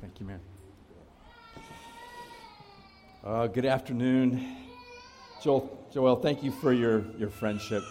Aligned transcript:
Thank 0.00 0.20
you, 0.20 0.26
man. 0.26 0.40
Uh, 3.24 3.48
good 3.48 3.66
afternoon. 3.66 4.56
Joel, 5.42 5.88
Joel, 5.92 6.16
thank 6.16 6.44
you 6.44 6.52
for 6.52 6.72
your, 6.72 7.04
your 7.16 7.30
friendship. 7.30 7.82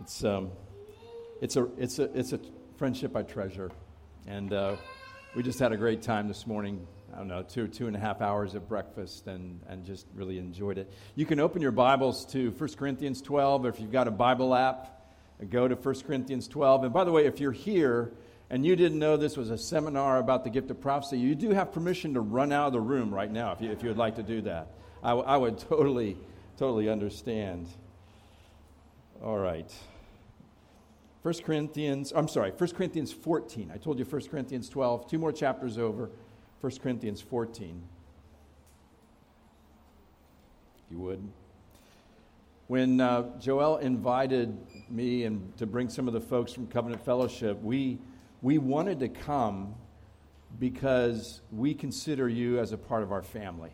It's, 0.00 0.24
um, 0.24 0.50
it's, 1.42 1.56
a, 1.56 1.68
it's, 1.76 1.98
a, 1.98 2.04
it's 2.18 2.32
a 2.32 2.40
friendship 2.76 3.16
I 3.16 3.22
treasure. 3.22 3.70
And 4.26 4.54
uh, 4.54 4.76
we 5.36 5.42
just 5.42 5.58
had 5.58 5.72
a 5.72 5.76
great 5.76 6.00
time 6.00 6.26
this 6.26 6.46
morning. 6.46 6.86
I 7.12 7.18
don't 7.18 7.28
know, 7.28 7.42
two, 7.42 7.68
two 7.68 7.86
and 7.86 7.94
a 7.94 8.00
half 8.00 8.22
hours 8.22 8.54
of 8.54 8.66
breakfast 8.66 9.26
and, 9.26 9.60
and 9.68 9.84
just 9.84 10.06
really 10.14 10.38
enjoyed 10.38 10.78
it. 10.78 10.90
You 11.16 11.26
can 11.26 11.38
open 11.38 11.60
your 11.60 11.72
Bibles 11.72 12.24
to 12.32 12.50
1 12.52 12.70
Corinthians 12.78 13.20
12, 13.20 13.66
or 13.66 13.68
if 13.68 13.78
you've 13.78 13.92
got 13.92 14.08
a 14.08 14.12
Bible 14.12 14.54
app, 14.54 15.12
go 15.50 15.68
to 15.68 15.74
1 15.74 15.94
Corinthians 16.00 16.48
12. 16.48 16.84
And 16.84 16.92
by 16.94 17.04
the 17.04 17.12
way, 17.12 17.26
if 17.26 17.40
you're 17.40 17.52
here 17.52 18.12
and 18.50 18.66
you 18.66 18.76
didn't 18.76 18.98
know 18.98 19.16
this 19.16 19.36
was 19.36 19.50
a 19.50 19.58
seminar 19.58 20.18
about 20.18 20.44
the 20.44 20.50
gift 20.50 20.70
of 20.70 20.80
prophecy, 20.80 21.18
you 21.18 21.34
do 21.34 21.50
have 21.50 21.72
permission 21.72 22.14
to 22.14 22.20
run 22.20 22.52
out 22.52 22.66
of 22.66 22.72
the 22.72 22.80
room 22.80 23.14
right 23.14 23.30
now 23.30 23.52
if 23.52 23.60
you, 23.60 23.70
if 23.70 23.82
you 23.82 23.88
would 23.88 23.98
like 23.98 24.16
to 24.16 24.22
do 24.22 24.42
that. 24.42 24.68
I, 25.02 25.12
I 25.12 25.36
would 25.36 25.58
totally 25.68 26.16
totally 26.60 26.90
understand. 26.90 27.68
All 29.24 29.38
right. 29.38 29.72
1 31.22 31.34
Corinthians, 31.42 32.12
I'm 32.14 32.28
sorry, 32.28 32.50
1 32.50 32.70
Corinthians 32.72 33.12
14. 33.12 33.70
I 33.72 33.78
told 33.78 33.98
you 33.98 34.04
1 34.04 34.22
Corinthians 34.28 34.68
12, 34.68 35.08
two 35.08 35.18
more 35.18 35.32
chapters 35.32 35.78
over. 35.78 36.10
1 36.60 36.72
Corinthians 36.82 37.22
14. 37.22 37.82
If 40.84 40.92
you 40.92 40.98
would. 40.98 41.26
When 42.66 43.00
uh, 43.00 43.38
Joel 43.38 43.78
invited 43.78 44.54
me 44.90 45.24
and 45.24 45.56
to 45.56 45.66
bring 45.66 45.88
some 45.88 46.06
of 46.06 46.12
the 46.12 46.20
folks 46.20 46.52
from 46.52 46.66
Covenant 46.66 47.02
Fellowship, 47.02 47.62
we, 47.62 47.98
we 48.42 48.58
wanted 48.58 49.00
to 49.00 49.08
come 49.08 49.74
because 50.58 51.40
we 51.52 51.74
consider 51.74 52.28
you 52.28 52.58
as 52.58 52.72
a 52.72 52.78
part 52.78 53.02
of 53.02 53.12
our 53.12 53.22
family. 53.22 53.70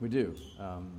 We 0.00 0.08
do. 0.08 0.34
Um, 0.58 0.90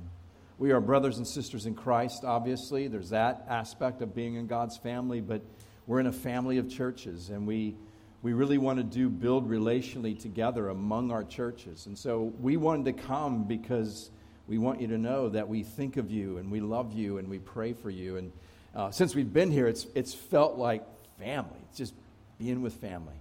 we 0.58 0.72
are 0.72 0.80
brothers 0.80 1.18
and 1.18 1.26
sisters 1.26 1.66
in 1.66 1.74
Christ, 1.74 2.24
obviously. 2.24 2.88
There's 2.88 3.10
that 3.10 3.46
aspect 3.48 4.00
of 4.00 4.14
being 4.14 4.36
in 4.36 4.46
God's 4.46 4.76
family, 4.76 5.20
but 5.20 5.42
we're 5.86 6.00
in 6.00 6.06
a 6.06 6.12
family 6.12 6.58
of 6.58 6.70
churches, 6.70 7.30
and 7.30 7.46
we, 7.46 7.74
we 8.22 8.32
really 8.32 8.58
want 8.58 8.78
to 8.78 8.84
do 8.84 9.08
build 9.08 9.50
relationally 9.50 10.18
together 10.18 10.68
among 10.68 11.10
our 11.10 11.24
churches. 11.24 11.86
And 11.86 11.98
so 11.98 12.32
we 12.40 12.56
wanted 12.56 12.96
to 12.96 13.02
come 13.02 13.44
because 13.44 14.10
we 14.46 14.58
want 14.58 14.80
you 14.80 14.86
to 14.88 14.98
know 14.98 15.28
that 15.30 15.48
we 15.48 15.62
think 15.62 15.96
of 15.96 16.10
you 16.10 16.38
and 16.38 16.50
we 16.50 16.60
love 16.60 16.92
you 16.92 17.18
and 17.18 17.28
we 17.28 17.38
pray 17.38 17.72
for 17.72 17.90
you. 17.90 18.16
And 18.16 18.32
uh, 18.74 18.90
since 18.90 19.14
we've 19.14 19.32
been 19.32 19.50
here, 19.50 19.66
it's, 19.66 19.86
it's 19.94 20.14
felt 20.14 20.58
like 20.58 20.84
family. 21.18 21.58
It's 21.70 21.78
just 21.78 21.94
being 22.42 22.60
with 22.60 22.74
family. 22.74 23.14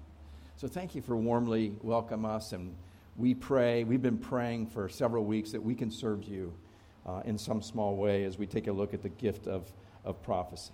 So 0.58 0.68
thank 0.68 0.96
you 0.96 1.02
for 1.04 1.16
warmly 1.16 1.76
welcome 1.84 2.26
us. 2.26 2.54
And 2.54 2.76
we 3.16 3.36
pray, 3.36 3.84
we've 3.84 4.02
been 4.02 4.18
praying 4.18 4.66
for 4.66 4.90
several 4.90 5.26
weeks 5.26 5.52
that 5.52 5.62
we 5.62 5.76
can 5.76 5.92
serve 5.92 6.24
you 6.24 6.52
uh, 7.06 7.22
in 7.26 7.38
some 7.38 7.62
small 7.62 7.96
way 7.96 8.24
as 8.24 8.40
we 8.40 8.48
take 8.48 8.66
a 8.66 8.72
look 8.72 8.96
at 8.96 9.04
the 9.04 9.10
gift 9.10 9.46
of, 9.46 9.72
of 10.04 10.24
prophecy. 10.24 10.74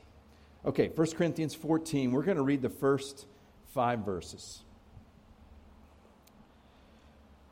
Okay, 0.66 0.88
1 0.88 1.12
Corinthians 1.12 1.56
14, 1.56 2.14
we're 2.14 2.22
going 2.22 2.38
to 2.38 2.44
read 2.44 2.62
the 2.62 2.70
first 2.70 3.26
five 3.74 4.00
verses. 4.00 4.62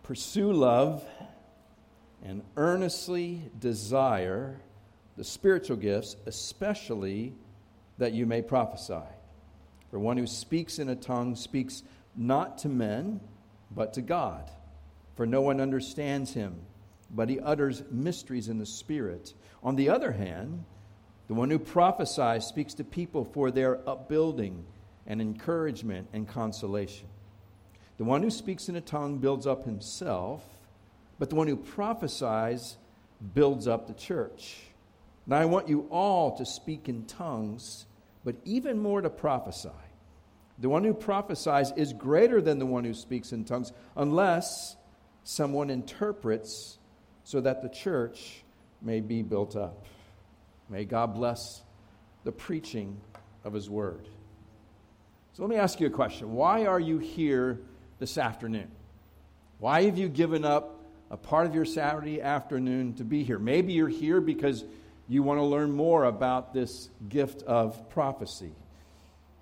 Pursue 0.04 0.54
love 0.54 1.04
and 2.24 2.42
earnestly 2.56 3.42
desire 3.60 4.62
the 5.18 5.26
spiritual 5.26 5.76
gifts, 5.76 6.16
especially 6.26 7.34
that 7.98 8.14
you 8.14 8.26
may 8.26 8.42
prophesy. 8.42 9.04
For 9.92 10.00
one 10.00 10.18
who 10.18 10.28
speaks 10.28 10.80
in 10.80 10.90
a 10.90 10.96
tongue 10.96 11.36
speaks 11.36 11.84
not 12.16 12.58
to 12.60 12.70
men, 12.70 13.22
but 13.72 13.94
to 13.94 14.02
God, 14.02 14.50
for 15.16 15.26
no 15.26 15.42
one 15.42 15.62
understands 15.62 16.34
him 16.34 16.62
but 17.16 17.30
he 17.30 17.40
utters 17.40 17.84
mysteries 17.92 18.50
in 18.50 18.58
the 18.58 18.66
Spirit. 18.66 19.34
On 19.64 19.76
the 19.76 19.90
other 19.90 20.12
hand, 20.12 20.66
the 21.28 21.34
one 21.34 21.50
who 21.50 21.60
prophesies 21.60 22.46
speaks 22.46 22.74
to 22.76 22.84
people 22.84 23.26
for 23.26 23.52
their 23.52 23.88
upbuilding 23.88 24.66
and 25.08 25.22
encouragement 25.22 26.08
and 26.14 26.28
consolation. 26.28 27.08
The 27.98 28.04
one 28.04 28.22
who 28.22 28.30
speaks 28.30 28.70
in 28.70 28.76
a 28.76 28.82
tongue 28.82 29.20
builds 29.20 29.48
up 29.48 29.66
himself, 29.66 30.44
but 31.18 31.30
the 31.30 31.36
one 31.36 31.48
who 31.48 31.56
prophesies 31.56 32.78
builds 33.34 33.68
up 33.68 33.88
the 33.88 33.94
church. 33.94 34.58
Now 35.26 35.38
I 35.38 35.46
want 35.46 35.70
you 35.70 35.88
all 35.90 36.38
to 36.38 36.46
speak 36.46 36.90
in 36.90 37.06
tongues, 37.06 37.86
but 38.26 38.36
even 38.44 38.80
more 38.80 39.00
to 39.00 39.10
prophesy. 39.10 39.70
The 40.58 40.68
one 40.68 40.84
who 40.84 40.94
prophesies 40.94 41.72
is 41.78 41.94
greater 41.94 42.42
than 42.42 42.60
the 42.60 42.66
one 42.66 42.84
who 42.84 42.94
speaks 42.94 43.32
in 43.32 43.46
tongues, 43.46 43.72
unless 43.96 44.76
someone 45.24 45.70
interprets 45.70 46.78
so 47.24 47.40
that 47.42 47.62
the 47.62 47.70
church 47.70 48.44
may 48.82 49.00
be 49.00 49.22
built 49.22 49.56
up. 49.56 49.86
May 50.70 50.86
God 50.86 51.14
bless 51.14 51.62
the 52.24 52.32
preaching 52.32 53.00
of 53.44 53.54
His 53.54 53.70
word. 53.70 54.08
So 55.34 55.44
let 55.44 55.50
me 55.50 55.58
ask 55.58 55.80
you 55.80 55.88
a 55.88 55.92
question. 55.92 56.34
Why 56.34 56.66
are 56.66 56.80
you 56.80 56.98
here 56.98 57.60
this 58.00 58.18
afternoon? 58.18 58.72
Why 59.60 59.84
have 59.84 59.98
you 59.98 60.10
given 60.10 60.46
up 60.46 60.80
a 61.12 61.18
part 61.18 61.46
of 61.46 61.54
your 61.54 61.66
Saturday 61.66 62.22
afternoon 62.22 62.94
to 62.96 63.04
be 63.04 63.24
here? 63.24 63.38
Maybe 63.38 63.74
you're 63.74 63.88
here 63.88 64.22
because 64.22 64.64
you 65.08 65.24
want 65.24 65.40
to 65.40 65.44
learn 65.44 65.72
more 65.72 66.04
about 66.04 66.54
this 66.54 66.90
gift 67.08 67.44
of 67.44 67.90
prophecy. 67.90 68.52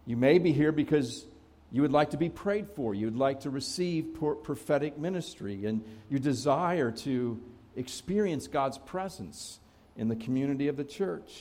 You 0.05 0.17
may 0.17 0.37
be 0.37 0.51
here 0.51 0.71
because 0.71 1.25
you 1.71 1.81
would 1.81 1.91
like 1.91 2.11
to 2.11 2.17
be 2.17 2.29
prayed 2.29 2.69
for. 2.69 2.93
You'd 2.93 3.15
like 3.15 3.41
to 3.41 3.49
receive 3.49 4.17
prophetic 4.43 4.97
ministry, 4.97 5.65
and 5.65 5.83
you 6.09 6.19
desire 6.19 6.91
to 6.91 7.41
experience 7.75 8.47
God's 8.47 8.77
presence 8.77 9.59
in 9.95 10.07
the 10.07 10.15
community 10.15 10.67
of 10.67 10.77
the 10.77 10.83
church. 10.83 11.31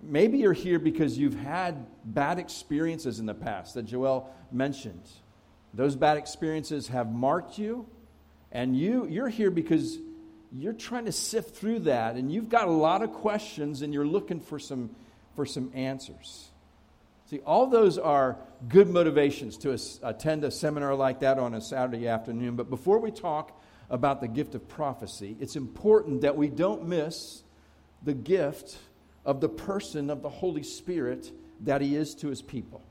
Maybe 0.00 0.38
you're 0.38 0.52
here 0.52 0.78
because 0.78 1.18
you've 1.18 1.38
had 1.38 1.86
bad 2.04 2.38
experiences 2.38 3.20
in 3.20 3.26
the 3.26 3.34
past 3.34 3.74
that 3.74 3.84
Joel 3.84 4.32
mentioned. 4.50 5.08
Those 5.74 5.96
bad 5.96 6.16
experiences 6.16 6.88
have 6.88 7.12
marked 7.12 7.58
you, 7.58 7.86
and 8.50 8.76
you, 8.76 9.06
you're 9.06 9.28
here 9.28 9.50
because 9.50 9.98
you're 10.52 10.72
trying 10.72 11.04
to 11.04 11.12
sift 11.12 11.56
through 11.56 11.80
that, 11.80 12.16
and 12.16 12.32
you've 12.32 12.48
got 12.48 12.68
a 12.68 12.72
lot 12.72 13.02
of 13.02 13.12
questions, 13.12 13.82
and 13.82 13.92
you're 13.92 14.06
looking 14.06 14.40
for 14.40 14.58
some, 14.58 14.90
for 15.34 15.44
some 15.44 15.70
answers. 15.74 16.48
See, 17.26 17.40
all 17.40 17.66
those 17.66 17.98
are 17.98 18.38
good 18.68 18.88
motivations 18.88 19.58
to 19.58 19.78
attend 20.02 20.44
a 20.44 20.50
seminar 20.50 20.94
like 20.94 21.20
that 21.20 21.38
on 21.38 21.52
a 21.52 21.60
Saturday 21.60 22.08
afternoon. 22.08 22.56
But 22.56 22.70
before 22.70 22.98
we 22.98 23.10
talk 23.10 23.60
about 23.90 24.22
the 24.22 24.28
gift 24.28 24.54
of 24.54 24.66
prophecy, 24.66 25.36
it's 25.38 25.54
important 25.54 26.22
that 26.22 26.36
we 26.36 26.48
don't 26.48 26.88
miss 26.88 27.42
the 28.02 28.14
gift 28.14 28.78
of 29.26 29.42
the 29.42 29.48
person 29.48 30.08
of 30.08 30.22
the 30.22 30.30
Holy 30.30 30.62
Spirit 30.62 31.30
that 31.64 31.82
He 31.82 31.96
is 31.96 32.14
to 32.16 32.28
His 32.28 32.40
people. 32.40 32.82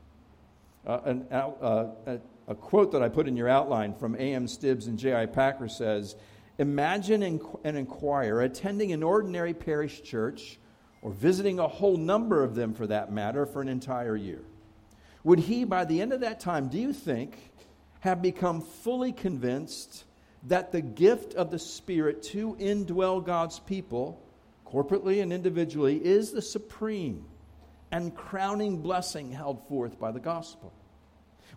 Uh, 0.85 0.99
an, 1.05 1.27
uh, 1.31 1.87
a, 2.05 2.19
a, 2.47 2.55
quote 2.55 2.91
that 2.91 3.01
I 3.01 3.09
put 3.09 3.27
in 3.27 3.35
your 3.35 3.49
outline 3.49 3.93
from 3.95 4.15
A.M. 4.15 4.47
Stibbs 4.47 4.87
and 4.87 4.97
J.I. 4.97 5.25
Packer 5.25 5.67
says 5.67 6.15
Imagine 6.59 7.23
and, 7.23 7.77
inquire 7.77 8.41
attending 8.41 8.91
an 8.91 9.03
ordinary 9.03 9.53
parish 9.53 10.01
church 10.01 10.59
or 11.01 11.11
visiting 11.11 11.59
a 11.59 11.67
whole 11.67 11.97
number 11.97 12.43
of 12.43 12.55
them 12.55 12.73
for 12.73 12.87
that 12.87 13.11
matter 13.11 13.45
for 13.45 13.61
an 13.61 13.67
entire 13.67 14.15
year. 14.15 14.41
Would 15.23 15.39
he, 15.39 15.65
by 15.65 15.85
the 15.85 16.01
end 16.01 16.13
of 16.13 16.21
that 16.21 16.39
time, 16.39 16.69
do 16.69 16.79
you 16.79 16.93
think, 16.93 17.37
have 17.99 18.21
become 18.21 18.61
fully 18.61 19.11
convinced 19.11 20.05
that 20.43 20.71
the 20.71 20.81
gift 20.81 21.33
of 21.35 21.51
the 21.51 21.59
Spirit 21.59 22.23
to 22.23 22.55
indwell 22.55 23.23
God's 23.23 23.59
people, 23.59 24.23
corporately 24.65 25.21
and 25.21 25.33
individually, 25.33 25.97
is 26.03 26.31
the 26.31 26.41
supreme 26.41 27.25
and 27.91 28.15
crowning 28.15 28.81
blessing 28.81 29.31
held 29.31 29.67
forth 29.67 29.99
by 29.99 30.11
the 30.11 30.19
gospel. 30.19 30.73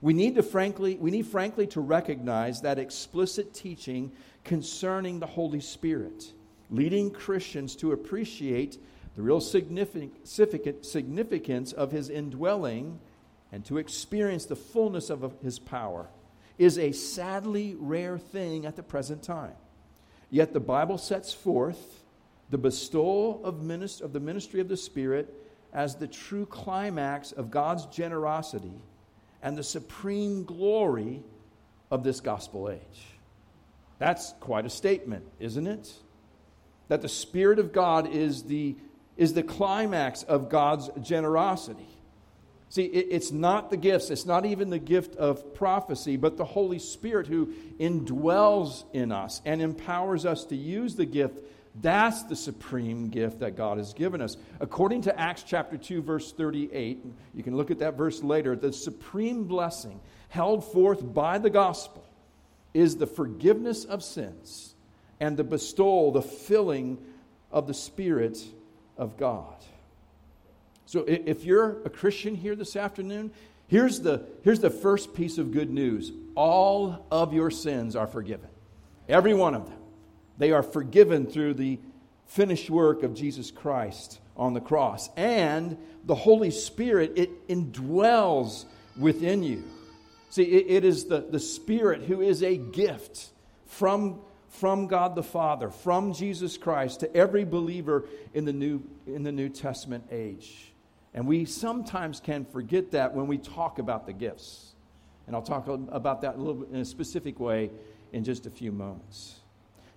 We 0.01 0.15
need 0.15 0.37
to 0.37 0.43
frankly, 0.43 0.97
we 0.97 1.11
need 1.11 1.27
frankly 1.27 1.67
to 1.69 1.81
recognize 1.81 2.63
that 2.63 2.79
explicit 2.79 3.53
teaching 3.53 4.13
concerning 4.45 5.21
the 5.21 5.27
Holy 5.27 5.61
Spirit, 5.61 6.33
leading 6.71 7.11
Christians 7.11 7.77
to 7.77 7.93
appreciate 7.93 8.79
the 9.17 9.23
real 9.23 9.41
significance 9.41 11.73
of 11.73 11.93
his 11.93 12.09
indwelling 12.09 13.01
and 13.53 13.65
to 13.67 13.79
experience 13.79 14.47
the 14.47 14.57
fullness 14.57 15.11
of 15.11 15.35
his 15.43 15.59
power 15.59 16.09
is 16.57 16.79
a 16.79 16.93
sadly 16.93 17.75
rare 17.79 18.19
thing 18.19 18.67
at 18.67 18.77
the 18.77 18.83
present 18.83 19.23
time. 19.23 19.55
Yet 20.31 20.53
the 20.53 20.61
Bible 20.61 20.99
sets 20.99 21.33
forth 21.33 22.05
the 22.51 22.59
bestowal 22.59 23.45
of, 23.45 23.57
minist- 23.57 24.01
of 24.01 24.13
the 24.13 24.21
ministry 24.21 24.61
of 24.61 24.69
the 24.69 24.77
Spirit 24.77 25.35
as 25.73 25.97
the 25.97 26.07
true 26.07 26.47
climax 26.47 27.33
of 27.33 27.51
God's 27.51 27.87
generosity 27.87 28.81
and 29.43 29.57
the 29.57 29.63
supreme 29.63 30.45
glory 30.45 31.23
of 31.91 32.03
this 32.05 32.21
gospel 32.21 32.71
age. 32.71 33.07
That's 33.99 34.33
quite 34.41 34.65
a 34.65 34.71
statement, 34.71 35.25
isn't 35.39 35.67
it? 35.67 35.93
That 36.89 37.03
the 37.03 37.09
Spirit 37.09 37.59
of 37.59 37.73
God 37.73 38.09
is 38.09 38.45
the, 38.45 38.77
is 39.17 39.35
the 39.35 39.43
climax 39.43 40.23
of 40.23 40.49
God's 40.49 40.89
generosity. 41.03 41.87
See, 42.71 42.85
it's 42.85 43.33
not 43.33 43.71
the 43.71 43.77
gifts, 43.77 44.11
it's 44.11 44.27
not 44.27 44.47
even 44.47 44.71
the 44.71 44.79
gift 44.79 45.17
of 45.17 45.55
prophecy, 45.55 46.17
but 46.17 46.37
the 46.37 46.45
Holy 46.45 46.79
Spirit 46.79 47.27
who 47.27 47.53
indwells 47.81 48.85
in 48.93 49.11
us 49.11 49.43
and 49.45 49.61
empowers 49.61 50.25
us 50.25 50.45
to 50.47 50.57
use 50.57 50.95
the 50.95 51.05
gift. 51.05 51.41
That's 51.75 52.25
the 52.25 52.37
supreme 52.37 53.09
gift 53.11 53.41
that 53.41 53.57
God 53.57 53.79
has 53.79 53.95
given 53.95 54.21
us. 54.21 54.37
According 54.59 55.03
to 55.03 55.19
Acts 55.19 55.45
chapter 55.45 55.77
2, 55.77 56.03
verse 56.03 56.33
38, 56.33 57.05
you 57.35 57.43
can 57.43 57.57
look 57.57 57.71
at 57.71 57.79
that 57.79 57.97
verse 57.97 58.23
later, 58.23 58.57
the 58.57 58.73
supreme 58.73 59.45
blessing 59.45 60.01
held 60.29 60.65
forth 60.65 61.15
by 61.15 61.39
the 61.39 61.51
gospel 61.51 62.05
is 62.75 62.97
the 62.97 63.07
forgiveness 63.07 63.85
of 63.85 64.03
sins 64.03 64.75
and 65.21 65.37
the 65.37 65.45
bestowal, 65.45 66.13
the 66.13 66.23
filling 66.23 66.99
of 67.53 67.67
the 67.67 67.75
Spirit 67.75 68.39
of 68.97 69.17
God. 69.17 69.57
So 70.87 71.05
if 71.07 71.45
you're 71.45 71.83
a 71.85 71.91
Christian 71.91 72.35
here 72.35 72.57
this 72.57 72.75
afternoon, 72.75 73.33
here's 73.69 74.01
the, 74.01 74.27
here's 74.43 74.61
the 74.61 74.71
first 74.71 75.15
piece 75.15 75.39
of 75.39 75.53
good 75.53 75.71
news 75.71 76.13
all 76.35 77.07
of 77.11 77.33
your 77.33 77.51
sins 77.51 77.95
are 77.95 78.07
forgiven. 78.07 78.49
Every 79.09 79.35
one 79.35 79.55
of 79.55 79.69
them. 79.69 79.80
They 80.41 80.53
are 80.53 80.63
forgiven 80.63 81.27
through 81.27 81.55
the 81.55 81.79
finished 82.25 82.71
work 82.71 83.03
of 83.03 83.13
Jesus 83.13 83.51
Christ 83.51 84.21
on 84.39 84.55
the 84.55 84.61
cross. 84.61 85.11
And 85.15 85.77
the 86.07 86.15
Holy 86.15 86.51
Spirit, 86.51 87.13
it 87.17 87.47
indwells 87.47 88.65
within 88.99 89.43
you. 89.43 89.63
See, 90.31 90.45
it, 90.45 90.67
it 90.69 90.85
is 90.87 91.05
the, 91.05 91.21
the 91.21 91.39
Spirit 91.39 92.05
who 92.05 92.23
is 92.23 92.43
a 92.43 92.57
gift 92.57 93.29
from, 93.67 94.19
from 94.49 94.87
God 94.87 95.15
the 95.15 95.23
Father, 95.23 95.69
from 95.71 96.15
Jesus 96.15 96.57
Christ 96.57 97.01
to 97.01 97.15
every 97.15 97.45
believer 97.45 98.07
in 98.33 98.47
the 98.47 98.55
New, 98.55 98.83
in 99.07 99.23
the 99.23 99.33
New 99.33 99.51
Testament 99.51 100.05
age. 100.11 100.73
And 101.13 101.27
we 101.27 101.45
sometimes 101.45 102.19
can 102.19 102.47
forget 102.47 102.93
that 102.93 103.15
when 103.15 103.27
we 103.27 103.37
talk 103.37 103.79
about 103.79 104.07
the 104.07 104.15
gifts. 104.15 104.73
And 105.27 105.37
I'll 105.37 105.43
talk 105.43 105.69
about 105.69 106.23
that 106.23 106.37
a 106.37 106.39
little 106.39 106.63
bit 106.63 106.71
in 106.71 106.81
a 106.81 106.85
specific 106.87 107.39
way 107.39 107.71
in 108.11 108.25
just 108.25 108.47
a 108.47 108.51
few 108.51 108.73
moments. 108.73 109.40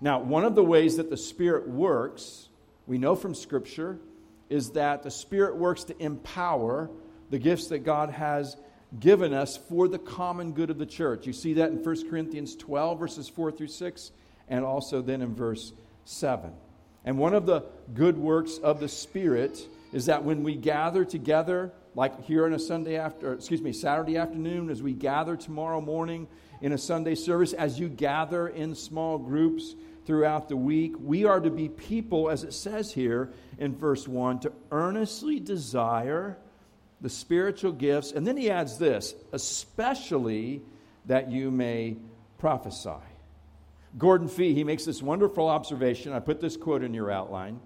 Now, 0.03 0.19
one 0.19 0.43
of 0.43 0.53
the 0.53 0.63
ways 0.65 0.97
that 0.97 1.09
the 1.09 1.15
Spirit 1.15 1.65
works, 1.65 2.49
we 2.87 2.97
know 2.97 3.15
from 3.15 3.33
Scripture, 3.33 3.99
is 4.49 4.71
that 4.71 5.01
the 5.01 5.09
Spirit 5.09 5.55
works 5.55 5.85
to 5.85 6.03
empower 6.03 6.89
the 7.29 7.39
gifts 7.39 7.67
that 7.67 7.85
God 7.85 8.09
has 8.09 8.57
given 8.99 9.33
us 9.33 9.55
for 9.55 9.87
the 9.87 9.97
common 9.97 10.51
good 10.51 10.69
of 10.69 10.77
the 10.77 10.85
church. 10.85 11.25
You 11.25 11.31
see 11.31 11.53
that 11.53 11.71
in 11.71 11.81
1 11.81 12.09
Corinthians 12.09 12.57
12, 12.57 12.99
verses 12.99 13.29
4 13.29 13.53
through 13.53 13.69
6, 13.69 14.11
and 14.49 14.65
also 14.65 15.01
then 15.01 15.21
in 15.21 15.33
verse 15.33 15.71
7. 16.03 16.51
And 17.05 17.17
one 17.17 17.33
of 17.33 17.45
the 17.45 17.63
good 17.93 18.17
works 18.17 18.57
of 18.57 18.81
the 18.81 18.89
Spirit 18.89 19.65
is 19.93 20.07
that 20.07 20.25
when 20.25 20.43
we 20.43 20.55
gather 20.55 21.05
together, 21.05 21.71
like 21.95 22.25
here 22.25 22.43
on 22.45 22.51
a 22.51 22.59
Sunday 22.59 22.97
after, 22.97 23.31
excuse 23.31 23.61
me, 23.61 23.71
Saturday 23.71 24.17
afternoon, 24.17 24.69
as 24.69 24.83
we 24.83 24.91
gather 24.91 25.37
tomorrow 25.37 25.79
morning 25.79 26.27
in 26.59 26.73
a 26.73 26.77
Sunday 26.77 27.15
service, 27.15 27.53
as 27.53 27.79
you 27.79 27.87
gather 27.87 28.49
in 28.49 28.75
small 28.75 29.17
groups 29.17 29.75
throughout 30.05 30.49
the 30.49 30.57
week, 30.57 30.93
we 30.99 31.25
are 31.25 31.39
to 31.39 31.49
be 31.49 31.69
people, 31.69 32.29
as 32.29 32.43
it 32.43 32.53
says 32.53 32.93
here 32.93 33.31
in 33.57 33.75
verse 33.75 34.07
1, 34.07 34.39
to 34.41 34.51
earnestly 34.71 35.39
desire 35.39 36.37
the 37.01 37.09
spiritual 37.09 37.71
gifts. 37.71 38.11
And 38.11 38.25
then 38.25 38.37
he 38.37 38.49
adds 38.49 38.77
this, 38.77 39.13
especially 39.31 40.61
that 41.05 41.31
you 41.31 41.51
may 41.51 41.97
prophesy. 42.37 42.91
Gordon 43.97 44.27
Fee, 44.27 44.53
he 44.53 44.63
makes 44.63 44.85
this 44.85 45.01
wonderful 45.01 45.47
observation. 45.47 46.13
I 46.13 46.19
put 46.19 46.41
this 46.41 46.57
quote 46.57 46.83
in 46.83 46.93
your 46.93 47.11
outline. 47.11 47.59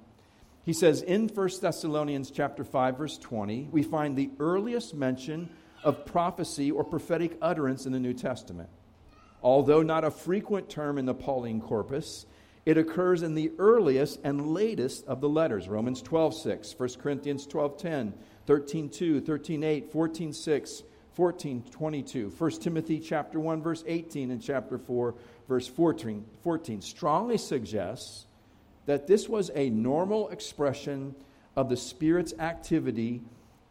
He 0.66 0.74
says 0.74 1.02
in 1.02 1.30
1 1.30 1.50
Thessalonians 1.62 2.30
chapter 2.30 2.66
5 2.66 2.98
verse 2.98 3.18
20, 3.18 3.70
we 3.72 3.84
find 3.84 4.18
the 4.18 4.30
earliest 4.40 4.94
mention 4.94 5.50
of 5.84 6.06
prophecy 6.06 6.72
or 6.72 6.84
prophetic 6.84 7.38
utterance 7.42 7.86
in 7.86 7.94
the 7.94 8.00
New 8.00 8.14
Testament. 8.14 8.70
Although 9.44 9.84
not 9.84 10.04
a 10.04 10.12
frequent 10.12 10.70
term 10.70 10.98
in 10.98 11.06
the 11.06 11.14
Pauline 11.14 11.62
corpus, 11.62 12.26
it 12.66 12.78
occurs 12.78 13.24
in 13.24 13.36
the 13.36 13.52
earliest 13.60 14.20
and 14.24 14.54
latest 14.54 15.06
of 15.06 15.22
the 15.22 15.30
letters. 15.30 15.70
Romans 15.70 16.02
12:6, 16.02 16.78
1 16.78 16.90
Corinthians 17.00 17.48
12:10, 17.48 18.14
13:2, 18.46 19.22
13:8, 19.22 19.90
14:6, 19.90 20.84
14:22, 21.18 22.30
1 22.30 22.52
Timothy 22.62 23.00
chapter 23.00 23.40
1 23.40 23.62
verse 23.62 23.84
18 23.88 24.32
and 24.32 24.42
chapter 24.42 24.78
4 24.78 25.16
verse 25.48 25.68
14, 25.68 26.26
14 26.44 26.82
strongly 26.82 27.38
suggests 27.38 28.26
that 28.86 29.08
this 29.08 29.28
was 29.28 29.50
a 29.56 29.70
normal 29.70 30.30
expression 30.30 31.16
of 31.56 31.70
the 31.70 31.78
Spirit's 31.78 32.34
activity 32.40 33.22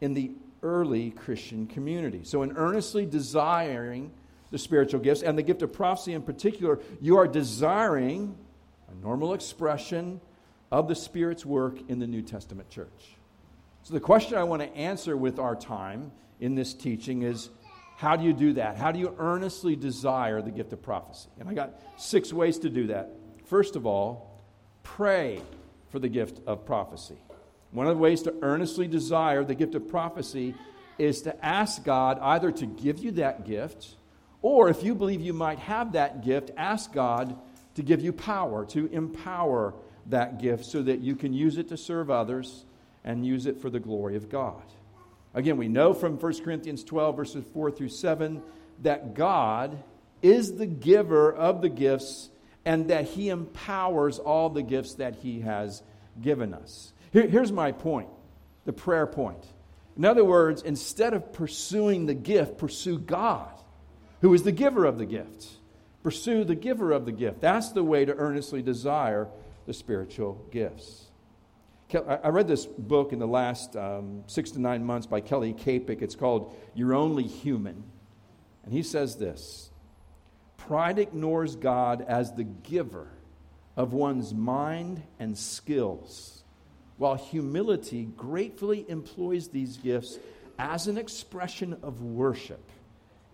in 0.00 0.14
the 0.14 0.32
early 0.62 1.10
Christian 1.10 1.66
community. 1.66 2.22
So, 2.24 2.42
in 2.42 2.56
earnestly 2.56 3.06
desiring 3.06 4.10
the 4.50 4.58
spiritual 4.58 5.00
gifts 5.00 5.22
and 5.22 5.36
the 5.36 5.42
gift 5.42 5.62
of 5.62 5.72
prophecy 5.72 6.12
in 6.12 6.22
particular, 6.22 6.78
you 7.00 7.16
are 7.18 7.26
desiring 7.26 8.36
a 8.90 8.94
normal 9.04 9.34
expression 9.34 10.20
of 10.70 10.88
the 10.88 10.94
Spirit's 10.94 11.44
work 11.44 11.78
in 11.88 11.98
the 11.98 12.06
New 12.06 12.22
Testament 12.22 12.70
church. 12.70 13.16
So, 13.82 13.94
the 13.94 14.00
question 14.00 14.36
I 14.36 14.44
want 14.44 14.62
to 14.62 14.76
answer 14.76 15.16
with 15.16 15.38
our 15.38 15.54
time 15.54 16.10
in 16.40 16.54
this 16.54 16.74
teaching 16.74 17.22
is 17.22 17.50
how 17.96 18.16
do 18.16 18.24
you 18.24 18.32
do 18.32 18.52
that? 18.54 18.76
How 18.76 18.92
do 18.92 18.98
you 18.98 19.14
earnestly 19.18 19.74
desire 19.74 20.42
the 20.42 20.50
gift 20.50 20.72
of 20.72 20.82
prophecy? 20.82 21.28
And 21.40 21.48
I 21.48 21.54
got 21.54 21.80
six 21.96 22.32
ways 22.32 22.58
to 22.58 22.68
do 22.68 22.88
that. 22.88 23.10
First 23.46 23.74
of 23.74 23.86
all, 23.86 24.42
pray 24.82 25.40
for 25.88 25.98
the 25.98 26.08
gift 26.08 26.40
of 26.46 26.66
prophecy. 26.66 27.16
One 27.70 27.86
of 27.86 27.96
the 27.96 28.02
ways 28.02 28.22
to 28.22 28.34
earnestly 28.42 28.86
desire 28.86 29.44
the 29.44 29.54
gift 29.54 29.74
of 29.74 29.88
prophecy 29.88 30.54
is 30.98 31.22
to 31.22 31.44
ask 31.44 31.84
God 31.84 32.18
either 32.20 32.50
to 32.52 32.66
give 32.66 32.98
you 32.98 33.12
that 33.12 33.46
gift, 33.46 33.96
or 34.46 34.68
if 34.68 34.84
you 34.84 34.94
believe 34.94 35.20
you 35.20 35.32
might 35.32 35.58
have 35.58 35.92
that 35.92 36.24
gift, 36.24 36.52
ask 36.56 36.92
God 36.92 37.36
to 37.74 37.82
give 37.82 38.00
you 38.00 38.12
power, 38.12 38.64
to 38.66 38.86
empower 38.92 39.74
that 40.06 40.40
gift 40.40 40.64
so 40.64 40.84
that 40.84 41.00
you 41.00 41.16
can 41.16 41.32
use 41.32 41.58
it 41.58 41.68
to 41.70 41.76
serve 41.76 42.12
others 42.12 42.64
and 43.02 43.26
use 43.26 43.46
it 43.46 43.60
for 43.60 43.70
the 43.70 43.80
glory 43.80 44.14
of 44.14 44.28
God. 44.28 44.62
Again, 45.34 45.56
we 45.56 45.66
know 45.66 45.92
from 45.92 46.16
1 46.16 46.44
Corinthians 46.44 46.84
12, 46.84 47.16
verses 47.16 47.44
4 47.52 47.72
through 47.72 47.88
7, 47.88 48.40
that 48.82 49.14
God 49.14 49.82
is 50.22 50.54
the 50.54 50.66
giver 50.66 51.32
of 51.32 51.60
the 51.60 51.68
gifts 51.68 52.30
and 52.64 52.86
that 52.86 53.06
He 53.06 53.30
empowers 53.30 54.20
all 54.20 54.48
the 54.48 54.62
gifts 54.62 54.94
that 54.94 55.16
He 55.16 55.40
has 55.40 55.82
given 56.22 56.54
us. 56.54 56.92
Here, 57.12 57.26
here's 57.26 57.50
my 57.50 57.72
point 57.72 58.10
the 58.64 58.72
prayer 58.72 59.08
point. 59.08 59.44
In 59.96 60.04
other 60.04 60.24
words, 60.24 60.62
instead 60.62 61.14
of 61.14 61.32
pursuing 61.32 62.06
the 62.06 62.14
gift, 62.14 62.58
pursue 62.58 62.96
God, 62.96 63.55
who 64.26 64.34
is 64.34 64.42
the 64.42 64.50
giver 64.50 64.84
of 64.84 64.98
the 64.98 65.06
gift. 65.06 65.46
Pursue 66.02 66.42
the 66.42 66.56
giver 66.56 66.90
of 66.90 67.04
the 67.04 67.12
gift. 67.12 67.40
That's 67.40 67.68
the 67.68 67.84
way 67.84 68.04
to 68.04 68.12
earnestly 68.12 68.60
desire 68.60 69.28
the 69.66 69.72
spiritual 69.72 70.44
gifts. 70.50 71.04
I 71.94 72.30
read 72.30 72.48
this 72.48 72.66
book 72.66 73.12
in 73.12 73.20
the 73.20 73.28
last 73.28 73.76
um, 73.76 74.24
six 74.26 74.50
to 74.50 74.60
nine 74.60 74.84
months 74.84 75.06
by 75.06 75.20
Kelly 75.20 75.52
Kapic. 75.52 76.02
It's 76.02 76.16
called 76.16 76.56
You're 76.74 76.92
Only 76.92 77.22
Human. 77.22 77.84
And 78.64 78.72
he 78.74 78.82
says 78.82 79.14
this 79.14 79.70
Pride 80.56 80.98
ignores 80.98 81.54
God 81.54 82.04
as 82.08 82.32
the 82.32 82.42
giver 82.42 83.06
of 83.76 83.92
one's 83.92 84.34
mind 84.34 85.04
and 85.20 85.38
skills, 85.38 86.42
while 86.96 87.14
humility 87.14 88.06
gratefully 88.16 88.86
employs 88.88 89.46
these 89.46 89.76
gifts 89.76 90.18
as 90.58 90.88
an 90.88 90.98
expression 90.98 91.76
of 91.84 92.02
worship 92.02 92.72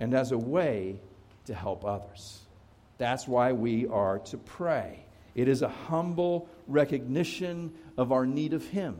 and 0.03 0.15
as 0.15 0.33
a 0.33 0.39
way 0.39 0.97
to 1.45 1.55
help 1.55 1.85
others. 1.85 2.41
That's 2.99 3.29
why 3.29 3.53
we 3.53 3.87
are 3.87 4.19
to 4.19 4.37
pray. 4.37 5.05
It 5.37 5.47
is 5.47 5.63
a 5.63 5.69
humble 5.69 6.49
recognition 6.67 7.73
of 7.97 8.11
our 8.11 8.27
need 8.27 8.53
of 8.53 8.67
Him 8.67 8.99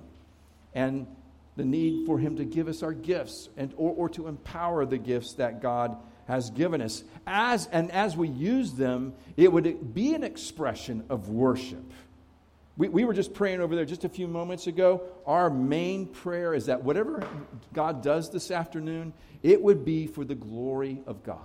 and 0.75 1.09
the 1.57 1.65
need 1.65 2.07
for 2.07 2.21
Him 2.21 2.37
to 2.37 2.45
give 2.45 2.69
us 2.69 2.85
our 2.85 2.93
gifts 2.93 3.49
and, 3.57 3.75
or, 3.77 3.91
or 3.91 4.09
to 4.11 4.29
empower 4.29 4.87
the 4.87 4.97
gifts 4.97 5.35
that 5.35 5.61
God 5.61 5.97
has 6.29 6.51
given 6.51 6.81
us. 6.81 7.03
As, 7.27 7.67
and 7.67 7.91
as 7.91 8.17
we 8.17 8.29
use 8.29 8.75
them, 8.75 9.15
it 9.37 9.53
would 9.53 9.93
be 9.93 10.15
an 10.15 10.23
expression 10.23 11.05
of 11.11 11.29
worship. 11.29 11.93
We, 12.77 12.89
we 12.89 13.05
were 13.05 13.13
just 13.13 13.35
praying 13.35 13.61
over 13.61 13.77
there 13.77 13.85
just 13.85 14.05
a 14.05 14.09
few 14.09 14.27
moments 14.27 14.67
ago. 14.67 15.03
Our 15.27 15.51
main 15.51 16.07
prayer 16.07 16.55
is 16.55 16.67
that 16.67 16.83
whatever 16.83 17.27
God 17.73 18.03
does 18.03 18.31
this 18.31 18.51
afternoon, 18.51 19.13
it 19.43 19.61
would 19.61 19.85
be 19.85 20.07
for 20.07 20.25
the 20.25 20.35
glory 20.35 21.03
of 21.07 21.23
God. 21.23 21.39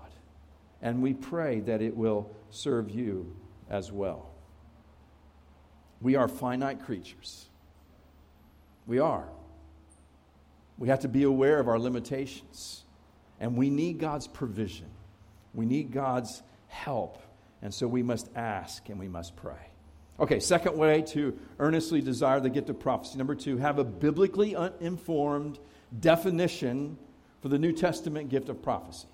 And 0.82 1.02
we 1.02 1.14
pray 1.14 1.60
that 1.62 1.82
it 1.82 1.96
will 1.96 2.32
serve 2.50 2.90
you 2.90 3.36
as 3.70 3.92
well. 3.92 4.30
We 6.02 6.16
are 6.16 6.28
finite 6.28 6.86
creatures. 6.86 7.48
We 8.86 9.00
are. 9.00 9.28
We 10.78 10.88
have 10.90 11.00
to 11.00 11.08
be 11.08 11.24
aware 11.24 11.60
of 11.60 11.68
our 11.68 11.80
limitations. 11.80 12.84
And 13.40 13.58
we 13.58 13.70
need 13.70 14.00
God's 14.00 14.28
provision. 14.28 14.90
We 15.54 15.66
need 15.66 15.92
God's 15.92 16.44
help. 16.68 17.22
And 17.62 17.74
so 17.74 17.88
we 17.88 18.04
must 18.04 18.30
ask 18.36 18.88
and 18.90 19.00
we 19.00 19.08
must 19.08 19.36
pray. 19.36 19.72
Okay, 20.20 20.40
second 20.40 20.76
way 20.76 21.04
to 21.04 21.38
earnestly 21.60 22.02
desire 22.02 22.40
the 22.40 22.50
gift 22.50 22.70
of 22.70 22.80
prophecy. 22.80 23.18
Number 23.18 23.36
two, 23.36 23.58
have 23.58 23.78
a 23.78 23.84
biblically 23.84 24.56
informed 24.80 25.60
definition 26.00 26.98
for 27.42 27.50
the 27.50 27.60
New 27.60 27.72
Testament 27.72 28.30
gift 28.30 28.50
of 28.50 28.62
prophecy. 28.64 29.08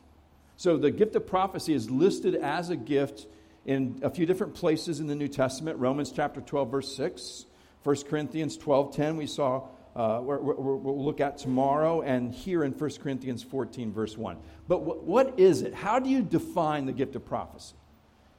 So 0.56 0.78
the 0.78 0.92
gift 0.92 1.16
of 1.16 1.28
prophecy 1.28 1.74
is 1.74 1.90
listed 1.90 2.36
as 2.36 2.70
a 2.70 2.78
gift 2.78 3.28
in 3.66 4.00
a 4.02 4.10
few 4.10 4.26
different 4.26 4.54
places 4.54 5.02
in 5.02 5.08
the 5.08 5.16
New 5.16 5.28
Testament. 5.28 5.78
Romans 5.78 6.12
chapter 6.12 6.40
12, 6.40 6.72
verse 6.72 6.96
6. 6.96 7.46
1 7.84 7.96
Corinthians 8.04 8.56
12, 8.56 8.96
10, 8.96 9.18
we 9.18 9.28
saw, 9.28 9.68
uh, 9.96 10.22
we're, 10.24 10.40
we'll 10.40 11.04
look 11.04 11.20
at 11.20 11.38
tomorrow, 11.38 12.02
and 12.02 12.34
here 12.34 12.64
in 12.64 12.72
1 12.72 12.90
Corinthians 13.02 13.44
14, 13.44 13.92
verse 13.92 14.18
1. 14.18 14.38
But 14.70 14.80
w- 14.86 15.02
what 15.02 15.38
is 15.38 15.64
it? 15.64 15.74
How 15.74 16.00
do 16.00 16.10
you 16.10 16.22
define 16.22 16.86
the 16.86 16.94
gift 16.94 17.18
of 17.18 17.26
prophecy? 17.26 17.76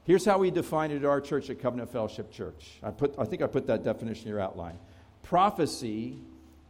Here's 0.04 0.24
how 0.24 0.38
we 0.38 0.50
define 0.50 0.90
it 0.90 0.96
at 0.96 1.04
our 1.06 1.20
church 1.20 1.48
at 1.48 1.60
Covenant 1.60 1.90
Fellowship 1.90 2.30
Church. 2.30 2.78
I, 2.82 2.90
put, 2.90 3.14
I 3.18 3.24
think 3.24 3.40
I 3.40 3.46
put 3.46 3.66
that 3.68 3.84
definition 3.84 4.24
in 4.24 4.28
your 4.28 4.40
outline. 4.40 4.78
Prophecy 5.22 6.18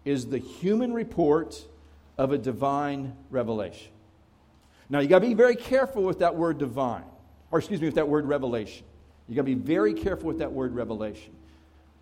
is 0.04 0.26
the 0.26 0.38
human 0.38 0.92
report 0.92 1.60
of 2.16 2.30
a 2.30 2.38
divine 2.38 3.16
revelation. 3.30 3.90
Now, 4.88 5.00
you 5.00 5.08
got 5.08 5.18
to 5.18 5.26
be 5.26 5.34
very 5.34 5.56
careful 5.56 6.04
with 6.04 6.20
that 6.20 6.36
word 6.36 6.58
divine, 6.58 7.04
or 7.50 7.58
excuse 7.58 7.80
me, 7.80 7.88
with 7.88 7.96
that 7.96 8.08
word 8.08 8.26
revelation. 8.26 8.86
You 9.28 9.34
got 9.34 9.42
to 9.42 9.44
be 9.46 9.54
very 9.54 9.94
careful 9.94 10.28
with 10.28 10.38
that 10.38 10.52
word 10.52 10.72
revelation. 10.74 11.32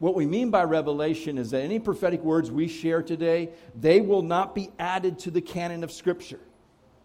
What 0.01 0.15
we 0.15 0.27
mean 0.27 0.51
by 0.51 0.65
revelation 0.65 1.39
is 1.39 1.53
that 1.53 1.63
any 1.63 1.79
prophetic 1.79 2.23
words 2.23 2.51
we 2.51 2.69
share 2.69 3.03
today, 3.03 3.51
they 3.75 4.01
will 4.03 4.23
not 4.23 4.55
be 4.55 4.71
added 4.79 5.21
to 5.21 5.31
the 5.31 5.41
canon 5.41 5.83
of 5.85 5.93
Scripture. 5.93 6.41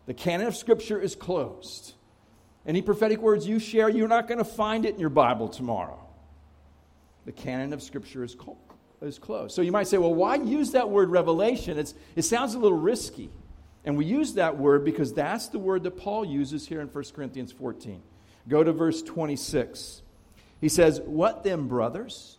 The 0.08 0.16
canon 0.16 0.48
of 0.48 0.56
Scripture 0.58 1.00
is 1.00 1.16
closed. 1.16 1.94
Any 2.68 2.82
prophetic 2.82 3.22
words 3.22 3.48
you 3.48 3.60
share, 3.60 3.88
you're 3.88 4.10
not 4.10 4.28
going 4.28 4.40
to 4.40 4.46
find 4.46 4.86
it 4.86 4.94
in 4.94 5.00
your 5.00 5.10
Bible 5.10 5.48
tomorrow. 5.48 6.06
The 7.26 7.32
canon 7.32 7.72
of 7.72 7.82
Scripture 7.82 8.26
is, 8.26 8.36
co- 8.36 8.58
is 9.02 9.18
closed. 9.18 9.56
So 9.56 9.62
you 9.62 9.72
might 9.72 9.88
say, 9.88 9.98
well, 9.98 10.14
why 10.14 10.36
use 10.36 10.72
that 10.72 10.90
word 10.90 11.10
revelation? 11.10 11.80
It's, 11.80 11.94
it 12.18 12.24
sounds 12.24 12.56
a 12.56 12.60
little 12.60 12.78
risky. 12.78 13.30
And 13.86 13.98
we 13.98 14.04
use 14.04 14.34
that 14.34 14.58
word 14.58 14.84
because 14.84 15.14
that's 15.14 15.48
the 15.48 15.60
word 15.60 15.84
that 15.84 15.92
Paul 15.92 16.26
uses 16.26 16.68
here 16.68 16.82
in 16.82 16.88
1 16.90 17.04
Corinthians 17.16 17.54
14. 17.54 18.02
Go 18.50 18.62
to 18.62 18.74
verse 18.74 19.02
26. 19.02 20.02
He 20.60 20.68
says, 20.68 21.00
What 21.06 21.46
then, 21.46 21.68
brothers, 21.68 22.38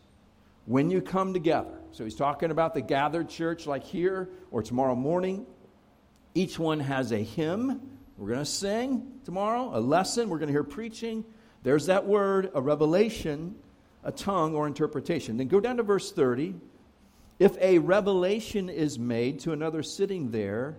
when 0.66 0.90
you 0.90 1.00
come 1.00 1.32
together? 1.32 1.78
So 1.92 2.04
he's 2.04 2.14
talking 2.14 2.50
about 2.50 2.74
the 2.74 2.82
gathered 2.82 3.30
church 3.30 3.66
like 3.66 3.84
here 3.84 4.28
or 4.50 4.62
tomorrow 4.62 4.94
morning. 4.94 5.46
Each 6.34 6.58
one 6.58 6.80
has 6.80 7.12
a 7.12 7.22
hymn. 7.22 7.97
We're 8.18 8.30
going 8.30 8.40
to 8.40 8.44
sing 8.44 9.20
tomorrow, 9.24 9.70
a 9.72 9.78
lesson. 9.78 10.28
We're 10.28 10.38
going 10.38 10.48
to 10.48 10.52
hear 10.52 10.64
preaching. 10.64 11.24
There's 11.62 11.86
that 11.86 12.04
word, 12.04 12.50
a 12.52 12.60
revelation, 12.60 13.54
a 14.02 14.10
tongue, 14.10 14.56
or 14.56 14.66
interpretation. 14.66 15.36
Then 15.36 15.46
go 15.46 15.60
down 15.60 15.76
to 15.76 15.84
verse 15.84 16.10
30. 16.10 16.56
If 17.38 17.56
a 17.58 17.78
revelation 17.78 18.68
is 18.68 18.98
made 18.98 19.38
to 19.40 19.52
another 19.52 19.84
sitting 19.84 20.32
there, 20.32 20.76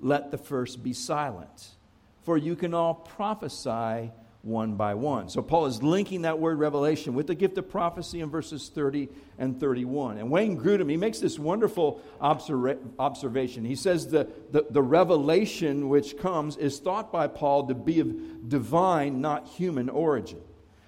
let 0.00 0.30
the 0.30 0.38
first 0.38 0.82
be 0.82 0.94
silent. 0.94 1.68
For 2.22 2.38
you 2.38 2.56
can 2.56 2.72
all 2.72 2.94
prophesy 2.94 4.10
one 4.42 4.74
by 4.74 4.94
one. 4.94 5.28
So 5.28 5.42
Paul 5.42 5.66
is 5.66 5.82
linking 5.82 6.22
that 6.22 6.38
word 6.38 6.58
revelation 6.58 7.14
with 7.14 7.26
the 7.26 7.34
gift 7.34 7.58
of 7.58 7.68
prophecy 7.68 8.20
in 8.20 8.30
verses 8.30 8.70
30 8.72 9.08
and 9.38 9.58
31. 9.58 10.18
And 10.18 10.30
Wayne 10.30 10.58
Grudem, 10.58 10.88
he 10.88 10.96
makes 10.96 11.18
this 11.18 11.38
wonderful 11.38 12.00
observa- 12.20 12.78
observation. 12.98 13.64
He 13.64 13.74
says 13.74 14.08
the, 14.08 14.28
the, 14.52 14.66
the 14.70 14.82
revelation 14.82 15.88
which 15.88 16.18
comes 16.18 16.56
is 16.56 16.78
thought 16.78 17.10
by 17.12 17.26
Paul 17.26 17.66
to 17.66 17.74
be 17.74 18.00
of 18.00 18.48
divine, 18.48 19.20
not 19.20 19.48
human 19.48 19.88
origin. 19.88 20.40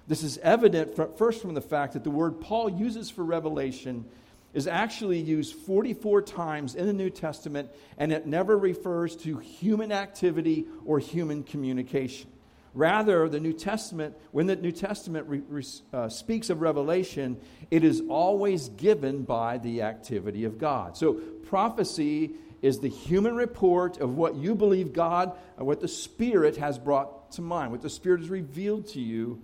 This 0.07 0.23
is 0.23 0.37
evident 0.39 0.95
from, 0.95 1.13
first 1.15 1.41
from 1.41 1.53
the 1.53 1.61
fact 1.61 1.93
that 1.93 2.03
the 2.03 2.09
word 2.09 2.41
Paul 2.41 2.69
uses 2.69 3.09
for 3.09 3.23
revelation 3.23 4.05
is 4.53 4.67
actually 4.67 5.19
used 5.19 5.55
44 5.55 6.21
times 6.23 6.75
in 6.75 6.85
the 6.85 6.93
New 6.93 7.09
Testament, 7.09 7.69
and 7.97 8.11
it 8.11 8.25
never 8.25 8.57
refers 8.57 9.15
to 9.17 9.37
human 9.37 9.91
activity 9.91 10.65
or 10.85 10.99
human 10.99 11.43
communication. 11.43 12.30
Rather, 12.73 13.27
the 13.27 13.39
New 13.39 13.53
Testament, 13.53 14.15
when 14.31 14.47
the 14.47 14.55
New 14.55 14.71
Testament 14.71 15.27
re, 15.27 15.41
re, 15.49 15.63
uh, 15.91 16.07
speaks 16.07 16.49
of 16.49 16.61
revelation, 16.61 17.37
it 17.69 17.83
is 17.83 18.01
always 18.07 18.69
given 18.69 19.23
by 19.23 19.57
the 19.57 19.81
activity 19.81 20.45
of 20.45 20.57
God. 20.57 20.95
So, 20.95 21.13
prophecy 21.13 22.31
is 22.61 22.79
the 22.79 22.87
human 22.87 23.35
report 23.35 23.97
of 23.97 24.15
what 24.15 24.35
you 24.35 24.55
believe 24.55 24.93
God, 24.93 25.33
uh, 25.59 25.65
what 25.65 25.81
the 25.81 25.87
Spirit 25.87 26.57
has 26.57 26.77
brought 26.77 27.33
to 27.33 27.41
mind, 27.41 27.71
what 27.71 27.81
the 27.81 27.89
Spirit 27.89 28.21
has 28.21 28.29
revealed 28.29 28.87
to 28.89 29.01
you 29.01 29.41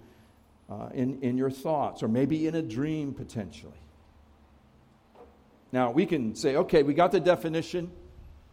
uh, 0.69 0.89
in, 0.93 1.21
in 1.21 1.37
your 1.37 1.51
thoughts, 1.51 2.03
or 2.03 2.07
maybe 2.07 2.47
in 2.47 2.55
a 2.55 2.61
dream 2.61 3.13
potentially. 3.13 3.73
Now, 5.71 5.91
we 5.91 6.05
can 6.05 6.35
say, 6.35 6.55
okay, 6.55 6.83
we 6.83 6.93
got 6.93 7.11
the 7.11 7.19
definition. 7.19 7.91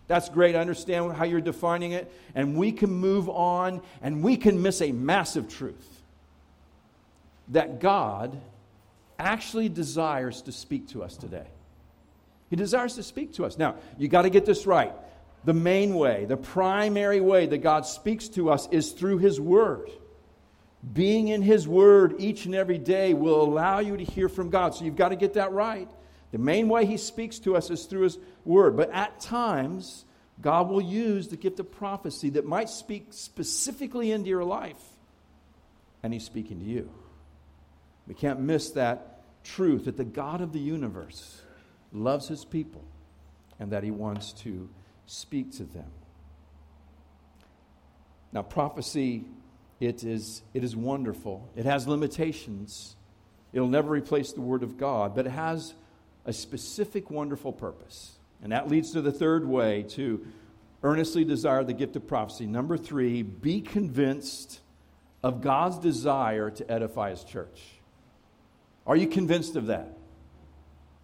That's 0.07 0.29
great. 0.29 0.55
I 0.55 0.61
understand 0.61 1.13
how 1.13 1.25
you're 1.25 1.41
defining 1.41 1.93
it. 1.93 2.13
And 2.35 2.57
we 2.57 2.73
can 2.73 2.91
move 2.91 3.29
on 3.29 3.81
and 4.03 4.23
we 4.23 4.37
can 4.37 4.61
miss 4.61 4.83
a 4.83 4.93
massive 4.93 5.49
truth 5.49 6.03
that 7.49 7.81
God 7.81 8.39
actually 9.19 9.69
desires 9.69 10.43
to 10.43 10.53
speak 10.53 10.89
to 10.89 11.03
us 11.03 11.17
today. 11.17 11.47
He 12.51 12.57
desires 12.57 12.95
to 12.95 13.03
speak 13.03 13.35
to 13.35 13.45
us. 13.45 13.59
Now, 13.59 13.77
you 13.99 14.09
got 14.09 14.23
to 14.23 14.31
get 14.31 14.45
this 14.45 14.67
right. 14.67 14.93
The 15.45 15.55
main 15.55 15.95
way, 15.95 16.25
the 16.25 16.37
primary 16.37 17.21
way 17.21 17.47
that 17.47 17.59
God 17.59 17.87
speaks 17.87 18.29
to 18.31 18.51
us 18.51 18.69
is 18.71 18.93
through 18.93 19.19
His 19.19 19.41
Word. 19.41 19.91
Being 20.93 21.29
in 21.29 21.43
His 21.43 21.67
Word 21.67 22.17
each 22.19 22.47
and 22.47 22.55
every 22.55 22.79
day 22.79 23.15
will 23.15 23.43
allow 23.43 23.79
you 23.79 23.97
to 23.97 24.05
hear 24.05 24.29
from 24.29 24.51
God. 24.51 24.75
So 24.75 24.85
you've 24.85 24.97
got 24.97 25.11
to 25.11 25.17
get 25.17 25.35
that 25.35 25.53
right. 25.53 25.89
The 26.35 26.41
main 26.41 26.69
way 26.69 26.85
he 26.85 26.97
speaks 26.97 27.39
to 27.39 27.55
us 27.55 27.71
is 27.71 27.85
through 27.85 28.03
his 28.03 28.19
word. 28.45 28.77
But 28.77 28.91
at 28.91 29.21
times, 29.21 30.05
God 30.41 30.69
will 30.69 30.81
use 30.81 31.29
the 31.29 31.37
gift 31.37 31.61
of 31.61 31.71
prophecy 31.71 32.31
that 32.31 32.45
might 32.45 32.69
speak 32.69 33.07
specifically 33.11 34.11
into 34.11 34.31
your 34.31 34.43
life, 34.43 34.83
and 36.03 36.13
he's 36.13 36.25
speaking 36.25 36.59
to 36.59 36.65
you. 36.65 36.91
We 38.09 38.15
can't 38.15 38.41
miss 38.41 38.71
that 38.71 39.23
truth 39.45 39.85
that 39.85 39.97
the 39.97 40.05
God 40.05 40.41
of 40.41 40.53
the 40.53 40.59
universe 40.59 41.41
loves 41.93 42.27
his 42.27 42.45
people 42.45 42.83
and 43.61 43.71
that 43.71 43.85
he 43.85 43.93
wants 43.93 44.33
to 44.43 44.69
speak 45.07 45.53
to 45.59 45.63
them. 45.63 45.93
Now, 48.33 48.43
prophecy, 48.43 49.25
it 49.79 50.03
is, 50.03 50.43
it 50.53 50.65
is 50.65 50.75
wonderful. 50.75 51.49
It 51.55 51.65
has 51.65 51.87
limitations. 51.87 52.97
It'll 53.53 53.69
never 53.69 53.91
replace 53.91 54.33
the 54.33 54.41
Word 54.41 54.65
of 54.65 54.77
God, 54.77 55.15
but 55.15 55.27
it 55.27 55.31
has 55.31 55.75
a 56.25 56.33
specific, 56.33 57.11
wonderful 57.11 57.53
purpose. 57.53 58.13
And 58.43 58.53
that 58.53 58.69
leads 58.69 58.93
to 58.93 59.01
the 59.01 59.13
third 59.13 59.47
way 59.47 59.85
to 59.91 60.27
earnestly 60.83 61.25
desire 61.25 61.65
the 61.65 61.73
gift 61.73 61.97
of 61.97 62.07
prophecy. 62.07 62.47
Number 62.47 62.77
three, 62.77 63.23
be 63.23 63.61
convinced 63.61 64.61
of 65.23 65.41
God's 65.41 65.79
desire 65.79 66.51
to 66.51 66.71
edify 66.71 67.11
His 67.11 67.25
church. 67.25 67.63
Are 68.87 68.97
you 68.97 69.07
convinced 69.07 69.57
of 69.57 69.67
that? 69.69 69.97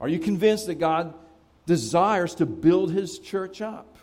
Are 0.00 0.08
you 0.08 0.18
convinced 0.18 0.66
that 0.66 0.74
God 0.74 1.14
desires 1.64 2.34
to 2.36 2.46
build 2.46 2.92
His 2.92 3.18
church 3.18 3.62
up? 3.62 3.96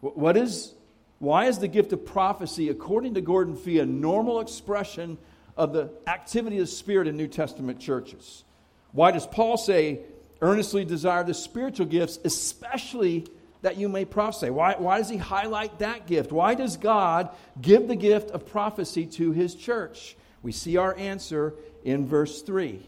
What 0.00 0.36
is, 0.36 0.74
why 1.18 1.46
is 1.46 1.58
the 1.58 1.68
gift 1.68 1.92
of 1.92 2.04
prophecy, 2.04 2.68
according 2.68 3.14
to 3.14 3.20
Gordon 3.20 3.56
Fee, 3.56 3.78
a 3.78 3.86
normal 3.86 4.40
expression 4.40 5.18
of 5.56 5.72
the 5.72 5.90
activity 6.06 6.58
of 6.58 6.66
the 6.66 6.72
Spirit 6.72 7.08
in 7.08 7.16
New 7.16 7.26
Testament 7.26 7.80
churches? 7.80 8.44
Why 8.92 9.10
does 9.10 9.26
Paul 9.26 9.56
say, 9.56 10.00
earnestly 10.40 10.84
desire 10.84 11.24
the 11.24 11.34
spiritual 11.34 11.86
gifts, 11.86 12.18
especially 12.24 13.26
that 13.62 13.76
you 13.76 13.88
may 13.88 14.04
prophesy? 14.04 14.50
Why, 14.50 14.74
why 14.78 14.98
does 14.98 15.08
he 15.08 15.16
highlight 15.16 15.80
that 15.80 16.06
gift? 16.06 16.32
Why 16.32 16.54
does 16.54 16.76
God 16.76 17.30
give 17.60 17.88
the 17.88 17.96
gift 17.96 18.30
of 18.30 18.46
prophecy 18.46 19.06
to 19.06 19.32
his 19.32 19.54
church? 19.54 20.16
We 20.42 20.52
see 20.52 20.76
our 20.76 20.96
answer 20.96 21.54
in 21.84 22.06
verse 22.06 22.42
3. 22.42 22.80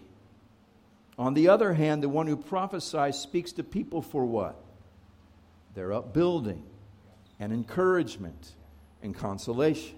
On 1.19 1.35
the 1.35 1.49
other 1.49 1.75
hand, 1.75 2.03
the 2.03 2.09
one 2.09 2.27
who 2.27 2.37
prophesies 2.37 3.19
speaks 3.19 3.53
to 3.53 3.65
people 3.65 4.01
for 4.01 4.25
what? 4.25 4.57
Their 5.75 5.93
upbuilding 5.93 6.63
and 7.39 7.53
encouragement 7.53 8.55
and 9.03 9.15
consolation. 9.15 9.97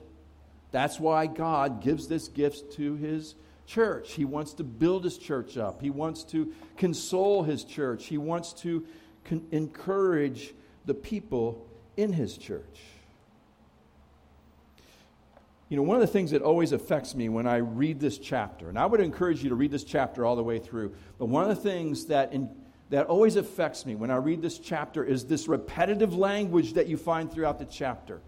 That's 0.71 0.99
why 0.99 1.27
God 1.27 1.83
gives 1.83 2.09
this 2.09 2.29
gift 2.29 2.73
to 2.75 2.97
his 2.97 3.35
church. 3.73 4.12
He 4.12 4.25
wants 4.25 4.52
to 4.55 4.64
build 4.64 5.05
his 5.05 5.17
church 5.17 5.57
up. 5.57 5.81
He 5.81 5.91
wants 5.91 6.25
to 6.25 6.52
console 6.76 7.43
his 7.43 7.64
church. 7.64 8.07
He 8.07 8.19
wants 8.19 8.52
to 8.55 8.85
con- 9.25 9.47
encourage 9.50 10.52
the 10.85 10.95
people 10.95 11.67
in 11.97 12.12
his 12.12 12.37
church. 12.37 12.81
You 15.69 15.76
know, 15.76 15.85
one 15.85 15.97
of 15.97 16.02
the 16.02 16.07
things 16.07 16.33
that 16.33 16.43
always 16.43 16.73
affects 16.73 17.14
me 17.14 17.31
when 17.31 17.47
I 17.47 17.57
read 17.57 17.99
this 17.99 18.19
chapter, 18.19 18.69
and 18.69 18.79
I 18.79 18.85
would 18.85 19.00
encourage 19.00 19.43
you 19.43 19.49
to 19.49 19.55
read 19.55 19.71
this 19.71 19.85
chapter 19.85 20.26
all 20.26 20.37
the 20.37 20.43
way 20.43 20.59
through, 20.59 20.95
but 21.19 21.26
one 21.26 21.49
of 21.49 21.49
the 21.49 21.62
things 21.62 22.07
that, 22.07 22.35
in, 22.35 22.50
that 22.91 23.07
always 23.07 23.37
affects 23.37 23.87
me 23.87 23.95
when 23.95 24.11
I 24.11 24.17
read 24.17 24.43
this 24.43 24.59
chapter 24.59 25.02
is 25.02 25.25
this 25.25 25.49
repetitive 25.49 26.14
language 26.14 26.75
that 26.75 26.88
you 26.88 26.99
find 26.99 27.33
throughout 27.33 27.59
the 27.59 27.64
chapter. 27.64 28.21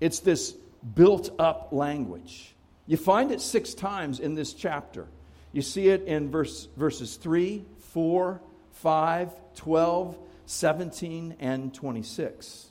It's 0.00 0.20
this 0.20 0.54
built 0.94 1.30
up 1.40 1.70
language. 1.72 2.53
You 2.86 2.96
find 2.96 3.30
it 3.32 3.40
six 3.40 3.74
times 3.74 4.20
in 4.20 4.34
this 4.34 4.52
chapter. 4.52 5.06
You 5.52 5.62
see 5.62 5.88
it 5.88 6.02
in 6.02 6.30
verse, 6.30 6.68
verses 6.76 7.16
3, 7.16 7.64
4, 7.92 8.40
5, 8.72 9.30
12, 9.54 10.18
17, 10.46 11.36
and 11.40 11.72
26. 11.72 12.66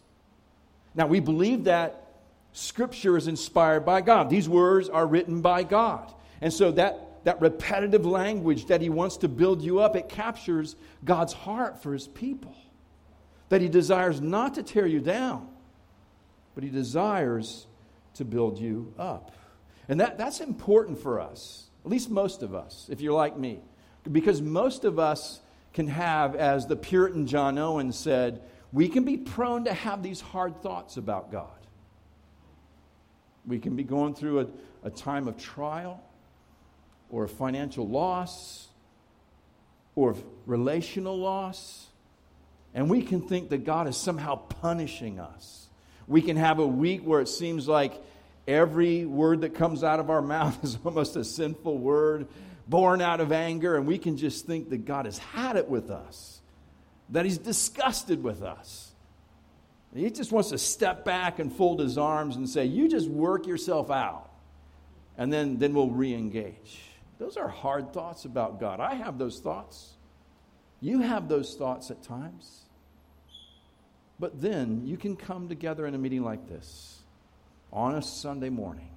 Now, 0.93 1.07
we 1.07 1.19
believe 1.19 1.63
that 1.63 2.03
Scripture 2.51 3.17
is 3.17 3.27
inspired 3.27 3.85
by 3.85 4.01
God. 4.01 4.29
These 4.29 4.47
words 4.47 4.89
are 4.89 5.07
written 5.07 5.41
by 5.41 5.63
God. 5.63 6.13
And 6.39 6.53
so 6.53 6.71
that, 6.71 7.23
that 7.23 7.41
repetitive 7.41 8.05
language 8.05 8.67
that 8.67 8.81
He 8.81 8.89
wants 8.89 9.17
to 9.17 9.27
build 9.27 9.63
you 9.63 9.79
up, 9.79 9.95
it 9.95 10.09
captures 10.09 10.75
God's 11.03 11.33
heart 11.33 11.81
for 11.81 11.93
His 11.93 12.07
people. 12.07 12.55
That 13.49 13.61
He 13.61 13.69
desires 13.69 14.21
not 14.21 14.55
to 14.55 14.63
tear 14.63 14.85
you 14.85 14.99
down, 14.99 15.47
but 16.53 16.63
He 16.63 16.69
desires 16.69 17.65
to 18.15 18.25
build 18.25 18.59
you 18.59 18.93
up. 18.99 19.31
And 19.87 19.99
that, 19.99 20.17
that's 20.17 20.39
important 20.39 20.99
for 20.99 21.19
us, 21.19 21.65
at 21.83 21.91
least 21.91 22.09
most 22.09 22.43
of 22.43 22.55
us, 22.55 22.87
if 22.89 23.01
you're 23.01 23.13
like 23.13 23.37
me. 23.37 23.59
Because 24.09 24.41
most 24.41 24.85
of 24.85 24.99
us 24.99 25.41
can 25.73 25.87
have, 25.87 26.35
as 26.35 26.67
the 26.67 26.75
Puritan 26.75 27.27
John 27.27 27.57
Owen 27.57 27.91
said, 27.91 28.41
we 28.71 28.87
can 28.89 29.03
be 29.03 29.17
prone 29.17 29.65
to 29.65 29.73
have 29.73 30.01
these 30.03 30.21
hard 30.21 30.61
thoughts 30.61 30.97
about 30.97 31.31
God. 31.31 31.47
We 33.45 33.59
can 33.59 33.75
be 33.75 33.83
going 33.83 34.15
through 34.15 34.39
a, 34.41 34.47
a 34.83 34.89
time 34.89 35.27
of 35.27 35.37
trial 35.37 36.01
or 37.09 37.25
a 37.25 37.29
financial 37.29 37.87
loss 37.87 38.67
or 39.95 40.15
relational 40.45 41.17
loss, 41.17 41.87
and 42.73 42.89
we 42.89 43.03
can 43.03 43.21
think 43.21 43.49
that 43.49 43.65
God 43.65 43.87
is 43.87 43.95
somehow 43.95 44.35
punishing 44.35 45.19
us. 45.19 45.67
We 46.07 46.21
can 46.21 46.37
have 46.37 46.59
a 46.59 46.65
week 46.65 47.01
where 47.03 47.21
it 47.21 47.27
seems 47.27 47.67
like 47.67 48.01
every 48.47 49.05
word 49.05 49.41
that 49.41 49.55
comes 49.55 49.83
out 49.83 49.99
of 49.99 50.09
our 50.09 50.21
mouth 50.21 50.57
is 50.63 50.77
almost 50.83 51.15
a 51.15 51.23
sinful 51.23 51.77
word 51.77 52.27
born 52.67 53.01
out 53.01 53.19
of 53.19 53.31
anger, 53.31 53.75
and 53.75 53.85
we 53.85 53.97
can 53.97 54.17
just 54.17 54.45
think 54.45 54.69
that 54.69 54.85
God 54.85 55.05
has 55.05 55.17
had 55.17 55.57
it 55.57 55.67
with 55.67 55.89
us, 55.89 56.41
that 57.09 57.25
He's 57.25 57.37
disgusted 57.37 58.23
with 58.23 58.41
us. 58.41 58.91
He 59.93 60.09
just 60.09 60.31
wants 60.31 60.49
to 60.49 60.57
step 60.57 61.05
back 61.05 61.37
and 61.37 61.53
fold 61.53 61.79
his 61.79 61.97
arms 61.99 62.35
and 62.35 62.49
say, 62.49 62.65
You 62.65 62.89
just 62.89 63.07
work 63.07 63.45
yourself 63.45 63.91
out, 63.91 64.29
and 65.17 65.31
then, 65.31 65.57
then 65.57 65.73
we'll 65.73 65.91
re 65.91 66.13
engage. 66.13 66.81
Those 67.19 67.37
are 67.37 67.47
hard 67.47 67.93
thoughts 67.93 68.25
about 68.25 68.59
God. 68.59 68.79
I 68.79 68.95
have 68.95 69.17
those 69.17 69.39
thoughts. 69.39 69.91
You 70.81 70.99
have 70.99 71.29
those 71.29 71.53
thoughts 71.55 71.91
at 71.91 72.01
times. 72.01 72.61
But 74.19 74.41
then 74.41 74.81
you 74.85 74.97
can 74.97 75.15
come 75.15 75.47
together 75.47 75.85
in 75.85 75.93
a 75.93 75.97
meeting 75.97 76.23
like 76.23 76.47
this 76.47 77.02
on 77.73 77.95
a 77.95 78.01
Sunday 78.01 78.49
morning, 78.49 78.89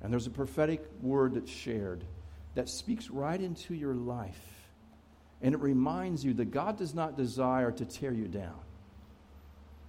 and 0.00 0.12
there's 0.12 0.28
a 0.28 0.30
prophetic 0.30 0.84
word 1.02 1.34
that's 1.34 1.50
shared 1.50 2.04
that 2.54 2.68
speaks 2.68 3.10
right 3.10 3.40
into 3.40 3.74
your 3.74 3.94
life. 3.94 4.40
And 5.42 5.54
it 5.54 5.60
reminds 5.60 6.24
you 6.24 6.34
that 6.34 6.52
God 6.52 6.78
does 6.78 6.94
not 6.94 7.16
desire 7.16 7.72
to 7.72 7.84
tear 7.84 8.12
you 8.12 8.28
down, 8.28 8.60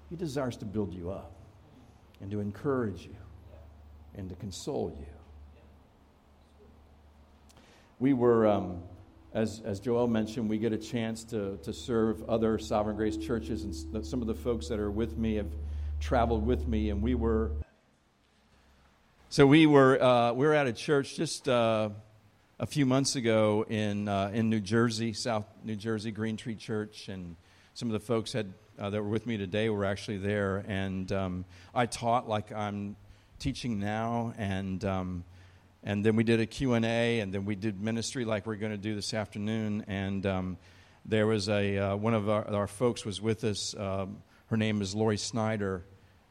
He 0.09 0.15
desires 0.15 0.57
to 0.57 0.65
build 0.65 0.93
you 0.93 1.11
up 1.11 1.31
and 2.19 2.31
to 2.31 2.39
encourage 2.39 3.03
you 3.03 3.15
and 4.15 4.29
to 4.29 4.35
console 4.35 4.95
you. 4.97 5.05
We 7.99 8.13
were, 8.13 8.47
um, 8.47 8.81
as, 9.33 9.61
as 9.63 9.79
Joel 9.79 10.07
mentioned, 10.07 10.49
we 10.49 10.57
get 10.57 10.73
a 10.73 10.77
chance 10.77 11.23
to, 11.25 11.57
to 11.63 11.71
serve 11.71 12.27
other 12.29 12.57
Sovereign 12.57 12.95
Grace 12.95 13.17
churches, 13.17 13.63
and 13.63 14.05
some 14.05 14.21
of 14.21 14.27
the 14.27 14.33
folks 14.33 14.67
that 14.69 14.79
are 14.79 14.91
with 14.91 15.17
me 15.17 15.35
have 15.35 15.51
traveled 15.99 16.45
with 16.45 16.67
me, 16.67 16.89
and 16.89 17.01
we 17.01 17.13
were. 17.13 17.51
So 19.33 19.47
we 19.47 19.65
were, 19.65 19.99
uh, 19.99 20.31
we 20.33 20.45
were 20.45 20.53
at 20.53 20.67
a 20.67 20.73
church 20.73 21.15
just. 21.15 21.49
Uh, 21.49 21.89
a 22.59 22.67
few 22.67 22.85
months 22.85 23.15
ago 23.15 23.65
in, 23.67 24.07
uh, 24.07 24.29
in 24.31 24.47
New 24.51 24.59
Jersey, 24.59 25.11
South 25.11 25.45
New 25.63 25.75
Jersey, 25.75 26.11
Green 26.11 26.37
Tree 26.37 26.53
Church, 26.55 27.09
and 27.09 27.35
some 27.73 27.87
of 27.87 27.93
the 27.93 27.99
folks 27.99 28.31
had, 28.31 28.53
uh, 28.77 28.91
that 28.91 29.01
were 29.01 29.09
with 29.09 29.25
me 29.25 29.37
today 29.37 29.71
were 29.71 29.85
actually 29.85 30.19
there. 30.19 30.63
And 30.67 31.11
um, 31.11 31.45
I 31.73 31.87
taught 31.87 32.29
like 32.29 32.51
I'm 32.51 32.95
teaching 33.39 33.79
now, 33.79 34.35
and, 34.37 34.85
um, 34.85 35.23
and 35.83 36.05
then 36.05 36.15
we 36.15 36.23
did 36.23 36.39
a 36.39 36.45
Q&A, 36.45 37.19
and 37.19 37.33
then 37.33 37.43
we 37.43 37.55
did 37.55 37.81
ministry 37.81 38.25
like 38.25 38.45
we're 38.45 38.55
going 38.55 38.71
to 38.71 38.77
do 38.77 38.93
this 38.93 39.15
afternoon. 39.15 39.83
And 39.87 40.27
um, 40.27 40.57
there 41.05 41.25
was 41.25 41.49
a, 41.49 41.79
uh, 41.79 41.95
one 41.95 42.13
of 42.13 42.29
our, 42.29 42.47
our, 42.53 42.67
folks 42.67 43.03
was 43.03 43.19
with 43.19 43.43
us. 43.45 43.73
Um, 43.75 44.17
her 44.51 44.57
name 44.57 44.79
is 44.83 44.93
Lori 44.93 45.17
Snyder, 45.17 45.83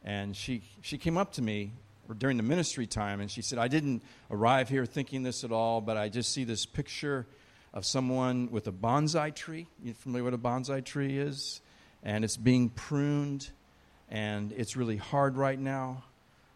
and 0.05 0.37
she, 0.37 0.63
she 0.83 0.99
came 0.99 1.19
up 1.19 1.33
to 1.33 1.43
me 1.43 1.73
during 2.19 2.37
the 2.37 2.43
ministry 2.43 2.87
time, 2.87 3.21
and 3.21 3.31
she 3.31 3.43
said, 3.43 3.59
I 3.59 3.69
didn't 3.69 4.03
arrive 4.31 4.69
here 4.69 4.85
thinking 4.85 5.23
this 5.23 5.45
at 5.45 5.53
all, 5.53 5.81
but 5.81 5.97
I 5.97 6.09
just 6.09 6.33
see 6.33 6.45
this 6.45 6.67
picture 6.67 7.27
of 7.73 7.87
someone 7.87 8.51
with 8.51 8.67
a 8.67 8.73
bonsai 8.73 9.35
tree. 9.35 9.67
You 9.83 9.95
familiar 9.95 10.25
with 10.25 10.35
what 10.35 10.41
a 10.41 10.43
bonsai 10.43 10.85
tree 10.85 11.19
is? 11.19 11.61
And 12.03 12.25
it's 12.25 12.37
being 12.37 12.69
pruned, 12.69 13.51
and 14.11 14.53
it's 14.53 14.77
really 14.77 14.97
hard 14.97 15.37
right 15.37 15.59
now, 15.59 16.05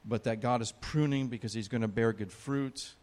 but 0.04 0.24
that 0.24 0.40
God 0.40 0.60
is 0.60 0.72
pruning 0.80 1.28
because 1.28 1.52
He's 1.52 1.68
going 1.68 1.82
to 1.82 1.88
bear 1.88 2.12
good 2.12 2.32
fruit. 2.32 2.94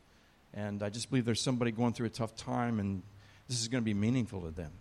And 0.53 0.83
I 0.83 0.89
just 0.89 1.09
believe 1.09 1.25
there's 1.25 1.41
somebody 1.41 1.71
going 1.71 1.93
through 1.93 2.07
a 2.07 2.11
tough 2.11 2.35
time, 2.35 2.79
and 2.79 3.01
this 3.47 3.61
is 3.61 3.67
going 3.67 3.81
to 3.81 3.85
be 3.85 3.93
meaningful 3.93 4.41
to 4.41 4.51
them. 4.51 4.71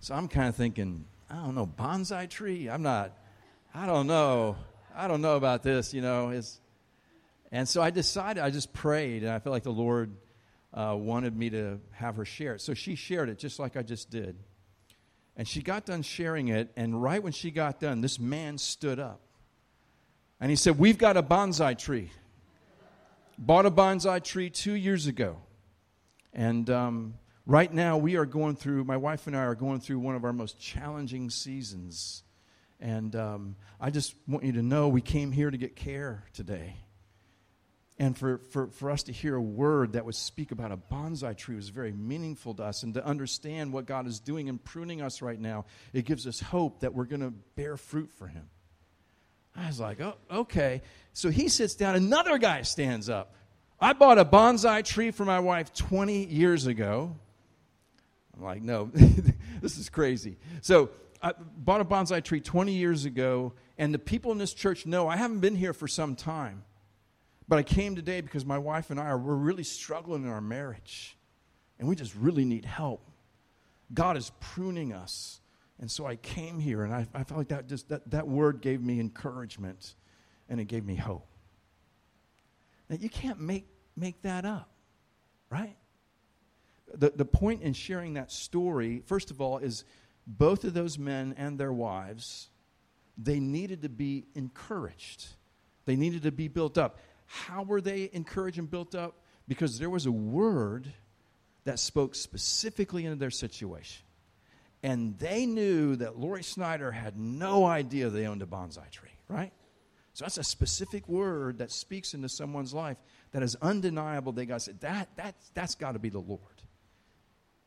So 0.00 0.14
I'm 0.14 0.28
kind 0.28 0.48
of 0.48 0.56
thinking, 0.56 1.06
I 1.30 1.36
don't 1.36 1.54
know, 1.54 1.66
bonsai 1.66 2.28
tree? 2.28 2.68
I'm 2.68 2.82
not, 2.82 3.12
I 3.74 3.86
don't 3.86 4.06
know. 4.06 4.56
I 4.94 5.08
don't 5.08 5.22
know 5.22 5.36
about 5.36 5.62
this, 5.62 5.94
you 5.94 6.02
know. 6.02 6.28
It's, 6.28 6.60
and 7.54 7.68
so 7.68 7.80
I 7.80 7.90
decided, 7.90 8.42
I 8.42 8.50
just 8.50 8.72
prayed, 8.72 9.22
and 9.22 9.30
I 9.30 9.38
felt 9.38 9.52
like 9.52 9.62
the 9.62 9.70
Lord 9.70 10.16
uh, 10.72 10.96
wanted 10.98 11.36
me 11.36 11.50
to 11.50 11.78
have 11.92 12.16
her 12.16 12.24
share 12.24 12.56
it. 12.56 12.60
So 12.60 12.74
she 12.74 12.96
shared 12.96 13.28
it 13.28 13.38
just 13.38 13.60
like 13.60 13.76
I 13.76 13.82
just 13.82 14.10
did. 14.10 14.36
And 15.36 15.46
she 15.46 15.62
got 15.62 15.86
done 15.86 16.02
sharing 16.02 16.48
it, 16.48 16.72
and 16.76 17.00
right 17.00 17.22
when 17.22 17.30
she 17.30 17.52
got 17.52 17.78
done, 17.78 18.00
this 18.00 18.18
man 18.18 18.58
stood 18.58 18.98
up. 18.98 19.20
And 20.40 20.50
he 20.50 20.56
said, 20.56 20.80
We've 20.80 20.98
got 20.98 21.16
a 21.16 21.22
bonsai 21.22 21.78
tree. 21.78 22.10
Bought 23.38 23.66
a 23.66 23.70
bonsai 23.70 24.24
tree 24.24 24.50
two 24.50 24.74
years 24.74 25.06
ago. 25.06 25.36
And 26.32 26.68
um, 26.70 27.14
right 27.46 27.72
now, 27.72 27.98
we 27.98 28.16
are 28.16 28.26
going 28.26 28.56
through, 28.56 28.82
my 28.82 28.96
wife 28.96 29.28
and 29.28 29.36
I 29.36 29.44
are 29.44 29.54
going 29.54 29.78
through 29.78 30.00
one 30.00 30.16
of 30.16 30.24
our 30.24 30.32
most 30.32 30.58
challenging 30.58 31.30
seasons. 31.30 32.24
And 32.80 33.14
um, 33.14 33.54
I 33.80 33.90
just 33.90 34.16
want 34.26 34.42
you 34.42 34.54
to 34.54 34.62
know 34.62 34.88
we 34.88 35.00
came 35.02 35.30
here 35.30 35.52
to 35.52 35.56
get 35.56 35.76
care 35.76 36.24
today. 36.32 36.78
And 37.98 38.18
for, 38.18 38.38
for, 38.50 38.66
for 38.68 38.90
us 38.90 39.04
to 39.04 39.12
hear 39.12 39.36
a 39.36 39.42
word 39.42 39.92
that 39.92 40.04
would 40.04 40.16
speak 40.16 40.50
about 40.50 40.72
a 40.72 40.76
bonsai 40.76 41.36
tree 41.36 41.54
was 41.54 41.68
very 41.68 41.92
meaningful 41.92 42.52
to 42.54 42.64
us. 42.64 42.82
And 42.82 42.94
to 42.94 43.04
understand 43.04 43.72
what 43.72 43.86
God 43.86 44.08
is 44.08 44.18
doing 44.18 44.48
and 44.48 44.62
pruning 44.62 45.00
us 45.00 45.22
right 45.22 45.38
now, 45.38 45.66
it 45.92 46.04
gives 46.04 46.26
us 46.26 46.40
hope 46.40 46.80
that 46.80 46.92
we're 46.92 47.04
going 47.04 47.20
to 47.20 47.32
bear 47.54 47.76
fruit 47.76 48.10
for 48.10 48.26
Him. 48.26 48.48
I 49.56 49.68
was 49.68 49.78
like, 49.78 50.00
oh, 50.00 50.16
okay. 50.30 50.82
So 51.12 51.30
he 51.30 51.48
sits 51.48 51.76
down, 51.76 51.94
another 51.94 52.38
guy 52.38 52.62
stands 52.62 53.08
up. 53.08 53.34
I 53.80 53.92
bought 53.92 54.18
a 54.18 54.24
bonsai 54.24 54.84
tree 54.84 55.10
for 55.10 55.24
my 55.24 55.40
wife 55.40 55.72
20 55.72 56.24
years 56.24 56.66
ago. 56.66 57.14
I'm 58.36 58.42
like, 58.42 58.62
no, 58.62 58.86
this 59.60 59.78
is 59.78 59.88
crazy. 59.88 60.38
So 60.62 60.90
I 61.22 61.32
bought 61.56 61.80
a 61.80 61.84
bonsai 61.84 62.24
tree 62.24 62.40
20 62.40 62.72
years 62.72 63.04
ago, 63.04 63.52
and 63.78 63.94
the 63.94 63.98
people 63.98 64.32
in 64.32 64.38
this 64.38 64.54
church 64.54 64.86
know 64.86 65.06
I 65.08 65.16
haven't 65.16 65.40
been 65.40 65.54
here 65.54 65.72
for 65.72 65.86
some 65.86 66.16
time. 66.16 66.64
But 67.46 67.58
I 67.58 67.62
came 67.62 67.94
today 67.94 68.20
because 68.20 68.44
my 68.44 68.58
wife 68.58 68.90
and 68.90 68.98
I 68.98 69.06
are 69.06 69.18
we're 69.18 69.34
really 69.34 69.64
struggling 69.64 70.24
in 70.24 70.30
our 70.30 70.40
marriage. 70.40 71.16
And 71.78 71.88
we 71.88 71.96
just 71.96 72.14
really 72.14 72.44
need 72.44 72.64
help. 72.64 73.10
God 73.92 74.16
is 74.16 74.30
pruning 74.40 74.92
us. 74.92 75.40
And 75.80 75.90
so 75.90 76.06
I 76.06 76.16
came 76.16 76.58
here 76.58 76.84
and 76.84 76.94
I, 76.94 77.06
I 77.12 77.24
felt 77.24 77.38
like 77.38 77.48
that 77.48 77.68
just 77.68 77.88
that, 77.88 78.08
that 78.10 78.26
word 78.26 78.60
gave 78.60 78.80
me 78.80 79.00
encouragement 79.00 79.94
and 80.48 80.60
it 80.60 80.66
gave 80.66 80.84
me 80.84 80.94
hope. 80.94 81.26
Now 82.88 82.96
you 82.98 83.08
can't 83.08 83.40
make 83.40 83.66
make 83.96 84.22
that 84.22 84.44
up, 84.44 84.70
right? 85.50 85.76
The, 86.92 87.10
the 87.10 87.24
point 87.24 87.62
in 87.62 87.72
sharing 87.72 88.14
that 88.14 88.30
story, 88.30 89.02
first 89.06 89.30
of 89.30 89.40
all, 89.40 89.58
is 89.58 89.84
both 90.26 90.64
of 90.64 90.74
those 90.74 90.98
men 90.98 91.34
and 91.36 91.58
their 91.58 91.72
wives, 91.72 92.48
they 93.18 93.40
needed 93.40 93.82
to 93.82 93.88
be 93.88 94.26
encouraged. 94.34 95.26
They 95.86 95.96
needed 95.96 96.22
to 96.22 96.32
be 96.32 96.48
built 96.48 96.78
up. 96.78 96.98
How 97.34 97.64
were 97.64 97.80
they 97.80 98.08
encouraged 98.12 98.58
and 98.58 98.70
built 98.70 98.94
up? 98.94 99.18
Because 99.48 99.80
there 99.80 99.90
was 99.90 100.06
a 100.06 100.12
word 100.12 100.92
that 101.64 101.80
spoke 101.80 102.14
specifically 102.14 103.04
into 103.04 103.16
their 103.16 103.32
situation. 103.32 104.04
And 104.84 105.18
they 105.18 105.44
knew 105.44 105.96
that 105.96 106.16
Lori 106.16 106.44
Snyder 106.44 106.92
had 106.92 107.18
no 107.18 107.64
idea 107.64 108.08
they 108.08 108.26
owned 108.26 108.42
a 108.42 108.46
bonsai 108.46 108.88
tree, 108.90 109.10
right? 109.28 109.52
So 110.12 110.24
that's 110.24 110.38
a 110.38 110.44
specific 110.44 111.08
word 111.08 111.58
that 111.58 111.72
speaks 111.72 112.14
into 112.14 112.28
someone's 112.28 112.72
life 112.72 112.98
that 113.32 113.42
is 113.42 113.56
undeniable. 113.60 114.30
They 114.30 114.46
got 114.46 114.60
to 114.60 114.66
say, 114.66 114.72
that, 114.80 115.08
that, 115.16 115.34
that's 115.54 115.74
got 115.74 115.92
to 115.92 115.98
be 115.98 116.10
the 116.10 116.20
Lord 116.20 116.62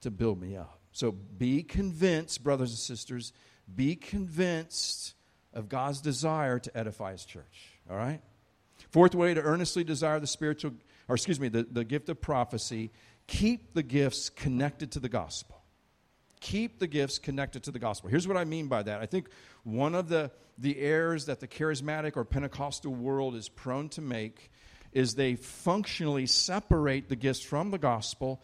to 0.01 0.09
build 0.11 0.39
me 0.39 0.55
up. 0.55 0.79
So 0.93 1.11
be 1.11 1.61
convinced, 1.61 2.41
brothers 2.41 2.69
and 2.69 2.79
sisters, 2.79 3.33
be 3.75 3.97
convinced 3.97 5.13
of 5.53 5.67
God's 5.67 5.99
desire 5.99 6.57
to 6.59 6.77
edify 6.77 7.11
his 7.11 7.25
church, 7.25 7.73
all 7.89 7.97
right? 7.97 8.21
Fourth 8.91 9.15
way 9.15 9.33
to 9.33 9.41
earnestly 9.41 9.83
desire 9.83 10.19
the 10.19 10.27
spiritual, 10.27 10.71
or 11.07 11.15
excuse 11.15 11.39
me, 11.39 11.49
the, 11.49 11.67
the 11.69 11.83
gift 11.83 12.09
of 12.09 12.21
prophecy, 12.21 12.91
keep 13.27 13.73
the 13.73 13.83
gifts 13.83 14.29
connected 14.29 14.91
to 14.91 14.99
the 14.99 15.09
gospel. 15.09 15.61
keep 16.39 16.79
the 16.79 16.87
gifts 16.87 17.19
connected 17.19 17.63
to 17.63 17.71
the 17.71 17.79
gospel. 17.79 18.09
Here's 18.09 18.27
what 18.27 18.37
I 18.37 18.45
mean 18.45 18.67
by 18.67 18.83
that. 18.83 19.01
I 19.01 19.05
think 19.05 19.29
one 19.63 19.95
of 19.95 20.09
the, 20.09 20.31
the 20.57 20.79
errors 20.79 21.25
that 21.25 21.39
the 21.39 21.47
charismatic 21.47 22.15
or 22.15 22.23
Pentecostal 22.25 22.93
world 22.93 23.35
is 23.35 23.49
prone 23.49 23.89
to 23.89 24.01
make 24.01 24.51
is 24.93 25.15
they 25.15 25.35
functionally 25.35 26.25
separate 26.25 27.09
the 27.09 27.15
gifts 27.15 27.41
from 27.41 27.71
the 27.71 27.77
gospel. 27.77 28.41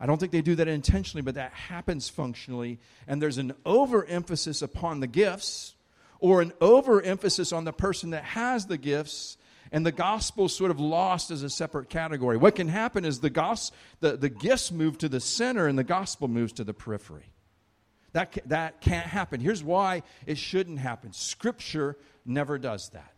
I 0.00 0.06
don't 0.06 0.18
think 0.18 0.32
they 0.32 0.42
do 0.42 0.56
that 0.56 0.68
intentionally, 0.68 1.22
but 1.22 1.36
that 1.36 1.52
happens 1.52 2.08
functionally. 2.08 2.80
And 3.06 3.22
there's 3.22 3.38
an 3.38 3.52
overemphasis 3.64 4.62
upon 4.62 5.00
the 5.00 5.06
gifts 5.06 5.74
or 6.18 6.40
an 6.42 6.52
overemphasis 6.60 7.52
on 7.52 7.64
the 7.64 7.72
person 7.72 8.10
that 8.10 8.24
has 8.24 8.66
the 8.66 8.78
gifts 8.78 9.36
and 9.74 9.84
the 9.84 9.92
gospel 9.92 10.48
sort 10.48 10.70
of 10.70 10.78
lost 10.78 11.32
as 11.32 11.42
a 11.42 11.50
separate 11.50 11.90
category. 11.90 12.36
What 12.36 12.54
can 12.54 12.68
happen 12.68 13.04
is 13.04 13.18
the, 13.18 13.28
gos- 13.28 13.72
the, 13.98 14.16
the 14.16 14.28
gifts 14.28 14.70
move 14.70 14.98
to 14.98 15.08
the 15.08 15.18
center 15.18 15.66
and 15.66 15.76
the 15.76 15.82
gospel 15.82 16.28
moves 16.28 16.52
to 16.54 16.64
the 16.64 16.72
periphery. 16.72 17.32
That, 18.12 18.38
that 18.46 18.80
can't 18.80 19.04
happen. 19.04 19.40
Here's 19.40 19.64
why 19.64 20.04
it 20.26 20.38
shouldn't 20.38 20.78
happen 20.78 21.12
Scripture 21.12 21.96
never 22.24 22.56
does 22.56 22.90
that. 22.90 23.14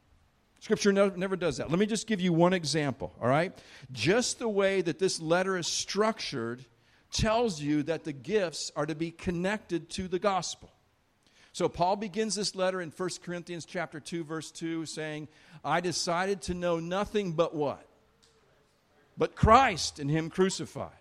Scripture 0.60 0.92
never 0.92 1.36
does 1.36 1.58
that. 1.58 1.68
Let 1.68 1.78
me 1.78 1.84
just 1.84 2.06
give 2.06 2.22
you 2.22 2.32
one 2.32 2.54
example, 2.54 3.14
all 3.20 3.28
right? 3.28 3.52
Just 3.92 4.38
the 4.38 4.48
way 4.48 4.80
that 4.80 4.98
this 4.98 5.20
letter 5.20 5.58
is 5.58 5.66
structured 5.66 6.64
tells 7.12 7.60
you 7.60 7.82
that 7.82 8.04
the 8.04 8.14
gifts 8.14 8.72
are 8.74 8.86
to 8.86 8.94
be 8.94 9.10
connected 9.10 9.90
to 9.90 10.08
the 10.08 10.18
gospel. 10.18 10.72
So 11.56 11.70
Paul 11.70 11.96
begins 11.96 12.34
this 12.34 12.54
letter 12.54 12.82
in 12.82 12.90
1 12.90 13.08
Corinthians 13.22 13.64
chapter 13.64 13.98
2 13.98 14.24
verse 14.24 14.50
2 14.50 14.84
saying, 14.84 15.26
"I 15.64 15.80
decided 15.80 16.42
to 16.42 16.54
know 16.54 16.80
nothing 16.80 17.32
but 17.32 17.54
what? 17.54 17.88
But 19.16 19.36
Christ 19.36 19.98
and 19.98 20.10
him 20.10 20.28
crucified." 20.28 20.92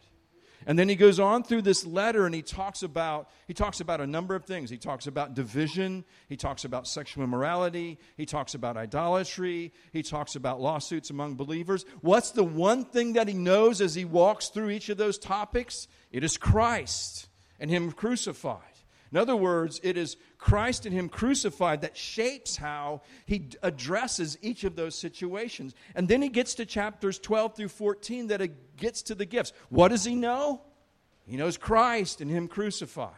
And 0.65 0.79
then 0.79 0.87
he 0.87 0.95
goes 0.95 1.19
on 1.19 1.43
through 1.43 1.63
this 1.63 1.85
letter 1.85 2.25
and 2.25 2.33
he 2.33 2.41
talks 2.41 2.83
about 2.83 3.29
he 3.49 3.53
talks 3.53 3.81
about 3.81 3.99
a 3.99 4.07
number 4.07 4.33
of 4.33 4.45
things. 4.45 4.69
He 4.69 4.77
talks 4.77 5.07
about 5.07 5.33
division, 5.33 6.05
he 6.29 6.37
talks 6.37 6.63
about 6.63 6.87
sexual 6.87 7.25
immorality, 7.25 7.99
he 8.15 8.25
talks 8.25 8.53
about 8.55 8.77
idolatry, 8.77 9.73
he 9.91 10.03
talks 10.03 10.37
about 10.37 10.61
lawsuits 10.61 11.09
among 11.09 11.35
believers. 11.35 11.83
What's 11.99 12.31
the 12.31 12.45
one 12.45 12.85
thing 12.85 13.11
that 13.11 13.27
he 13.27 13.33
knows 13.33 13.81
as 13.81 13.93
he 13.93 14.05
walks 14.05 14.47
through 14.47 14.69
each 14.69 14.87
of 14.87 14.95
those 14.95 15.17
topics? 15.17 15.89
It 16.13 16.23
is 16.23 16.37
Christ 16.37 17.27
and 17.59 17.69
him 17.69 17.91
crucified. 17.91 18.74
In 19.11 19.17
other 19.17 19.35
words, 19.35 19.79
it 19.83 19.97
is 19.97 20.17
Christ 20.37 20.85
and 20.85 20.93
Him 20.93 21.09
crucified 21.09 21.81
that 21.81 21.95
shapes 21.95 22.55
how 22.55 23.01
He 23.25 23.49
addresses 23.61 24.37
each 24.41 24.63
of 24.63 24.75
those 24.75 24.95
situations. 24.95 25.73
And 25.95 26.07
then 26.07 26.21
He 26.21 26.29
gets 26.29 26.55
to 26.55 26.65
chapters 26.65 27.19
12 27.19 27.55
through 27.55 27.69
14 27.69 28.27
that 28.27 28.41
it 28.41 28.77
gets 28.77 29.03
to 29.03 29.15
the 29.15 29.25
gifts. 29.25 29.53
What 29.69 29.89
does 29.89 30.03
He 30.03 30.15
know? 30.15 30.61
He 31.27 31.37
knows 31.37 31.57
Christ 31.57 32.21
and 32.21 32.29
Him 32.29 32.47
crucified. 32.47 33.13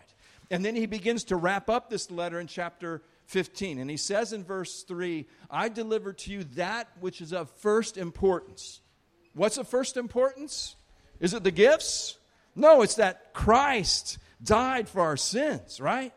And 0.51 0.63
then 0.63 0.75
He 0.75 0.85
begins 0.85 1.25
to 1.25 1.35
wrap 1.35 1.69
up 1.69 1.89
this 1.89 2.11
letter 2.11 2.39
in 2.39 2.47
chapter 2.47 3.01
15. 3.25 3.79
And 3.79 3.89
He 3.89 3.97
says 3.97 4.33
in 4.33 4.43
verse 4.43 4.83
3 4.83 5.25
I 5.49 5.69
deliver 5.69 6.13
to 6.13 6.31
you 6.31 6.43
that 6.55 6.89
which 6.99 7.21
is 7.21 7.33
of 7.33 7.49
first 7.49 7.97
importance. 7.97 8.81
What's 9.33 9.57
of 9.57 9.67
first 9.67 9.97
importance? 9.97 10.75
Is 11.19 11.33
it 11.33 11.43
the 11.43 11.51
gifts? 11.51 12.17
No, 12.55 12.81
it's 12.81 12.95
that 12.95 13.33
Christ 13.33 14.17
died 14.43 14.87
for 14.87 15.01
our 15.01 15.17
sins, 15.17 15.79
right? 15.79 16.13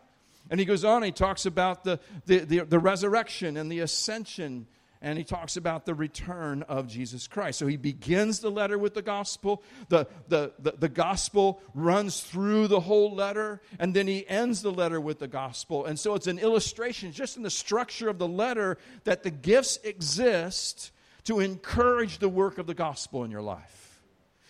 And 0.51 0.59
he 0.59 0.67
goes 0.67 0.85
on, 0.85 1.03
he 1.03 1.13
talks 1.13 1.47
about 1.47 1.85
the, 1.85 2.01
the, 2.27 2.39
the, 2.39 2.59
the, 2.65 2.79
resurrection 2.79 3.57
and 3.57 3.71
the 3.71 3.81
ascension, 3.81 4.67
and 5.01 5.17
he 5.17 5.23
talks 5.23 5.57
about 5.57 5.87
the 5.87 5.95
return 5.95 6.63
of 6.65 6.89
Jesus 6.89 7.29
Christ. 7.29 7.61
So 7.61 7.69
he 7.69 7.77
begins 7.77 8.41
the 8.41 8.51
letter 8.51 8.77
with 8.77 8.95
the 8.95 9.03
gospel. 9.03 9.63
The, 9.89 10.09
the, 10.29 10.53
the, 10.59 10.73
the 10.73 10.89
gospel 10.89 11.63
runs 11.73 12.21
through 12.21 12.67
the 12.67 12.81
whole 12.81 13.15
letter, 13.15 13.63
and 13.79 13.95
then 13.95 14.09
he 14.09 14.29
ends 14.29 14.61
the 14.61 14.73
letter 14.73 15.01
with 15.01 15.21
the 15.21 15.29
gospel. 15.29 15.87
And 15.87 15.99
so 15.99 16.17
it's 16.17 16.27
an 16.27 16.41
illustration, 16.41 17.13
just 17.13 17.37
in 17.37 17.45
the 17.45 17.51
structure 17.51 18.09
of 18.09 18.19
the 18.19 18.29
letter, 18.29 18.77
that 19.05 19.23
the 19.23 19.31
gifts 19.31 19.79
exist 19.85 20.91
to 21.25 21.39
encourage 21.39 22.19
the 22.19 22.29
work 22.29 22.59
of 22.59 22.67
the 22.67 22.75
gospel 22.75 23.23
in 23.23 23.31
your 23.31 23.43
life. 23.43 24.01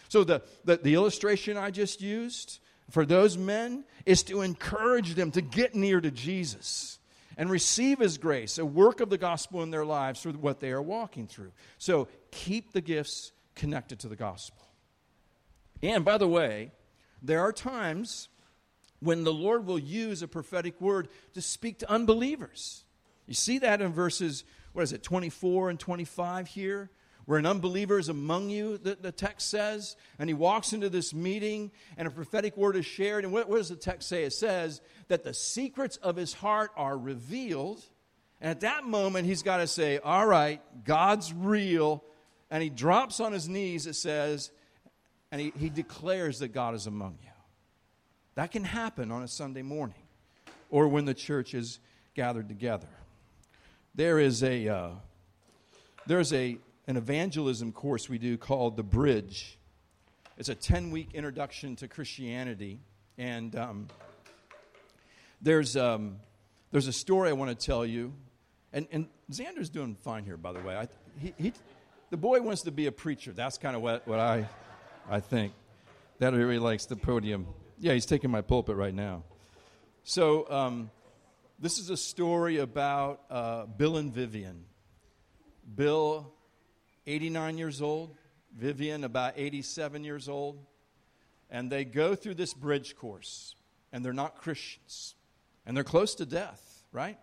So 0.09 0.25
the, 0.25 0.43
the, 0.65 0.79
the 0.79 0.95
illustration 0.95 1.59
I 1.59 1.71
just 1.71 2.01
used 2.01 2.59
for 2.91 3.07
those 3.07 3.39
men 3.39 3.85
is 4.05 4.23
to 4.25 4.43
encourage 4.43 5.15
them 5.15 5.31
to 5.33 5.41
get 5.41 5.75
near 5.75 6.01
to 6.01 6.11
Jesus 6.11 6.99
and 7.37 7.51
receive 7.51 8.01
his 8.01 8.19
grace, 8.19 8.59
a 8.59 8.67
work 8.67 9.01
of 9.01 9.11
the 9.11 9.19
gospel 9.19 9.63
in 9.63 9.71
their 9.71 9.85
lives 9.85 10.23
through 10.23 10.33
what 10.33 10.61
they 10.61 10.71
are 10.73 10.83
walking 10.83 11.27
through. 11.27 11.53
So 11.79 12.09
keep 12.31 12.73
the 12.73 12.81
gifts 12.81 13.33
connected 13.55 14.01
to 14.01 14.09
the 14.09 14.17
gospel. 14.17 14.67
And 15.83 16.05
by 16.05 16.19
the 16.19 16.29
way, 16.29 16.73
there 17.23 17.41
are 17.41 17.53
times 17.53 18.29
when 19.01 19.25
the 19.25 19.33
Lord 19.33 19.67
will 19.67 19.79
use 19.79 20.23
a 20.23 20.29
prophetic 20.29 20.81
word 20.81 21.09
to 21.35 21.41
speak 21.41 21.79
to 21.79 21.91
unbelievers. 21.91 22.85
You 23.27 23.35
see 23.35 23.59
that 23.59 23.81
in 23.81 23.93
verses, 23.93 24.45
what 24.73 24.83
is 24.83 24.93
it, 24.93 25.03
24 25.03 25.71
and 25.71 25.81
25 25.81 26.49
here? 26.49 26.91
Where 27.31 27.39
an 27.39 27.47
unbeliever 27.47 27.97
is 27.97 28.09
among 28.09 28.51
you, 28.51 28.77
the, 28.77 28.99
the 29.01 29.13
text 29.13 29.51
says, 29.51 29.95
and 30.19 30.29
he 30.29 30.35
walks 30.35 30.73
into 30.73 30.89
this 30.89 31.15
meeting 31.15 31.71
and 31.97 32.09
a 32.09 32.11
prophetic 32.11 32.57
word 32.57 32.75
is 32.75 32.85
shared. 32.85 33.23
And 33.23 33.33
what, 33.33 33.49
what 33.49 33.59
does 33.59 33.69
the 33.69 33.77
text 33.77 34.09
say? 34.09 34.25
It 34.25 34.33
says 34.33 34.81
that 35.07 35.23
the 35.23 35.33
secrets 35.33 35.97
of 35.99 36.17
his 36.17 36.33
heart 36.33 36.73
are 36.77 36.99
revealed. 36.99 37.85
And 38.41 38.51
at 38.51 38.63
that 38.63 38.83
moment, 38.83 39.29
he's 39.29 39.45
got 39.45 39.59
to 39.59 39.69
say, 39.69 39.99
All 39.99 40.27
right, 40.27 40.61
God's 40.85 41.33
real. 41.33 42.03
And 42.51 42.65
he 42.65 42.69
drops 42.69 43.21
on 43.21 43.33
his 43.33 43.49
knees, 43.49 43.87
it 43.87 43.95
says, 43.95 44.51
and 45.31 45.41
he, 45.41 45.53
he 45.57 45.71
declares 45.71 46.41
that 46.41 46.49
God 46.49 46.75
is 46.75 46.89
among 46.89 47.17
you. 47.23 47.31
That 48.35 48.51
can 48.51 48.65
happen 48.65 49.13
on 49.13 49.23
a 49.23 49.29
Sunday 49.29 49.63
morning 49.63 50.03
or 50.69 50.89
when 50.89 51.05
the 51.05 51.15
church 51.15 51.55
is 51.55 51.79
gathered 52.17 52.49
together. 52.49 52.89
There 53.95 54.19
is 54.19 54.43
a, 54.43 54.67
uh, 54.67 54.91
there's 56.09 56.33
a, 56.33 56.59
an 56.91 56.97
evangelism 56.97 57.71
course 57.71 58.09
we 58.09 58.19
do 58.19 58.37
called 58.37 58.77
The 58.77 58.83
Bridge. 58.83 59.57
It's 60.37 60.49
a 60.49 60.57
10 60.57 60.91
week 60.91 61.11
introduction 61.15 61.77
to 61.77 61.87
Christianity. 61.87 62.81
And 63.17 63.55
um, 63.55 63.87
there's, 65.41 65.77
um, 65.77 66.17
there's 66.73 66.89
a 66.89 66.93
story 66.93 67.31
I 67.31 67.33
want 67.35 67.57
to 67.57 67.67
tell 67.67 67.87
you. 67.87 68.13
And, 68.73 68.89
and 68.91 69.07
Xander's 69.31 69.71
doing 69.71 69.95
fine 69.95 70.25
here, 70.25 70.37
by 70.37 70.53
the 70.53 70.59
way. 70.59 70.77
I, 70.77 70.89
he, 71.21 71.33
he, 71.39 71.53
the 72.11 72.17
boy 72.17 72.41
wants 72.41 72.63
to 72.63 72.73
be 72.73 72.87
a 72.87 72.93
preacher. 72.93 73.33
That's 73.33 73.57
kind 73.57 73.77
of 73.77 73.83
what, 73.83 74.09
what 74.09 74.19
I, 74.19 74.49
I 75.09 75.21
think. 75.21 75.53
That 76.19 76.35
really 76.35 76.59
likes 76.59 76.87
the 76.87 76.97
podium. 76.97 77.47
Yeah, 77.79 77.93
he's 77.93 78.05
taking 78.05 78.33
my 78.33 78.41
pulpit 78.41 78.75
right 78.75 78.95
now. 78.95 79.23
So, 80.03 80.51
um, 80.51 80.91
this 81.61 81.79
is 81.79 81.89
a 81.91 81.97
story 81.97 82.59
about 82.59 83.21
uh, 83.31 83.67
Bill 83.67 83.97
and 83.97 84.13
Vivian. 84.13 84.65
Bill 85.77 86.33
89 87.11 87.59
years 87.59 87.83
old, 87.83 88.17
Vivian 88.57 89.03
about 89.03 89.35
87 89.37 90.05
years 90.05 90.29
old, 90.29 90.65
and 91.51 91.71
they 91.71 91.85
go 91.85 92.15
through 92.15 92.35
this 92.35 92.55
bridge 92.55 92.95
course, 92.95 93.57
and 93.93 94.05
they're 94.05 94.13
not 94.13 94.37
Christians, 94.37 95.17
and 95.67 95.77
they're 95.77 95.83
close 95.83 96.15
to 96.17 96.27
death, 96.27 96.85
right? 96.93 97.19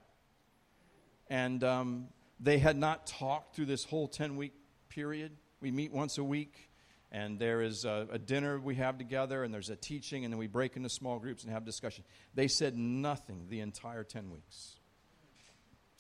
And 1.30 1.64
um, 1.64 2.08
they 2.38 2.58
had 2.58 2.76
not 2.76 3.08
talked 3.08 3.56
through 3.56 3.68
this 3.68 3.86
whole 3.86 4.10
10 4.10 4.36
week 4.36 4.54
period. 4.90 5.32
We 5.62 5.72
meet 5.72 5.94
once 5.94 6.18
a 6.18 6.24
week, 6.24 6.70
and 7.10 7.40
there 7.40 7.62
is 7.62 7.86
a, 7.86 8.08
a, 8.12 8.20
dinner 8.20 8.60
we 8.60 8.76
have 8.76 8.98
together, 8.98 9.46
and 9.46 9.54
there's 9.54 9.70
a 9.70 9.78
teaching, 9.78 10.26
and 10.26 10.34
then 10.34 10.38
we 10.38 10.48
break 10.48 10.76
into 10.76 10.90
small 10.90 11.18
groups 11.18 11.44
and 11.44 11.54
have 11.54 11.64
discussion. 11.64 12.04
They 12.36 12.50
said 12.50 12.78
nothing 12.78 13.46
the 13.50 13.62
entire 13.62 14.04
10 14.04 14.32
weeks. 14.32 14.80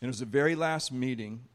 And 0.01 0.07
it 0.07 0.11
was 0.11 0.19
the 0.19 0.25
very 0.25 0.55
last 0.55 0.91
meeting, 0.91 1.45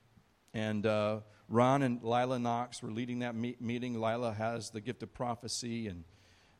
and 0.55 0.87
uh, 0.87 1.21
Ron 1.49 1.83
and 1.83 2.03
Lila 2.03 2.39
Knox 2.39 2.83
were 2.83 2.91
leading 2.91 3.21
that 3.21 3.35
me- 3.35 3.57
meeting. 3.61 4.01
Lila 4.01 4.33
has 4.33 4.71
the 4.71 4.81
gift 4.81 5.03
of 5.03 5.13
prophecy, 5.13 5.89
and 5.89 6.05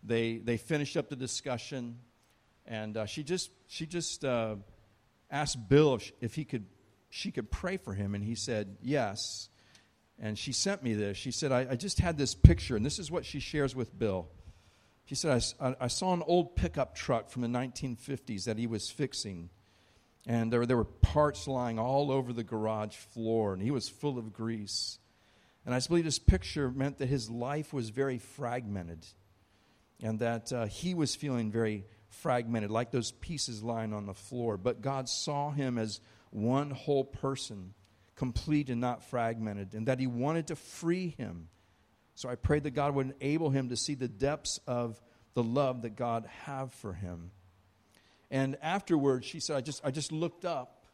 they 0.03 0.39
they 0.39 0.57
finished 0.57 0.97
up 0.97 1.09
the 1.09 1.17
discussion, 1.17 1.99
and 2.67 2.97
uh, 2.97 3.07
she 3.07 3.23
just 3.23 3.51
she 3.69 3.87
just 3.87 4.25
uh, 4.25 4.57
asked 5.31 5.69
Bill 5.69 5.95
if, 5.95 6.13
if 6.21 6.35
he 6.35 6.45
could 6.45 6.67
she 7.11 7.31
could 7.31 7.51
pray 7.51 7.77
for 7.77 7.95
him, 7.95 8.15
and 8.15 8.25
he 8.25 8.35
said 8.35 8.77
yes. 8.83 9.49
And 10.19 10.39
she 10.39 10.53
sent 10.53 10.85
me 10.85 10.95
this. 10.95 11.17
She 11.17 11.33
said, 11.33 11.51
I, 11.51 11.67
I 11.71 11.75
just 11.75 11.99
had 11.99 12.17
this 12.17 12.35
picture, 12.35 12.77
and 12.77 12.87
this 12.87 13.01
is 13.01 13.11
what 13.11 13.25
she 13.25 13.41
shares 13.41 13.75
with 13.75 13.99
Bill. 13.99 14.29
She 15.05 15.17
said, 15.17 15.43
I, 15.61 15.75
I 15.81 15.87
saw 15.89 16.13
an 16.13 16.23
old 16.27 16.55
pickup 16.55 16.95
truck 16.95 17.29
from 17.29 17.43
the 17.43 17.49
1950s 17.49 18.45
that 18.45 18.57
he 18.57 18.69
was 18.69 18.89
fixing 18.89 19.51
and 20.27 20.53
there, 20.53 20.65
there 20.67 20.77
were 20.77 20.85
parts 20.85 21.49
lying 21.49 21.79
all 21.79 22.11
over 22.11 22.33
the 22.33 22.45
garage 22.45 22.95
floor, 22.95 23.53
and 23.53 23.63
he 23.63 23.71
was 23.71 23.89
full 23.89 24.19
of 24.19 24.33
grease. 24.33 24.99
And 25.65 25.75
I 25.75 25.81
believe 25.81 26.05
this 26.05 26.19
picture 26.19 26.71
meant 26.71 26.99
that 26.99 27.09
his 27.09 27.31
life 27.31 27.73
was 27.73 27.91
very 27.91 28.19
fragmented, 28.19 29.05
and 30.03 30.21
that 30.21 30.53
uh, 30.53 30.67
he 30.67 30.95
was 30.95 31.15
feeling 31.15 31.51
very 31.51 31.85
fragmented, 32.09 32.71
like 32.71 32.91
those 32.91 33.13
pieces 33.13 33.63
lying 33.63 33.93
on 33.93 34.07
the 34.07 34.15
floor. 34.15 34.57
But 34.57 34.81
God 34.81 35.09
saw 35.09 35.51
him 35.51 35.79
as 35.79 36.01
one 36.31 36.71
whole 36.71 37.05
person, 37.05 37.75
complete 38.15 38.71
and 38.71 38.81
not 38.81 39.03
fragmented, 39.03 39.75
and 39.75 39.87
that 39.87 39.99
he 39.99 40.07
wanted 40.07 40.49
to 40.49 40.57
free 40.57 41.15
him. 41.19 41.49
So 42.15 42.29
I 42.29 42.35
prayed 42.35 42.65
that 42.65 42.73
God 42.73 42.95
would 42.95 43.15
enable 43.21 43.51
him 43.51 43.71
to 43.71 43.77
see 43.77 43.95
the 43.95 44.09
depths 44.09 44.61
of 44.67 45.01
the 45.35 45.43
love 45.43 45.83
that 45.83 45.97
God 45.97 46.29
have 46.45 46.73
for 46.75 46.93
him. 46.93 47.31
And 48.33 48.57
afterwards, 48.63 49.27
she 49.27 49.41
said, 49.41 49.59
I 49.59 49.61
just, 49.61 49.85
I 49.85 49.91
just 49.91 50.11
looked 50.11 50.47
up, 50.47 50.87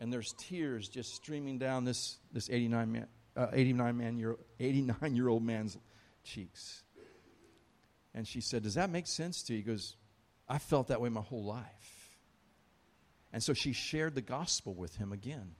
and 0.00 0.12
there's 0.12 0.34
tears 0.36 0.88
just 0.88 1.14
streaming 1.14 1.58
down 1.58 1.84
this, 1.84 2.18
this 2.32 2.50
89, 2.50 2.90
man, 2.90 3.06
uh, 3.36 3.46
89, 3.52 3.96
man 3.96 4.18
year, 4.18 4.36
89 4.58 5.14
year 5.14 5.28
old 5.28 5.44
man's 5.44 5.78
cheeks. 6.24 6.82
And 8.12 8.26
she 8.26 8.40
said, 8.40 8.64
Does 8.64 8.74
that 8.74 8.90
make 8.90 9.06
sense 9.06 9.44
to 9.44 9.52
you? 9.52 9.58
He 9.58 9.62
goes, 9.62 9.96
I 10.48 10.58
felt 10.58 10.88
that 10.88 11.00
way 11.00 11.08
my 11.08 11.20
whole 11.20 11.44
life. 11.44 12.18
And 13.32 13.40
so 13.40 13.52
she 13.52 13.72
shared 13.72 14.16
the 14.16 14.22
gospel 14.22 14.74
with 14.74 14.96
him 14.96 15.12
again. 15.12 15.54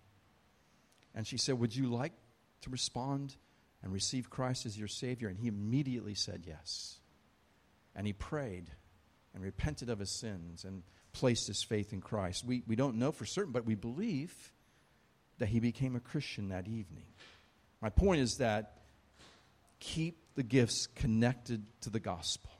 And 1.14 1.24
she 1.24 1.38
said, 1.38 1.60
Would 1.60 1.76
you 1.76 1.86
like 1.86 2.14
to 2.62 2.70
respond 2.70 3.36
and 3.80 3.92
receive 3.92 4.28
Christ 4.28 4.66
as 4.66 4.76
your 4.76 4.88
Savior? 4.88 5.28
And 5.28 5.38
he 5.38 5.46
immediately 5.46 6.14
said 6.14 6.42
yes. 6.48 6.98
And 7.94 8.08
he 8.08 8.12
prayed 8.12 8.72
and 9.36 9.44
repented 9.44 9.90
of 9.90 9.98
his 9.98 10.10
sins 10.10 10.64
and 10.64 10.82
placed 11.12 11.46
his 11.46 11.62
faith 11.62 11.92
in 11.92 12.00
Christ. 12.00 12.44
We, 12.44 12.62
we 12.66 12.74
don't 12.74 12.96
know 12.96 13.12
for 13.12 13.26
certain, 13.26 13.52
but 13.52 13.66
we 13.66 13.74
believe 13.74 14.34
that 15.38 15.48
he 15.48 15.60
became 15.60 15.94
a 15.94 16.00
Christian 16.00 16.48
that 16.48 16.66
evening. 16.66 17.04
My 17.82 17.90
point 17.90 18.22
is 18.22 18.38
that 18.38 18.78
keep 19.78 20.18
the 20.34 20.42
gifts 20.42 20.86
connected 20.86 21.64
to 21.82 21.90
the 21.90 22.00
gospel 22.00 22.50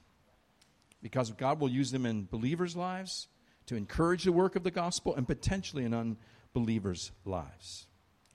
because 1.02 1.32
God 1.32 1.60
will 1.60 1.70
use 1.70 1.90
them 1.90 2.04
in 2.04 2.26
believers' 2.30 2.76
lives 2.76 3.28
to 3.66 3.74
encourage 3.74 4.24
the 4.24 4.32
work 4.32 4.54
of 4.54 4.62
the 4.62 4.70
gospel 4.70 5.14
and 5.14 5.26
potentially 5.26 5.84
in 5.84 5.94
unbelievers' 6.54 7.10
lives. 7.24 7.86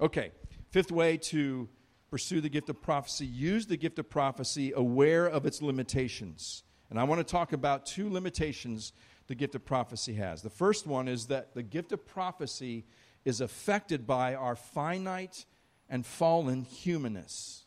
Okay, 0.01 0.31
fifth 0.71 0.91
way 0.91 1.17
to 1.17 1.69
pursue 2.09 2.41
the 2.41 2.49
gift 2.49 2.69
of 2.69 2.81
prophecy 2.81 3.25
use 3.25 3.67
the 3.67 3.77
gift 3.77 3.99
of 3.99 4.09
prophecy 4.09 4.73
aware 4.75 5.27
of 5.27 5.45
its 5.45 5.61
limitations. 5.61 6.63
And 6.91 6.99
I 6.99 7.05
want 7.05 7.19
to 7.19 7.23
talk 7.23 7.53
about 7.53 7.85
two 7.85 8.09
limitations 8.09 8.91
the 9.27 9.33
gift 9.33 9.55
of 9.55 9.65
prophecy 9.65 10.15
has. 10.15 10.41
The 10.41 10.49
first 10.49 10.85
one 10.85 11.07
is 11.07 11.27
that 11.27 11.55
the 11.55 11.63
gift 11.63 11.93
of 11.93 12.05
prophecy 12.05 12.85
is 13.23 13.39
affected 13.39 14.05
by 14.05 14.35
our 14.35 14.57
finite 14.57 15.45
and 15.89 16.05
fallen 16.05 16.63
humanness. 16.63 17.63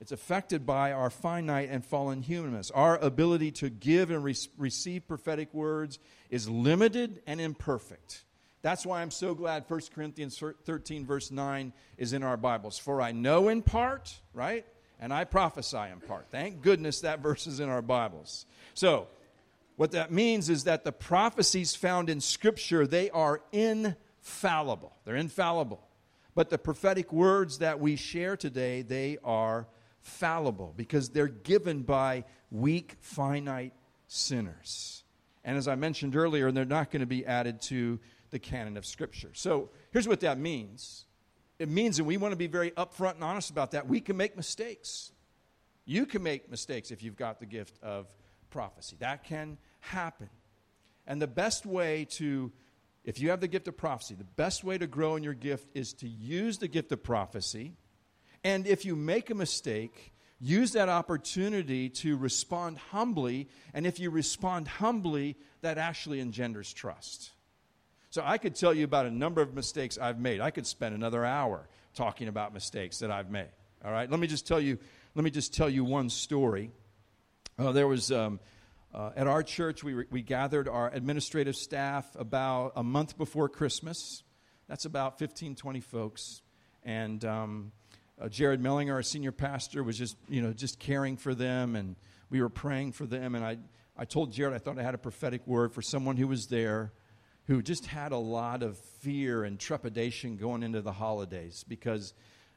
It's 0.00 0.10
affected 0.10 0.66
by 0.66 0.90
our 0.90 1.08
finite 1.08 1.68
and 1.70 1.84
fallen 1.84 2.20
humanness. 2.20 2.72
Our 2.72 2.98
ability 2.98 3.52
to 3.52 3.70
give 3.70 4.10
and 4.10 4.24
re- 4.24 4.34
receive 4.58 5.06
prophetic 5.06 5.54
words 5.54 6.00
is 6.28 6.48
limited 6.48 7.22
and 7.28 7.40
imperfect. 7.40 8.24
That's 8.60 8.84
why 8.84 9.02
I'm 9.02 9.12
so 9.12 9.36
glad 9.36 9.64
1 9.68 9.80
Corinthians 9.94 10.42
13, 10.64 11.06
verse 11.06 11.30
9 11.30 11.72
is 11.96 12.12
in 12.12 12.24
our 12.24 12.36
Bibles. 12.36 12.76
For 12.76 13.00
I 13.00 13.12
know 13.12 13.48
in 13.48 13.62
part, 13.62 14.20
right? 14.34 14.66
And 15.00 15.12
I 15.12 15.24
prophesy 15.24 15.76
in 15.92 16.00
part. 16.00 16.26
Thank 16.30 16.62
goodness 16.62 17.00
that 17.00 17.20
verse 17.20 17.46
is 17.46 17.60
in 17.60 17.68
our 17.68 17.82
Bibles. 17.82 18.46
So, 18.74 19.08
what 19.76 19.92
that 19.92 20.10
means 20.10 20.48
is 20.48 20.64
that 20.64 20.84
the 20.84 20.92
prophecies 20.92 21.74
found 21.74 22.08
in 22.08 22.20
Scripture, 22.20 22.86
they 22.86 23.10
are 23.10 23.42
infallible. 23.52 24.92
They're 25.04 25.16
infallible. 25.16 25.86
But 26.34 26.50
the 26.50 26.58
prophetic 26.58 27.12
words 27.12 27.58
that 27.58 27.80
we 27.80 27.96
share 27.96 28.36
today, 28.36 28.82
they 28.82 29.18
are 29.24 29.66
fallible 30.00 30.72
because 30.76 31.08
they're 31.08 31.28
given 31.28 31.82
by 31.82 32.24
weak, 32.50 32.96
finite 33.00 33.72
sinners. 34.06 35.02
And 35.44 35.56
as 35.56 35.68
I 35.68 35.76
mentioned 35.76 36.16
earlier, 36.16 36.52
they're 36.52 36.64
not 36.64 36.90
going 36.90 37.00
to 37.00 37.06
be 37.06 37.24
added 37.24 37.60
to 37.62 37.98
the 38.30 38.38
canon 38.38 38.76
of 38.76 38.84
Scripture. 38.84 39.30
So 39.32 39.70
here's 39.92 40.06
what 40.06 40.20
that 40.20 40.38
means 40.38 41.05
it 41.58 41.68
means, 41.68 41.98
and 41.98 42.06
we 42.06 42.16
want 42.16 42.32
to 42.32 42.36
be 42.36 42.46
very 42.46 42.70
upfront 42.72 43.14
and 43.14 43.24
honest 43.24 43.50
about 43.50 43.70
that, 43.72 43.88
we 43.88 44.00
can 44.00 44.16
make 44.16 44.36
mistakes. 44.36 45.12
You 45.84 46.04
can 46.04 46.22
make 46.22 46.50
mistakes 46.50 46.90
if 46.90 47.02
you've 47.02 47.16
got 47.16 47.40
the 47.40 47.46
gift 47.46 47.78
of 47.82 48.06
prophecy. 48.50 48.96
That 49.00 49.24
can 49.24 49.58
happen. 49.80 50.28
And 51.06 51.22
the 51.22 51.26
best 51.26 51.64
way 51.64 52.06
to, 52.12 52.52
if 53.04 53.20
you 53.20 53.30
have 53.30 53.40
the 53.40 53.48
gift 53.48 53.68
of 53.68 53.76
prophecy, 53.76 54.14
the 54.14 54.24
best 54.24 54.64
way 54.64 54.76
to 54.76 54.86
grow 54.86 55.16
in 55.16 55.22
your 55.22 55.34
gift 55.34 55.68
is 55.74 55.92
to 55.94 56.08
use 56.08 56.58
the 56.58 56.68
gift 56.68 56.92
of 56.92 57.02
prophecy. 57.02 57.74
And 58.42 58.66
if 58.66 58.84
you 58.84 58.96
make 58.96 59.30
a 59.30 59.34
mistake, 59.34 60.12
use 60.40 60.72
that 60.72 60.88
opportunity 60.88 61.88
to 61.88 62.16
respond 62.16 62.78
humbly. 62.78 63.48
And 63.72 63.86
if 63.86 64.00
you 64.00 64.10
respond 64.10 64.68
humbly, 64.68 65.36
that 65.62 65.78
actually 65.78 66.20
engenders 66.20 66.72
trust. 66.72 67.30
So 68.16 68.22
I 68.24 68.38
could 68.38 68.54
tell 68.54 68.72
you 68.72 68.84
about 68.84 69.04
a 69.04 69.10
number 69.10 69.42
of 69.42 69.52
mistakes 69.52 69.98
I've 69.98 70.18
made. 70.18 70.40
I 70.40 70.50
could 70.50 70.66
spend 70.66 70.94
another 70.94 71.22
hour 71.22 71.68
talking 71.94 72.28
about 72.28 72.54
mistakes 72.54 73.00
that 73.00 73.10
I've 73.10 73.30
made. 73.30 73.50
All 73.84 73.92
right, 73.92 74.10
let 74.10 74.18
me 74.18 74.26
just 74.26 74.46
tell 74.46 74.58
you. 74.58 74.78
Let 75.14 75.22
me 75.22 75.30
just 75.30 75.52
tell 75.52 75.68
you 75.68 75.84
one 75.84 76.08
story. 76.08 76.70
Uh, 77.58 77.72
there 77.72 77.86
was 77.86 78.10
um, 78.10 78.40
uh, 78.94 79.10
at 79.16 79.26
our 79.26 79.42
church 79.42 79.84
we, 79.84 79.92
re- 79.92 80.06
we 80.10 80.22
gathered 80.22 80.66
our 80.66 80.90
administrative 80.94 81.56
staff 81.56 82.06
about 82.18 82.72
a 82.74 82.82
month 82.82 83.18
before 83.18 83.50
Christmas. 83.50 84.22
That's 84.66 84.86
about 84.86 85.18
15, 85.18 85.54
20 85.54 85.80
folks, 85.80 86.40
and 86.84 87.22
um, 87.22 87.72
uh, 88.18 88.30
Jared 88.30 88.62
Mellinger, 88.62 88.94
our 88.94 89.02
senior 89.02 89.30
pastor, 89.30 89.82
was 89.82 89.98
just 89.98 90.16
you 90.26 90.40
know 90.40 90.54
just 90.54 90.78
caring 90.78 91.18
for 91.18 91.34
them, 91.34 91.76
and 91.76 91.96
we 92.30 92.40
were 92.40 92.48
praying 92.48 92.92
for 92.92 93.04
them. 93.04 93.34
And 93.34 93.44
I 93.44 93.58
I 93.94 94.06
told 94.06 94.32
Jared 94.32 94.54
I 94.54 94.58
thought 94.58 94.78
I 94.78 94.82
had 94.82 94.94
a 94.94 95.04
prophetic 95.04 95.46
word 95.46 95.74
for 95.74 95.82
someone 95.82 96.16
who 96.16 96.28
was 96.28 96.46
there 96.46 96.92
who 97.46 97.62
just 97.62 97.86
had 97.86 98.12
a 98.12 98.16
lot 98.18 98.62
of 98.62 98.76
fear 99.00 99.44
and 99.44 99.58
trepidation 99.58 100.36
going 100.36 100.62
into 100.62 100.82
the 100.82 100.92
holidays 100.92 101.64
because 101.68 102.12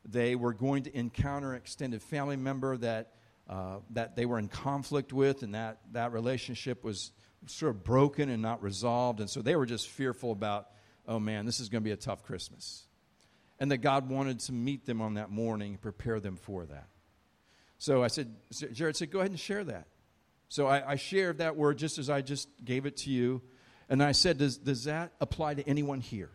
they 0.05 0.35
were 0.35 0.53
going 0.53 0.83
to 0.83 0.97
encounter 0.97 1.51
an 1.51 1.57
extended 1.57 2.01
family 2.01 2.35
member 2.35 2.77
that, 2.77 3.13
uh, 3.47 3.77
that 3.91 4.15
they 4.15 4.25
were 4.25 4.39
in 4.39 4.47
conflict 4.47 5.13
with, 5.13 5.43
and 5.43 5.53
that, 5.53 5.79
that 5.91 6.11
relationship 6.11 6.83
was 6.83 7.11
sort 7.45 7.75
of 7.75 7.83
broken 7.83 8.29
and 8.29 8.41
not 8.41 8.63
resolved. 8.63 9.19
And 9.19 9.29
so 9.29 9.41
they 9.41 9.55
were 9.55 9.65
just 9.65 9.87
fearful 9.87 10.31
about, 10.31 10.67
oh 11.07 11.19
man, 11.19 11.45
this 11.45 11.59
is 11.59 11.69
going 11.69 11.83
to 11.83 11.85
be 11.87 11.91
a 11.91 11.97
tough 11.97 12.23
Christmas. 12.23 12.85
And 13.59 13.71
that 13.71 13.79
God 13.79 14.09
wanted 14.09 14.39
to 14.41 14.53
meet 14.53 14.85
them 14.85 15.01
on 15.01 15.15
that 15.15 15.29
morning 15.29 15.73
and 15.73 15.81
prepare 15.81 16.19
them 16.19 16.37
for 16.37 16.65
that. 16.65 16.87
So 17.77 18.03
I 18.03 18.07
said, 18.07 18.35
Jared 18.73 18.95
said, 18.95 19.11
go 19.11 19.19
ahead 19.19 19.31
and 19.31 19.39
share 19.39 19.63
that. 19.65 19.87
So 20.47 20.65
I, 20.65 20.91
I 20.91 20.95
shared 20.95 21.37
that 21.37 21.55
word 21.55 21.77
just 21.77 21.99
as 21.99 22.09
I 22.09 22.21
just 22.21 22.49
gave 22.63 22.85
it 22.85 22.97
to 22.97 23.09
you. 23.09 23.41
And 23.89 24.03
I 24.03 24.11
said, 24.11 24.37
does, 24.37 24.57
does 24.57 24.83
that 24.83 25.11
apply 25.19 25.55
to 25.55 25.67
anyone 25.67 25.99
here? 25.99 26.29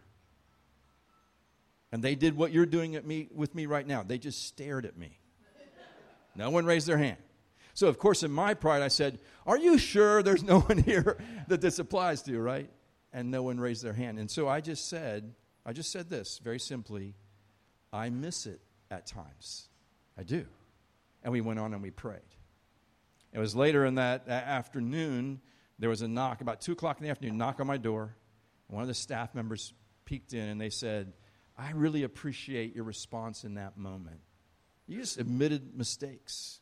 And 1.92 2.02
they 2.02 2.16
did 2.16 2.36
what 2.36 2.50
you're 2.50 2.66
doing 2.66 2.96
at 2.96 3.06
me, 3.06 3.28
with 3.32 3.54
me 3.54 3.66
right 3.66 3.86
now. 3.86 4.02
They 4.02 4.18
just 4.18 4.46
stared 4.46 4.84
at 4.84 4.98
me. 4.98 5.20
No 6.34 6.50
one 6.50 6.66
raised 6.66 6.88
their 6.88 6.98
hand. 6.98 7.18
So, 7.74 7.86
of 7.86 7.98
course, 7.98 8.24
in 8.24 8.32
my 8.32 8.54
pride, 8.54 8.82
I 8.82 8.88
said, 8.88 9.20
Are 9.46 9.56
you 9.56 9.78
sure 9.78 10.22
there's 10.22 10.42
no 10.42 10.60
one 10.60 10.78
here 10.78 11.16
that 11.48 11.60
this 11.60 11.78
applies 11.78 12.22
to, 12.22 12.40
right? 12.40 12.68
And 13.12 13.30
no 13.30 13.44
one 13.44 13.60
raised 13.60 13.84
their 13.84 13.92
hand. 13.92 14.18
And 14.18 14.28
so 14.28 14.48
I 14.48 14.60
just 14.60 14.88
said, 14.88 15.34
I 15.64 15.72
just 15.72 15.92
said 15.92 16.10
this 16.10 16.40
very 16.42 16.58
simply 16.58 17.14
I 17.92 18.10
miss 18.10 18.46
it 18.46 18.60
at 18.90 19.06
times. 19.06 19.68
I 20.18 20.24
do. 20.24 20.46
And 21.22 21.32
we 21.32 21.40
went 21.40 21.60
on 21.60 21.72
and 21.72 21.82
we 21.82 21.90
prayed. 21.90 22.20
It 23.32 23.38
was 23.38 23.54
later 23.54 23.84
in 23.84 23.96
that 23.96 24.28
afternoon 24.28 25.40
there 25.84 25.90
was 25.90 26.00
a 26.00 26.08
knock 26.08 26.40
about 26.40 26.62
2 26.62 26.72
o'clock 26.72 26.96
in 26.96 27.04
the 27.04 27.10
afternoon, 27.10 27.36
knock 27.36 27.60
on 27.60 27.66
my 27.66 27.76
door. 27.76 28.16
One 28.68 28.80
of 28.80 28.88
the 28.88 28.94
staff 28.94 29.34
members 29.34 29.74
peeked 30.06 30.32
in 30.32 30.48
and 30.48 30.58
they 30.58 30.70
said, 30.70 31.12
I 31.58 31.72
really 31.72 32.04
appreciate 32.04 32.74
your 32.74 32.84
response 32.84 33.44
in 33.44 33.56
that 33.56 33.76
moment. 33.76 34.20
You 34.86 34.98
just 34.98 35.18
admitted 35.18 35.76
mistakes. 35.76 36.60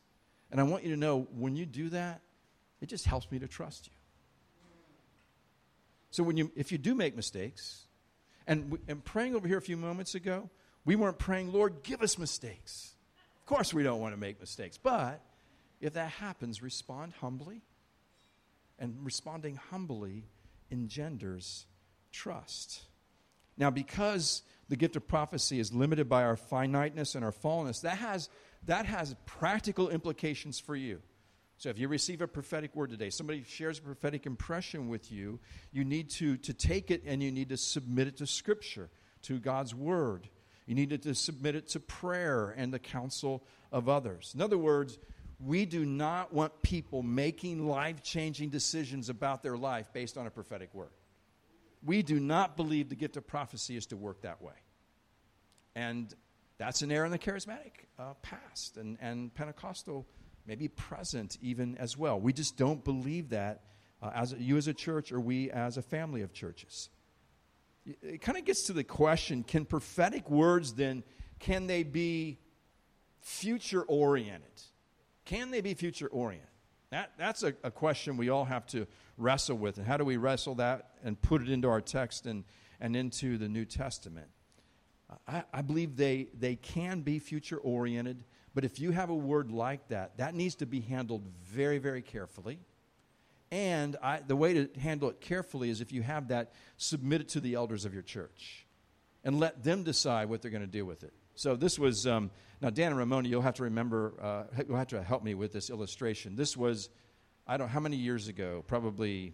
And 0.51 0.59
I 0.59 0.63
want 0.63 0.83
you 0.83 0.89
to 0.89 0.97
know 0.97 1.25
when 1.37 1.55
you 1.55 1.65
do 1.65 1.87
that, 1.91 2.19
it 2.81 2.87
just 2.87 3.05
helps 3.05 3.31
me 3.31 3.39
to 3.39 3.47
trust 3.47 3.87
you. 3.87 3.93
So 6.11 6.21
when 6.21 6.35
you, 6.35 6.51
if 6.53 6.73
you 6.73 6.77
do 6.77 6.93
make 6.93 7.15
mistakes, 7.15 7.87
and, 8.45 8.77
and 8.89 9.05
praying 9.05 9.35
over 9.35 9.47
here 9.47 9.57
a 9.57 9.61
few 9.61 9.77
moments 9.77 10.15
ago, 10.15 10.49
we 10.83 10.97
weren't 10.97 11.17
praying, 11.17 11.53
Lord, 11.53 11.81
give 11.83 12.01
us 12.01 12.17
mistakes. 12.17 12.93
Of 13.39 13.45
course, 13.45 13.73
we 13.73 13.83
don't 13.83 14.01
want 14.01 14.13
to 14.13 14.19
make 14.19 14.41
mistakes. 14.41 14.77
But 14.77 15.21
if 15.79 15.93
that 15.93 16.09
happens, 16.09 16.61
respond 16.61 17.13
humbly 17.21 17.61
and 18.79 18.95
responding 19.01 19.55
humbly 19.55 20.25
engenders 20.71 21.65
trust. 22.11 22.81
Now, 23.57 23.69
because 23.69 24.41
the 24.69 24.75
gift 24.75 24.95
of 24.95 25.07
prophecy 25.07 25.59
is 25.59 25.71
limited 25.71 26.09
by 26.09 26.23
our 26.23 26.35
finiteness 26.35 27.15
and 27.15 27.23
our 27.23 27.31
fallenness, 27.31 27.81
that 27.81 27.97
has, 27.97 28.29
that 28.65 28.85
has 28.85 29.15
practical 29.25 29.89
implications 29.89 30.59
for 30.59 30.75
you. 30.75 31.01
So, 31.57 31.69
if 31.69 31.77
you 31.77 31.87
receive 31.87 32.21
a 32.21 32.27
prophetic 32.27 32.75
word 32.75 32.89
today, 32.89 33.09
somebody 33.09 33.43
shares 33.47 33.77
a 33.77 33.83
prophetic 33.83 34.25
impression 34.25 34.89
with 34.89 35.11
you, 35.11 35.39
you 35.71 35.85
need 35.85 36.09
to, 36.11 36.37
to 36.37 36.53
take 36.53 36.89
it 36.89 37.03
and 37.05 37.21
you 37.21 37.31
need 37.31 37.49
to 37.49 37.57
submit 37.57 38.07
it 38.07 38.17
to 38.17 38.27
Scripture, 38.27 38.89
to 39.23 39.39
God's 39.39 39.75
Word. 39.75 40.27
You 40.65 40.75
need 40.75 41.01
to 41.03 41.13
submit 41.13 41.55
it 41.55 41.67
to 41.69 41.79
prayer 41.79 42.53
and 42.57 42.73
the 42.73 42.79
counsel 42.79 43.45
of 43.71 43.89
others. 43.89 44.31
In 44.33 44.41
other 44.41 44.57
words, 44.57 44.97
we 45.39 45.65
do 45.65 45.85
not 45.85 46.33
want 46.33 46.61
people 46.61 47.03
making 47.03 47.67
life 47.67 48.01
changing 48.01 48.49
decisions 48.49 49.09
about 49.09 49.43
their 49.43 49.57
life 49.57 49.91
based 49.93 50.17
on 50.17 50.27
a 50.27 50.31
prophetic 50.31 50.73
word. 50.73 50.91
We 51.85 52.01
do 52.01 52.19
not 52.19 52.55
believe 52.55 52.89
the 52.89 52.95
gift 52.95 53.17
of 53.17 53.27
prophecy 53.27 53.75
is 53.75 53.87
to 53.87 53.97
work 53.97 54.21
that 54.21 54.41
way. 54.41 54.53
And 55.75 56.13
that's 56.57 56.81
an 56.81 56.91
error 56.91 57.05
in 57.05 57.11
the 57.11 57.19
charismatic 57.19 57.87
uh, 57.99 58.13
past 58.21 58.77
and, 58.77 58.97
and 59.01 59.33
Pentecostal 59.33 60.05
maybe 60.45 60.67
present 60.67 61.37
even 61.41 61.77
as 61.77 61.97
well. 61.97 62.19
We 62.19 62.33
just 62.33 62.57
don't 62.57 62.83
believe 62.83 63.29
that 63.29 63.61
uh, 64.01 64.11
as 64.13 64.33
you 64.37 64.57
as 64.57 64.67
a 64.67 64.73
church 64.73 65.11
or 65.11 65.19
we 65.19 65.49
as 65.51 65.77
a 65.77 65.81
family 65.81 66.21
of 66.21 66.33
churches. 66.33 66.89
It 67.85 68.21
kind 68.21 68.37
of 68.37 68.45
gets 68.45 68.63
to 68.63 68.73
the 68.73 68.83
question 68.83 69.43
can 69.43 69.65
prophetic 69.65 70.29
words 70.29 70.73
then, 70.73 71.03
can 71.39 71.67
they 71.67 71.83
be 71.83 72.39
future 73.21 73.81
oriented? 73.81 74.61
Can 75.25 75.51
they 75.51 75.61
be 75.61 75.73
future 75.73 76.07
oriented? 76.07 76.49
That, 76.91 77.11
that's 77.17 77.41
a, 77.41 77.55
a, 77.63 77.71
question 77.71 78.17
we 78.17 78.29
all 78.29 78.45
have 78.45 78.67
to 78.67 78.85
wrestle 79.17 79.57
with. 79.57 79.79
And 79.79 79.87
how 79.87 79.97
do 79.97 80.05
we 80.05 80.17
wrestle 80.17 80.55
that 80.55 80.91
and 81.03 81.19
put 81.19 81.41
it 81.41 81.49
into 81.49 81.67
our 81.67 81.81
text 81.81 82.27
and, 82.27 82.43
and 82.79 82.95
into 82.95 83.39
the 83.39 83.49
New 83.49 83.65
Testament? 83.65 84.27
I, 85.27 85.43
I 85.51 85.61
believe 85.63 85.95
they, 85.95 86.27
they 86.37 86.55
can 86.55 87.01
be 87.01 87.17
future 87.17 87.57
oriented, 87.57 88.23
but 88.53 88.63
if 88.63 88.79
you 88.79 88.91
have 88.91 89.09
a 89.09 89.15
word 89.15 89.51
like 89.51 89.87
that, 89.87 90.17
that 90.17 90.35
needs 90.35 90.55
to 90.55 90.67
be 90.67 90.81
handled 90.81 91.23
very, 91.43 91.79
very 91.79 92.01
carefully. 92.01 92.59
And 93.51 93.97
I, 94.01 94.19
the 94.25 94.35
way 94.35 94.53
to 94.53 94.69
handle 94.79 95.09
it 95.09 95.21
carefully 95.21 95.69
is 95.69 95.81
if 95.81 95.91
you 95.91 96.01
have 96.01 96.27
that, 96.27 96.53
submit 96.77 97.21
it 97.21 97.29
to 97.29 97.39
the 97.39 97.55
elders 97.55 97.85
of 97.85 97.93
your 97.93 98.03
church 98.03 98.65
and 99.23 99.39
let 99.39 99.63
them 99.63 99.83
decide 99.83 100.29
what 100.29 100.41
they're 100.41 100.51
going 100.51 100.61
to 100.61 100.67
do 100.67 100.85
with 100.85 101.03
it. 101.03 101.13
So 101.35 101.55
this 101.55 101.79
was, 101.79 102.05
um, 102.05 102.29
now 102.61 102.69
Dan 102.69 102.91
and 102.91 102.97
Ramona, 102.97 103.27
you'll 103.27 103.41
have 103.41 103.55
to 103.55 103.63
remember, 103.63 104.13
uh, 104.21 104.43
you'll 104.67 104.77
have 104.77 104.87
to 104.87 105.01
help 105.01 105.23
me 105.23 105.33
with 105.33 105.51
this 105.51 105.69
illustration. 105.69 106.35
This 106.35 106.55
was, 106.55 106.89
I 107.47 107.57
don't 107.57 107.67
know 107.67 107.73
how 107.73 107.79
many 107.79 107.97
years 107.97 108.27
ago, 108.27 108.63
probably 108.67 109.33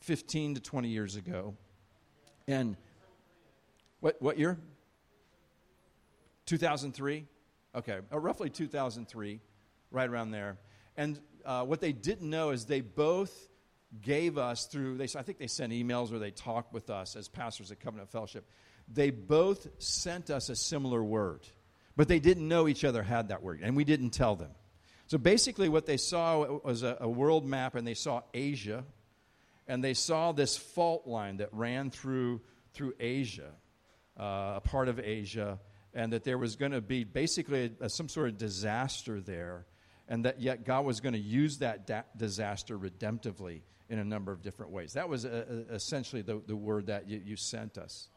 15 0.00 0.54
to 0.54 0.60
20 0.60 0.88
years 0.88 1.16
ago. 1.16 1.54
And 2.46 2.76
what, 4.00 4.20
what 4.22 4.38
year? 4.38 4.58
2003? 6.46 7.26
Okay, 7.74 7.98
uh, 8.12 8.18
roughly 8.18 8.50
2003, 8.50 9.40
right 9.90 10.08
around 10.08 10.30
there. 10.30 10.58
And 10.96 11.18
uh, 11.44 11.64
what 11.64 11.80
they 11.80 11.92
didn't 11.92 12.28
know 12.28 12.50
is 12.50 12.66
they 12.66 12.82
both 12.82 13.48
gave 14.00 14.38
us 14.38 14.66
through, 14.66 14.96
they, 14.96 15.06
I 15.16 15.22
think 15.22 15.38
they 15.38 15.46
sent 15.46 15.72
emails 15.72 16.12
or 16.12 16.18
they 16.18 16.30
talked 16.30 16.72
with 16.72 16.90
us 16.90 17.16
as 17.16 17.28
pastors 17.28 17.70
at 17.70 17.80
Covenant 17.80 18.10
Fellowship. 18.10 18.48
They 18.92 19.10
both 19.10 19.66
sent 19.82 20.30
us 20.30 20.48
a 20.48 20.56
similar 20.56 21.02
word, 21.02 21.40
but 21.96 22.08
they 22.08 22.20
didn't 22.20 22.46
know 22.46 22.68
each 22.68 22.84
other 22.84 23.02
had 23.02 23.28
that 23.28 23.42
word, 23.42 23.60
and 23.62 23.76
we 23.76 23.84
didn't 23.84 24.10
tell 24.10 24.36
them. 24.36 24.50
So 25.06 25.18
basically, 25.18 25.68
what 25.68 25.86
they 25.86 25.96
saw 25.96 26.60
was 26.64 26.82
a, 26.82 26.96
a 27.00 27.08
world 27.08 27.46
map, 27.46 27.74
and 27.74 27.86
they 27.86 27.94
saw 27.94 28.22
Asia, 28.32 28.84
and 29.68 29.82
they 29.82 29.94
saw 29.94 30.32
this 30.32 30.56
fault 30.56 31.06
line 31.06 31.38
that 31.38 31.48
ran 31.52 31.90
through, 31.90 32.40
through 32.72 32.94
Asia, 32.98 33.50
uh, 34.18 34.54
a 34.56 34.60
part 34.62 34.88
of 34.88 34.98
Asia 34.98 35.58
and 35.94 36.12
that 36.12 36.24
there 36.24 36.38
was 36.38 36.56
going 36.56 36.72
to 36.72 36.80
be 36.80 37.04
basically 37.04 37.72
a, 37.80 37.84
a, 37.84 37.88
some 37.88 38.08
sort 38.08 38.28
of 38.28 38.38
disaster 38.38 39.20
there, 39.20 39.66
and 40.08 40.24
that 40.24 40.40
yet 40.40 40.64
God 40.64 40.84
was 40.84 41.00
going 41.00 41.12
to 41.12 41.18
use 41.18 41.58
that 41.58 41.86
da- 41.86 42.02
disaster 42.16 42.78
redemptively 42.78 43.60
in 43.88 43.98
a 43.98 44.04
number 44.04 44.32
of 44.32 44.42
different 44.42 44.72
ways. 44.72 44.94
That 44.94 45.08
was 45.08 45.24
a, 45.24 45.66
a, 45.70 45.74
essentially 45.74 46.22
the, 46.22 46.40
the 46.46 46.56
word 46.56 46.86
that 46.86 47.08
you, 47.08 47.20
you 47.24 47.36
sent 47.36 47.76
us. 47.76 48.08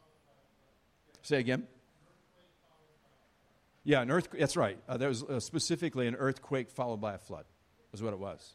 Say 1.26 1.40
again. 1.40 1.64
Yeah, 3.84 4.02
an 4.02 4.12
earthquake. 4.12 4.40
That's 4.40 4.56
right. 4.56 4.78
Uh, 4.88 4.98
there 4.98 5.10
was 5.10 5.24
uh, 5.24 5.40
specifically 5.40 6.06
an 6.06 6.14
earthquake 6.14 6.70
followed 6.70 7.02
by 7.02 7.16
a 7.16 7.18
flood, 7.18 7.46
was 7.92 8.04
what 8.04 8.14
it 8.14 8.20
was. 8.20 8.54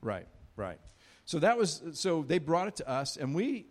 Right, 0.00 0.28
right. 0.54 0.78
So 1.24 1.40
that 1.40 1.58
was 1.58 1.82
so 1.94 2.22
they 2.22 2.38
brought 2.38 2.68
it 2.68 2.76
to 2.76 2.88
us, 2.88 3.16
and 3.16 3.34
we 3.34 3.66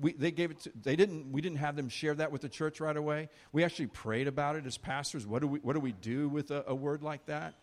we, 0.00 0.12
they 0.12 0.30
gave 0.30 0.52
it 0.52 0.60
to, 0.60 0.72
they 0.80 0.94
didn't 0.94 1.32
we 1.32 1.40
didn't 1.40 1.58
have 1.58 1.74
them 1.74 1.88
share 1.88 2.14
that 2.14 2.30
with 2.30 2.42
the 2.42 2.48
church 2.48 2.78
right 2.78 2.96
away 2.96 3.28
we 3.50 3.64
actually 3.64 3.88
prayed 3.88 4.28
about 4.28 4.54
it 4.54 4.64
as 4.64 4.78
pastors 4.78 5.26
what 5.26 5.42
do 5.42 5.48
we 5.48 5.58
what 5.58 5.72
do 5.72 5.80
we 5.80 5.90
do 5.90 6.28
with 6.28 6.52
a, 6.52 6.62
a 6.68 6.74
word 6.74 7.02
like 7.02 7.26
that 7.26 7.54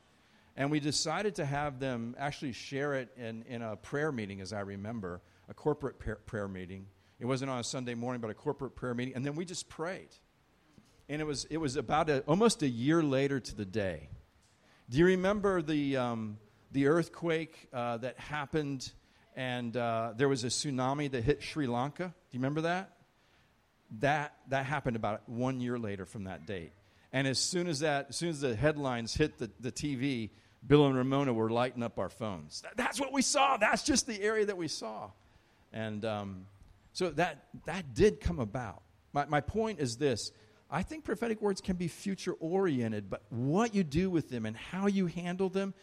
and 0.58 0.69
we 0.69 0.82
decided 0.82 1.36
to 1.36 1.45
have 1.45 1.80
them 1.80 2.17
actually 2.19 2.51
share 2.51 2.95
it 2.95 3.08
in, 3.15 3.43
in 3.43 3.62
a 3.62 3.77
prayer 3.77 4.12
meeting 4.12 4.41
as 4.41 4.51
i 4.51 4.60
remember 4.60 5.21
a 5.49 5.53
corporate 5.53 5.99
prayer, 5.99 6.19
prayer 6.25 6.47
meeting 6.47 6.86
it 7.19 7.25
wasn't 7.25 7.49
on 7.49 7.60
a 7.60 7.63
sunday 7.63 7.95
morning 7.95 8.21
but 8.21 8.29
a 8.29 8.33
corporate 8.33 8.75
prayer 8.75 8.93
meeting 8.93 9.15
and 9.15 9.25
then 9.25 9.36
we 9.36 9.45
just 9.45 9.69
prayed 9.69 10.10
and 11.10 11.21
it 11.21 11.25
was 11.25 11.45
it 11.45 11.57
was 11.57 11.75
about 11.75 12.10
a, 12.10 12.21
almost 12.21 12.62
a 12.62 12.67
year 12.67 13.01
later 13.03 13.39
to 13.39 13.55
the 13.55 13.65
day 13.65 14.10
do 14.89 14.97
you 14.97 15.05
remember 15.05 15.62
the 15.62 15.97
um, 15.97 16.38
the 16.71 16.88
earthquake 16.88 17.67
uh, 17.73 17.97
that 17.97 18.19
happened 18.19 18.91
and 19.38 19.77
uh, 19.77 20.13
there 20.17 20.27
was 20.27 20.43
a 20.43 20.47
tsunami 20.47 21.12
that 21.12 21.23
hit 21.23 21.43
Sri 21.43 21.67
Lanka. 21.67 22.05
Do 22.05 22.12
you 22.31 22.39
remember 22.39 22.62
that? 22.62 22.91
That 23.99 24.33
that 24.49 24.65
happened 24.65 24.95
about 24.95 25.29
one 25.29 25.62
year 25.62 25.77
later 25.77 26.05
from 26.05 26.25
that 26.25 26.47
date. 26.47 26.73
And 27.13 27.27
as 27.27 27.39
soon 27.39 27.67
as 27.67 27.79
that, 27.79 28.07
as 28.10 28.17
soon 28.17 28.29
as 28.29 28.41
the 28.41 28.55
headlines 28.55 29.13
hit 29.13 29.38
the, 29.38 29.49
the 29.60 29.71
TV, 29.71 30.31
Bill 30.65 30.88
and 30.88 30.95
Ramona 30.95 31.31
were 31.31 31.49
lighting 31.49 31.83
up 31.83 31.99
our 31.99 32.10
phones. 32.10 32.62
That, 32.62 32.75
that's 32.75 32.99
what 32.99 33.13
we 33.13 33.21
saw. 33.21 33.57
That's 33.57 33.83
just 33.83 34.07
the 34.07 34.21
area 34.21 34.47
that 34.47 34.57
we 34.57 34.67
saw. 34.67 35.12
And 35.73 36.03
um, 36.06 36.45
so 36.93 37.10
that 37.12 37.45
that 37.65 37.93
did 37.93 38.19
come 38.19 38.39
about. 38.39 38.82
My, 39.13 39.25
my 39.25 39.41
point 39.41 39.80
is 39.80 39.97
this 39.97 40.32
I 40.69 40.84
think 40.84 41.06
prophetic 41.06 41.41
words 41.41 41.62
can 41.62 41.77
be 41.77 41.88
future 41.88 42.34
oriented, 42.34 43.10
but 43.10 43.23
what 43.30 43.73
you 43.73 43.84
do 43.84 44.10
with 44.10 44.30
them 44.30 44.45
and 44.45 44.56
how 44.56 44.88
you 44.88 45.08
handle 45.08 45.49
them, 45.49 45.73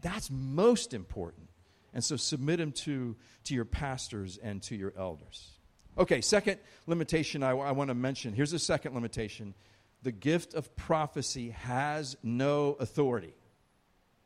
that's 0.00 0.30
most 0.30 0.94
important. 0.94 1.48
And 1.94 2.02
so 2.02 2.16
submit 2.16 2.58
them 2.58 2.72
to, 2.72 3.16
to 3.44 3.54
your 3.54 3.64
pastors 3.64 4.38
and 4.42 4.62
to 4.62 4.74
your 4.74 4.92
elders. 4.96 5.50
Okay, 5.96 6.22
second 6.22 6.58
limitation 6.86 7.42
I, 7.42 7.50
I 7.50 7.72
want 7.72 7.88
to 7.88 7.94
mention. 7.94 8.32
Here's 8.32 8.50
the 8.50 8.58
second 8.58 8.94
limitation 8.94 9.54
the 10.02 10.12
gift 10.12 10.54
of 10.54 10.74
prophecy 10.74 11.50
has 11.50 12.16
no 12.22 12.76
authority. 12.80 13.34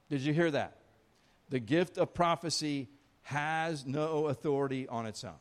Did 0.08 0.22
you 0.22 0.32
hear 0.32 0.50
that? 0.50 0.78
The 1.50 1.60
gift 1.60 1.98
of 1.98 2.14
prophecy 2.14 2.88
has 3.26 3.84
no 3.84 4.28
authority 4.28 4.86
on 4.86 5.04
its 5.04 5.24
own. 5.24 5.32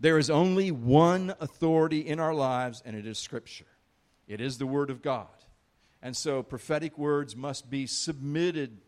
There 0.00 0.16
is 0.16 0.30
only 0.30 0.70
one 0.70 1.34
authority 1.38 2.00
in 2.00 2.18
our 2.18 2.32
lives, 2.32 2.82
and 2.82 2.96
it 2.96 3.06
is 3.06 3.18
Scripture. 3.18 3.66
It 4.26 4.40
is 4.40 4.56
the 4.56 4.66
Word 4.66 4.88
of 4.88 5.02
God. 5.02 5.26
And 6.00 6.16
so 6.16 6.42
prophetic 6.42 6.96
words 6.96 7.36
must 7.36 7.68
be 7.68 7.86
submitted 7.86 8.78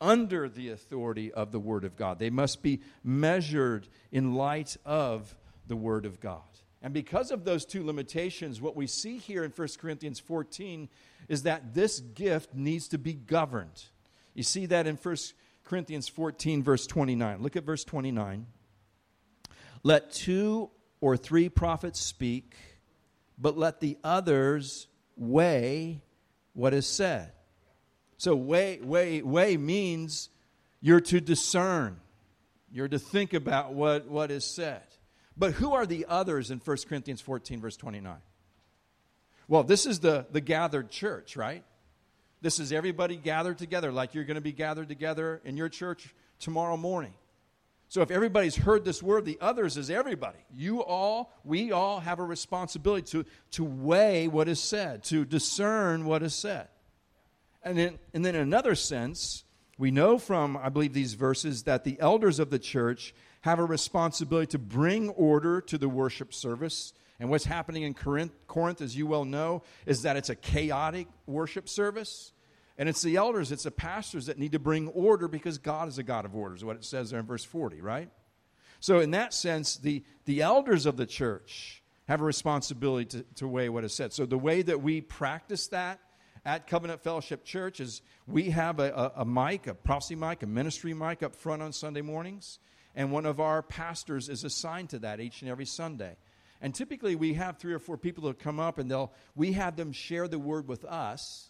under 0.00 0.48
the 0.48 0.68
authority 0.68 1.32
of 1.32 1.50
the 1.50 1.58
Word 1.58 1.82
of 1.82 1.96
God. 1.96 2.20
They 2.20 2.30
must 2.30 2.62
be 2.62 2.80
measured 3.02 3.88
in 4.12 4.36
light 4.36 4.76
of 4.84 5.36
the 5.66 5.74
Word 5.74 6.06
of 6.06 6.20
God. 6.20 6.42
And 6.80 6.94
because 6.94 7.32
of 7.32 7.44
those 7.44 7.64
two 7.64 7.84
limitations, 7.84 8.60
what 8.60 8.76
we 8.76 8.86
see 8.86 9.18
here 9.18 9.42
in 9.42 9.50
1 9.50 9.68
Corinthians 9.80 10.20
14 10.20 10.88
is 11.28 11.42
that 11.42 11.74
this 11.74 11.98
gift 11.98 12.54
needs 12.54 12.86
to 12.88 12.98
be 12.98 13.14
governed. 13.14 13.82
You 14.34 14.44
see 14.44 14.66
that 14.66 14.86
in 14.86 14.94
1 14.94 15.02
Corinthians 15.02 15.34
14, 15.68 16.62
verse 16.62 16.86
29. 16.86 17.42
Look 17.42 17.56
at 17.56 17.64
verse 17.64 17.84
29. 17.84 18.46
Let 19.82 20.10
two 20.10 20.70
or 21.00 21.16
three 21.16 21.48
prophets 21.48 22.00
speak, 22.00 22.56
but 23.38 23.56
let 23.56 23.80
the 23.80 23.98
others 24.02 24.86
weigh 25.16 26.02
what 26.54 26.74
is 26.74 26.86
said. 26.86 27.32
So, 28.16 28.34
weigh, 28.34 28.80
weigh, 28.82 29.22
weigh 29.22 29.56
means 29.56 30.28
you're 30.80 31.00
to 31.02 31.20
discern, 31.20 32.00
you're 32.72 32.88
to 32.88 32.98
think 32.98 33.32
about 33.32 33.74
what, 33.74 34.08
what 34.08 34.30
is 34.30 34.44
said. 34.44 34.82
But 35.36 35.52
who 35.52 35.72
are 35.72 35.86
the 35.86 36.06
others 36.08 36.50
in 36.50 36.58
1 36.58 36.76
Corinthians 36.88 37.20
14, 37.20 37.60
verse 37.60 37.76
29? 37.76 38.16
Well, 39.46 39.62
this 39.62 39.86
is 39.86 40.00
the, 40.00 40.26
the 40.32 40.40
gathered 40.40 40.90
church, 40.90 41.36
right? 41.36 41.64
This 42.40 42.60
is 42.60 42.72
everybody 42.72 43.16
gathered 43.16 43.58
together, 43.58 43.90
like 43.90 44.14
you're 44.14 44.24
going 44.24 44.36
to 44.36 44.40
be 44.40 44.52
gathered 44.52 44.88
together 44.88 45.40
in 45.44 45.56
your 45.56 45.68
church 45.68 46.14
tomorrow 46.38 46.76
morning. 46.76 47.14
So 47.88 48.02
if 48.02 48.10
everybody's 48.10 48.54
heard 48.54 48.84
this 48.84 49.02
word, 49.02 49.24
the 49.24 49.38
others 49.40 49.78
is 49.78 49.88
everybody. 49.90 50.38
You 50.52 50.84
all, 50.84 51.32
we 51.42 51.72
all 51.72 52.00
have 52.00 52.18
a 52.18 52.24
responsibility 52.24 53.06
to, 53.12 53.24
to 53.52 53.64
weigh 53.64 54.28
what 54.28 54.46
is 54.46 54.60
said, 54.60 55.04
to 55.04 55.24
discern 55.24 56.04
what 56.04 56.22
is 56.22 56.34
said. 56.34 56.68
And 57.62 57.78
then, 57.78 57.98
and 58.12 58.24
then 58.24 58.34
in 58.34 58.42
another 58.42 58.74
sense, 58.74 59.44
we 59.78 59.90
know 59.90 60.18
from, 60.18 60.56
I 60.56 60.68
believe, 60.68 60.92
these 60.92 61.14
verses 61.14 61.62
that 61.62 61.84
the 61.84 61.98
elders 61.98 62.38
of 62.38 62.50
the 62.50 62.58
church 62.58 63.14
have 63.40 63.58
a 63.58 63.64
responsibility 63.64 64.48
to 64.48 64.58
bring 64.58 65.08
order 65.10 65.60
to 65.62 65.78
the 65.78 65.88
worship 65.88 66.34
service. 66.34 66.92
And 67.18 67.30
what's 67.30 67.44
happening 67.44 67.84
in 67.84 67.94
Corinth, 67.94 68.32
Corinth, 68.46 68.82
as 68.82 68.96
you 68.96 69.06
well 69.06 69.24
know, 69.24 69.62
is 69.86 70.02
that 70.02 70.16
it's 70.16 70.28
a 70.28 70.34
chaotic 70.34 71.08
worship 71.26 71.68
service. 71.68 72.32
And 72.78 72.88
it's 72.88 73.02
the 73.02 73.16
elders, 73.16 73.50
it's 73.50 73.64
the 73.64 73.72
pastors 73.72 74.26
that 74.26 74.38
need 74.38 74.52
to 74.52 74.60
bring 74.60 74.86
order 74.88 75.26
because 75.26 75.58
God 75.58 75.88
is 75.88 75.98
a 75.98 76.04
God 76.04 76.24
of 76.24 76.36
order, 76.36 76.54
is 76.54 76.64
what 76.64 76.76
it 76.76 76.84
says 76.84 77.10
there 77.10 77.18
in 77.18 77.26
verse 77.26 77.44
40, 77.44 77.80
right? 77.80 78.08
So, 78.78 79.00
in 79.00 79.10
that 79.10 79.34
sense, 79.34 79.76
the, 79.76 80.04
the 80.24 80.42
elders 80.42 80.86
of 80.86 80.96
the 80.96 81.06
church 81.06 81.82
have 82.06 82.20
a 82.20 82.24
responsibility 82.24 83.06
to, 83.06 83.22
to 83.34 83.48
weigh 83.48 83.68
what 83.68 83.82
is 83.82 83.92
said. 83.92 84.12
So, 84.12 84.24
the 84.24 84.38
way 84.38 84.62
that 84.62 84.80
we 84.80 85.00
practice 85.00 85.66
that 85.68 85.98
at 86.44 86.68
Covenant 86.68 87.02
Fellowship 87.02 87.44
Church 87.44 87.80
is 87.80 88.00
we 88.28 88.50
have 88.50 88.78
a, 88.78 88.92
a, 89.16 89.22
a 89.22 89.24
mic, 89.24 89.66
a 89.66 89.74
prophecy 89.74 90.14
mic, 90.14 90.44
a 90.44 90.46
ministry 90.46 90.94
mic 90.94 91.24
up 91.24 91.34
front 91.34 91.62
on 91.62 91.72
Sunday 91.72 92.02
mornings, 92.02 92.60
and 92.94 93.10
one 93.10 93.26
of 93.26 93.40
our 93.40 93.60
pastors 93.60 94.28
is 94.28 94.44
assigned 94.44 94.90
to 94.90 95.00
that 95.00 95.20
each 95.20 95.42
and 95.42 95.50
every 95.50 95.66
Sunday. 95.66 96.16
And 96.60 96.74
typically 96.74 97.16
we 97.16 97.34
have 97.34 97.58
three 97.58 97.72
or 97.72 97.78
four 97.78 97.96
people 97.96 98.24
that 98.24 98.38
come 98.38 98.58
up 98.58 98.78
and 98.78 98.90
they'll 98.90 99.12
we 99.36 99.52
have 99.52 99.76
them 99.76 99.92
share 99.92 100.26
the 100.26 100.38
word 100.38 100.66
with 100.66 100.84
us, 100.84 101.47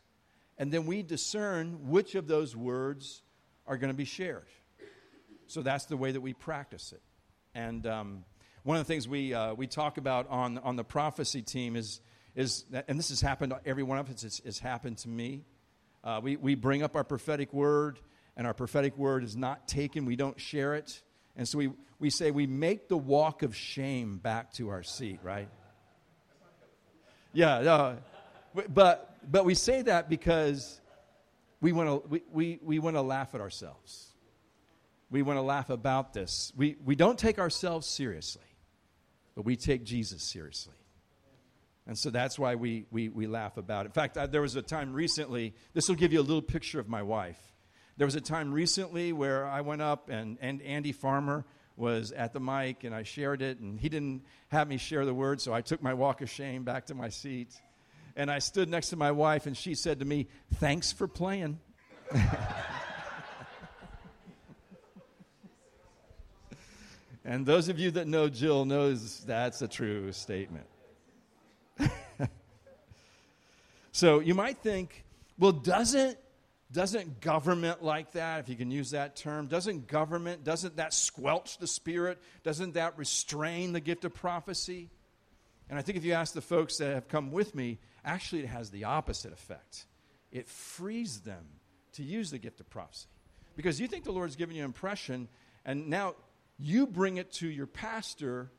and 0.58 0.72
then 0.72 0.86
we 0.86 1.02
discern 1.02 1.88
which 1.88 2.14
of 2.14 2.26
those 2.26 2.56
words 2.56 3.22
are 3.66 3.76
going 3.76 3.90
to 3.90 3.96
be 3.96 4.04
shared. 4.04 4.46
So 5.46 5.62
that's 5.62 5.86
the 5.86 5.96
way 5.96 6.12
that 6.12 6.20
we 6.20 6.34
practice 6.34 6.92
it. 6.92 7.02
And 7.54 7.86
um, 7.86 8.24
one 8.64 8.76
of 8.76 8.86
the 8.86 8.92
things 8.92 9.08
we, 9.08 9.32
uh, 9.32 9.54
we 9.54 9.66
talk 9.66 9.96
about 9.96 10.28
on, 10.28 10.58
on 10.58 10.76
the 10.76 10.84
prophecy 10.84 11.42
team 11.42 11.76
is, 11.76 12.00
is 12.34 12.64
that, 12.70 12.84
and 12.88 12.98
this 12.98 13.08
has 13.08 13.20
happened 13.20 13.52
to 13.52 13.60
every 13.64 13.82
one 13.82 13.98
of 13.98 14.10
us, 14.10 14.24
it's, 14.24 14.40
it's 14.44 14.58
happened 14.58 14.98
to 14.98 15.08
me. 15.08 15.44
Uh, 16.04 16.20
we, 16.22 16.36
we 16.36 16.54
bring 16.54 16.82
up 16.82 16.96
our 16.96 17.04
prophetic 17.04 17.52
word, 17.52 17.98
and 18.36 18.46
our 18.46 18.54
prophetic 18.54 18.96
word 18.98 19.24
is 19.24 19.36
not 19.36 19.68
taken, 19.68 20.04
we 20.04 20.16
don't 20.16 20.38
share 20.40 20.74
it. 20.74 21.02
And 21.36 21.48
so 21.48 21.58
we, 21.58 21.70
we 21.98 22.10
say 22.10 22.30
we 22.30 22.46
make 22.46 22.88
the 22.88 22.96
walk 22.96 23.42
of 23.42 23.56
shame 23.56 24.18
back 24.18 24.52
to 24.54 24.68
our 24.68 24.82
seat, 24.82 25.20
right? 25.22 25.48
Yeah, 27.32 27.60
no, 27.62 27.96
but, 28.68 29.16
but 29.30 29.44
we 29.44 29.54
say 29.54 29.82
that 29.82 30.08
because 30.08 30.80
we 31.60 31.72
want 31.72 31.88
to 31.88 32.08
we, 32.08 32.22
we, 32.30 32.58
we 32.62 32.78
want 32.78 32.96
to 32.96 33.02
laugh 33.02 33.34
at 33.34 33.40
ourselves. 33.40 34.08
We 35.10 35.22
want 35.22 35.38
to 35.38 35.42
laugh 35.42 35.70
about 35.70 36.12
this. 36.12 36.52
We, 36.56 36.76
we 36.84 36.94
don't 36.94 37.18
take 37.18 37.38
ourselves 37.38 37.86
seriously, 37.86 38.42
but 39.34 39.44
we 39.44 39.56
take 39.56 39.84
Jesus 39.84 40.22
seriously. 40.22 40.74
And 41.86 41.96
so 41.96 42.10
that's 42.10 42.38
why 42.38 42.54
we, 42.54 42.84
we, 42.90 43.08
we 43.08 43.26
laugh 43.26 43.56
about 43.56 43.86
it. 43.86 43.88
In 43.88 43.92
fact, 43.92 44.18
I, 44.18 44.26
there 44.26 44.42
was 44.42 44.56
a 44.56 44.62
time 44.62 44.92
recently, 44.92 45.54
this 45.72 45.88
will 45.88 45.96
give 45.96 46.12
you 46.12 46.20
a 46.20 46.22
little 46.22 46.42
picture 46.42 46.78
of 46.78 46.88
my 46.88 47.02
wife. 47.02 47.40
There 47.96 48.06
was 48.06 48.14
a 48.14 48.20
time 48.20 48.52
recently 48.52 49.14
where 49.14 49.46
I 49.46 49.62
went 49.62 49.80
up 49.80 50.10
and, 50.10 50.36
and 50.42 50.60
Andy 50.60 50.92
Farmer 50.92 51.46
was 51.76 52.12
at 52.12 52.34
the 52.34 52.40
mic 52.40 52.84
and 52.84 52.94
I 52.94 53.04
shared 53.04 53.40
it, 53.40 53.60
and 53.60 53.80
he 53.80 53.88
didn't 53.88 54.24
have 54.48 54.68
me 54.68 54.76
share 54.76 55.06
the 55.06 55.14
word, 55.14 55.40
so 55.40 55.54
I 55.54 55.62
took 55.62 55.82
my 55.82 55.94
walk 55.94 56.20
of 56.20 56.28
shame 56.28 56.64
back 56.64 56.86
to 56.86 56.94
my 56.94 57.08
seat. 57.08 57.54
And 58.18 58.30
I 58.32 58.40
stood 58.40 58.68
next 58.68 58.90
to 58.90 58.96
my 58.96 59.12
wife, 59.12 59.46
and 59.46 59.56
she 59.56 59.76
said 59.76 60.00
to 60.00 60.04
me, 60.04 60.26
Thanks 60.54 60.90
for 60.90 61.06
playing. 61.06 61.60
and 67.24 67.46
those 67.46 67.68
of 67.68 67.78
you 67.78 67.92
that 67.92 68.08
know 68.08 68.28
Jill 68.28 68.64
knows 68.64 69.20
that's 69.20 69.62
a 69.62 69.68
true 69.68 70.10
statement. 70.10 70.66
so 73.92 74.18
you 74.18 74.34
might 74.34 74.58
think, 74.58 75.04
well, 75.38 75.52
doesn't 75.52 76.18
doesn't 76.72 77.20
government 77.20 77.84
like 77.84 78.12
that, 78.12 78.40
if 78.40 78.48
you 78.48 78.56
can 78.56 78.72
use 78.72 78.90
that 78.90 79.14
term, 79.14 79.46
doesn't 79.46 79.86
government, 79.86 80.42
doesn't 80.42 80.76
that 80.76 80.92
squelch 80.92 81.56
the 81.58 81.68
spirit? 81.68 82.18
Doesn't 82.42 82.74
that 82.74 82.98
restrain 82.98 83.72
the 83.72 83.80
gift 83.80 84.04
of 84.04 84.12
prophecy? 84.12 84.90
And 85.68 85.78
I 85.78 85.82
think 85.82 85.98
if 85.98 86.04
you 86.04 86.12
ask 86.12 86.34
the 86.34 86.40
folks 86.40 86.78
that 86.78 86.94
have 86.94 87.08
come 87.08 87.30
with 87.30 87.54
me, 87.54 87.78
actually 88.04 88.42
it 88.42 88.48
has 88.48 88.70
the 88.70 88.84
opposite 88.84 89.32
effect. 89.32 89.86
It 90.32 90.48
frees 90.48 91.20
them 91.20 91.44
to 91.92 92.02
use 92.02 92.30
the 92.30 92.38
gift 92.38 92.60
of 92.60 92.70
prophecy. 92.70 93.06
Because 93.56 93.80
you 93.80 93.88
think 93.88 94.04
the 94.04 94.12
Lord's 94.12 94.36
given 94.36 94.54
you 94.54 94.62
an 94.62 94.66
impression, 94.66 95.28
and 95.64 95.88
now 95.88 96.14
you 96.58 96.86
bring 96.86 97.16
it 97.16 97.32
to 97.34 97.48
your 97.48 97.66
pastor 97.66 98.50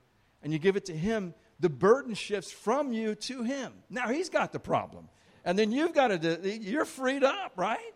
and 0.41 0.53
you 0.53 0.59
give 0.59 0.75
it 0.75 0.85
to 0.85 0.95
him, 0.95 1.33
the 1.59 1.69
burden 1.69 2.13
shifts 2.13 2.51
from 2.51 2.93
you 2.93 3.15
to 3.15 3.43
him. 3.43 3.73
Now 3.89 4.09
he's 4.09 4.29
got 4.29 4.51
the 4.53 4.59
problem. 4.59 5.09
And 5.43 5.57
then 5.57 5.71
you've 5.71 5.93
got 5.93 6.07
to, 6.21 6.59
you're 6.59 6.85
freed 6.85 7.23
up, 7.23 7.53
right? 7.55 7.93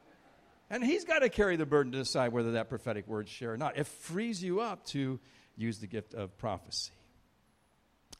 And 0.70 0.84
he's 0.84 1.06
got 1.06 1.20
to 1.20 1.30
carry 1.30 1.56
the 1.56 1.66
burden 1.66 1.92
to 1.92 2.00
decide 2.00 2.34
whether 2.34 2.54
that 2.54 2.70
prophetic 2.70 3.08
word 3.08 3.30
share 3.30 3.54
or 3.54 3.58
not. 3.58 3.78
It 3.78 3.88
frees 3.88 4.44
you 4.44 4.60
up 4.60 4.86
to 4.88 5.20
use 5.56 5.80
the 5.80 5.88
gift 5.88 6.14
of 6.14 6.38
prophecy. 6.38 6.92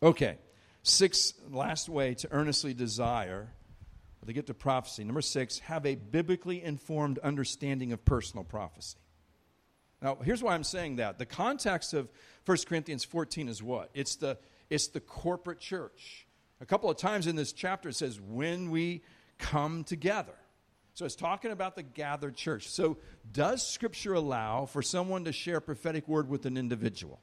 Okay, 0.02 0.38
six, 0.84 1.34
last 1.50 1.90
way 1.90 2.14
to 2.16 2.32
earnestly 2.32 2.74
desire 2.74 3.50
to 4.26 4.34
get 4.34 4.48
to 4.48 4.54
prophecy. 4.54 5.04
Number 5.04 5.22
six, 5.22 5.60
have 5.60 5.86
a 5.86 5.96
biblically 5.96 6.64
informed 6.64 7.20
understanding 7.20 7.92
of 7.92 8.06
personal 8.06 8.44
prophecy. 8.44 8.98
Now, 10.02 10.18
here's 10.24 10.44
why 10.44 10.54
I'm 10.54 10.64
saying 10.64 10.98
that. 10.98 11.18
The 11.18 11.26
context 11.26 11.94
of 11.94 12.10
1 12.46 12.58
Corinthians 12.68 13.04
14 13.04 13.48
is 13.48 13.64
what? 13.64 13.90
It's 13.94 14.18
the, 14.18 14.38
it's 14.70 14.88
the 14.88 15.00
corporate 15.00 15.60
church. 15.60 16.28
A 16.62 16.66
couple 16.66 16.90
of 16.90 16.98
times 16.98 17.28
in 17.28 17.36
this 17.36 17.54
chapter 17.54 17.90
it 17.90 17.96
says, 17.96 18.20
when 18.20 18.70
we 18.70 19.04
come 19.38 19.84
together. 19.84 20.34
So 20.94 21.06
it's 21.06 21.16
talking 21.16 21.52
about 21.52 21.76
the 21.76 21.84
gathered 21.84 22.36
church. 22.36 22.70
So, 22.70 22.98
does 23.32 23.68
Scripture 23.68 24.14
allow 24.14 24.68
for 24.68 24.84
someone 24.84 25.26
to 25.26 25.32
share 25.32 25.60
prophetic 25.60 26.08
word 26.08 26.30
with 26.30 26.46
an 26.46 26.56
individual? 26.56 27.20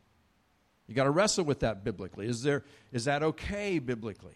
You 0.91 0.97
got 0.97 1.05
to 1.05 1.11
wrestle 1.11 1.45
with 1.45 1.61
that 1.61 1.85
biblically. 1.85 2.27
Is, 2.27 2.43
there, 2.43 2.65
is 2.91 3.05
that 3.05 3.23
okay 3.23 3.79
biblically? 3.79 4.35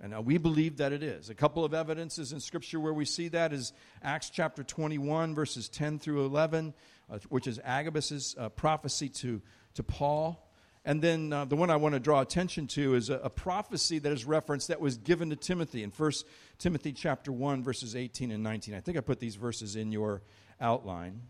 And 0.00 0.12
uh, 0.12 0.20
we 0.20 0.36
believe 0.36 0.78
that 0.78 0.92
it 0.92 1.04
is. 1.04 1.30
A 1.30 1.34
couple 1.34 1.64
of 1.64 1.74
evidences 1.74 2.32
in 2.32 2.40
Scripture 2.40 2.80
where 2.80 2.92
we 2.92 3.04
see 3.04 3.28
that 3.28 3.52
is 3.52 3.72
Acts 4.02 4.28
chapter 4.30 4.64
21, 4.64 5.36
verses 5.36 5.68
10 5.68 6.00
through 6.00 6.26
11, 6.26 6.74
uh, 7.08 7.18
which 7.28 7.46
is 7.46 7.60
Agabus' 7.62 8.34
uh, 8.36 8.48
prophecy 8.48 9.08
to, 9.10 9.40
to 9.74 9.84
Paul. 9.84 10.50
And 10.84 11.00
then 11.00 11.32
uh, 11.32 11.44
the 11.44 11.54
one 11.54 11.70
I 11.70 11.76
want 11.76 11.92
to 11.92 12.00
draw 12.00 12.20
attention 12.20 12.66
to 12.68 12.96
is 12.96 13.08
a, 13.08 13.18
a, 13.18 13.30
prophecy 13.30 14.00
that 14.00 14.10
is 14.10 14.24
referenced 14.24 14.66
that 14.66 14.80
was 14.80 14.96
given 14.96 15.30
to 15.30 15.36
Timothy 15.36 15.84
in 15.84 15.90
1 15.90 16.12
Timothy 16.58 16.92
chapter 16.92 17.30
1 17.30 17.62
verses 17.62 17.94
18 17.94 18.32
and 18.32 18.42
19. 18.42 18.74
I 18.74 18.80
think 18.80 18.98
I 18.98 19.02
put 19.02 19.20
these 19.20 19.36
verses 19.36 19.76
in 19.76 19.92
your 19.92 20.22
outline. 20.60 21.22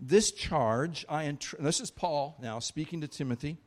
This 0.00 0.30
charge 0.32 1.04
I 1.08 1.36
this 1.58 1.80
is 1.80 1.90
Paul 1.90 2.36
now 2.40 2.58
speaking 2.58 3.00
to 3.00 3.08
Timothy. 3.08 3.58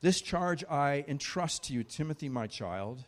This 0.00 0.20
charge 0.20 0.64
I 0.64 1.04
entrust 1.08 1.64
to 1.64 1.72
you 1.72 1.84
Timothy 1.84 2.28
my 2.28 2.46
child 2.46 3.04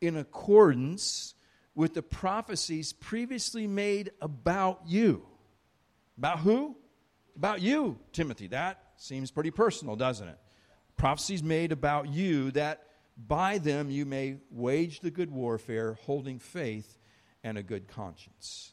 in 0.00 0.16
accordance 0.16 1.34
with 1.74 1.94
the 1.94 2.02
prophecies 2.02 2.92
previously 2.92 3.66
made 3.66 4.10
about 4.20 4.82
you. 4.86 5.24
About 6.16 6.40
who? 6.40 6.76
About 7.36 7.60
you, 7.62 7.98
Timothy. 8.12 8.48
That 8.48 8.82
Seems 9.00 9.30
pretty 9.30 9.52
personal, 9.52 9.94
doesn't 9.94 10.26
it? 10.26 10.38
Prophecies 10.96 11.40
made 11.40 11.70
about 11.70 12.08
you 12.08 12.50
that 12.50 12.82
by 13.16 13.58
them 13.58 13.90
you 13.90 14.04
may 14.04 14.38
wage 14.50 15.00
the 15.00 15.10
good 15.12 15.30
warfare, 15.30 15.96
holding 16.02 16.40
faith 16.40 16.98
and 17.44 17.56
a 17.56 17.62
good 17.62 17.86
conscience. 17.86 18.72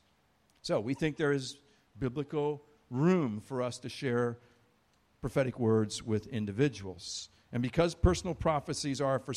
So 0.64 0.80
we 0.80 0.96
think 0.96 1.18
there 1.18 1.32
is 1.32 1.60
biblical 1.98 2.64
room 2.96 3.40
for 3.40 3.62
us 3.62 3.78
to 3.80 3.90
share 3.90 4.38
prophetic 5.22 5.60
words 5.60 6.04
with 6.04 6.28
individuals. 6.28 7.30
And 7.52 7.62
because 7.62 7.96
personal 7.96 8.36
prophecies 8.36 9.00
are 9.00 9.20
for 9.20 9.34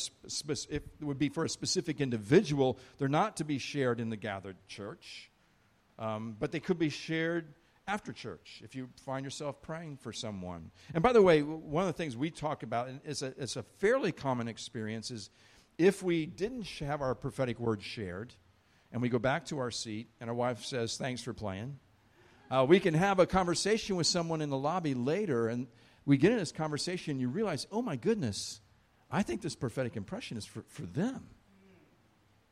it 0.69 0.83
would 0.99 1.19
be 1.19 1.29
for 1.29 1.45
a 1.45 1.49
specific 1.49 2.01
individual, 2.01 2.77
they're 2.97 3.07
not 3.07 3.37
to 3.37 3.43
be 3.43 3.57
shared 3.57 3.99
in 3.99 4.09
the 4.09 4.17
gathered 4.17 4.57
church, 4.67 5.31
um, 5.97 6.35
but 6.39 6.51
they 6.51 6.59
could 6.59 6.79
be 6.79 6.89
shared 6.89 7.53
after 7.87 8.13
church 8.13 8.61
if 8.63 8.75
you 8.75 8.89
find 9.03 9.23
yourself 9.23 9.61
praying 9.61 9.97
for 9.97 10.13
someone. 10.13 10.69
And 10.93 11.01
by 11.01 11.11
the 11.11 11.21
way, 11.21 11.41
one 11.41 11.83
of 11.83 11.87
the 11.87 11.97
things 11.97 12.15
we 12.15 12.29
talk 12.29 12.61
about, 12.61 12.87
and 12.87 12.99
it's 13.03 13.21
a, 13.21 13.33
it's 13.37 13.55
a 13.55 13.63
fairly 13.63 14.11
common 14.11 14.47
experience, 14.47 15.09
is 15.11 15.29
if 15.77 16.03
we 16.03 16.25
didn't 16.25 16.67
have 16.79 17.01
our 17.01 17.15
prophetic 17.15 17.59
word 17.59 17.81
shared 17.81 18.33
and 18.91 19.01
we 19.01 19.09
go 19.09 19.17
back 19.17 19.45
to 19.45 19.59
our 19.59 19.71
seat 19.71 20.09
and 20.19 20.29
our 20.29 20.35
wife 20.35 20.63
says, 20.63 20.97
Thanks 20.97 21.21
for 21.21 21.33
playing, 21.33 21.79
uh, 22.49 22.65
we 22.67 22.79
can 22.79 22.93
have 22.93 23.19
a 23.19 23.25
conversation 23.25 23.95
with 23.95 24.07
someone 24.07 24.41
in 24.41 24.49
the 24.49 24.57
lobby 24.57 24.93
later 24.93 25.47
and 25.47 25.67
we 26.05 26.17
get 26.17 26.31
in 26.31 26.37
this 26.37 26.51
conversation 26.51 27.11
and 27.11 27.21
you 27.21 27.29
realize, 27.29 27.67
Oh 27.71 27.81
my 27.81 27.95
goodness, 27.95 28.61
I 29.11 29.23
think 29.23 29.41
this 29.41 29.55
prophetic 29.55 29.95
impression 29.95 30.37
is 30.37 30.45
for, 30.45 30.63
for 30.67 30.83
them. 30.83 31.27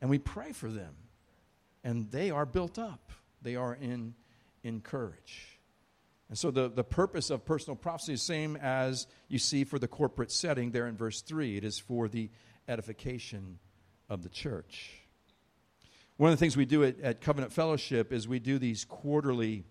And 0.00 0.10
we 0.10 0.18
pray 0.18 0.52
for 0.52 0.68
them. 0.68 0.94
And 1.82 2.10
they 2.10 2.30
are 2.30 2.46
built 2.46 2.78
up, 2.78 3.12
they 3.42 3.56
are 3.56 3.74
in 3.74 4.14
encourage. 4.62 5.58
And 6.28 6.36
so 6.36 6.50
the, 6.50 6.68
the 6.68 6.84
purpose 6.84 7.30
of 7.30 7.44
personal 7.44 7.74
prophecy 7.74 8.12
is 8.12 8.22
same 8.22 8.56
as 8.56 9.06
you 9.28 9.38
see 9.38 9.64
for 9.64 9.78
the 9.78 9.88
corporate 9.88 10.30
setting 10.30 10.72
there 10.72 10.86
in 10.86 10.96
verse 10.96 11.22
3. 11.22 11.56
It 11.56 11.64
is 11.64 11.78
for 11.78 12.06
the 12.06 12.28
edification 12.68 13.58
of 14.10 14.22
the 14.22 14.28
church. 14.28 14.90
One 16.18 16.30
of 16.30 16.38
the 16.38 16.40
things 16.40 16.56
we 16.56 16.66
do 16.66 16.84
at, 16.84 17.00
at 17.00 17.20
Covenant 17.22 17.52
Fellowship 17.52 18.12
is 18.12 18.28
we 18.28 18.40
do 18.40 18.58
these 18.58 18.84
quarterly 18.84 19.64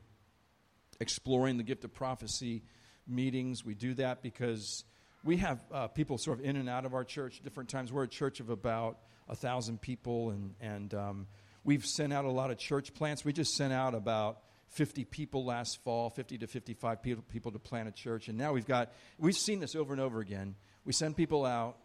exploring 1.00 1.58
the 1.58 1.64
gift 1.64 1.84
of 1.84 1.94
prophecy 1.94 2.64
meetings. 3.08 3.64
We 3.64 3.76
do 3.76 3.94
that 3.96 4.22
because 4.22 4.84
we 5.24 5.38
have 5.38 5.64
uh, 5.72 5.88
people 5.88 6.18
sort 6.18 6.40
of 6.40 6.46
in 6.46 6.56
and 6.56 6.70
out 6.70 6.86
of 6.86 6.94
our 6.94 7.04
church 7.04 7.42
different 7.44 7.70
times. 7.70 7.92
We're 7.92 8.04
a 8.04 8.08
church 8.08 8.40
of 8.40 8.50
about 8.50 8.98
a 9.30 9.36
thousand 9.36 9.82
people, 9.82 10.30
and, 10.30 10.56
and 10.62 10.94
um, 10.94 11.28
we've 11.64 11.86
sent 11.86 12.14
out 12.14 12.26
a 12.26 12.32
lot 12.32 12.52
of 12.52 12.58
church 12.58 12.94
plants. 12.94 13.26
We 13.26 13.34
just 13.34 13.56
sent 13.56 13.74
out 13.74 13.94
about 13.94 14.40
50 14.70 15.06
people 15.06 15.46
last 15.46 15.84
fall, 15.84 16.10
50 16.10 16.40
to 16.40 16.48
55 16.48 17.02
people, 17.02 17.24
people 17.30 17.52
to 17.52 17.60
plant 17.60 17.88
a 17.88 17.92
church. 17.92 18.28
And 18.28 18.38
now 18.38 18.54
we've 18.54 18.66
got, 18.66 18.92
we've 19.18 19.36
seen 19.36 19.60
this 19.60 19.76
over 19.76 19.94
and 19.94 20.02
over 20.02 20.20
again. 20.20 20.56
We 20.86 20.94
send 20.94 21.16
people 21.18 21.46
out, 21.46 21.78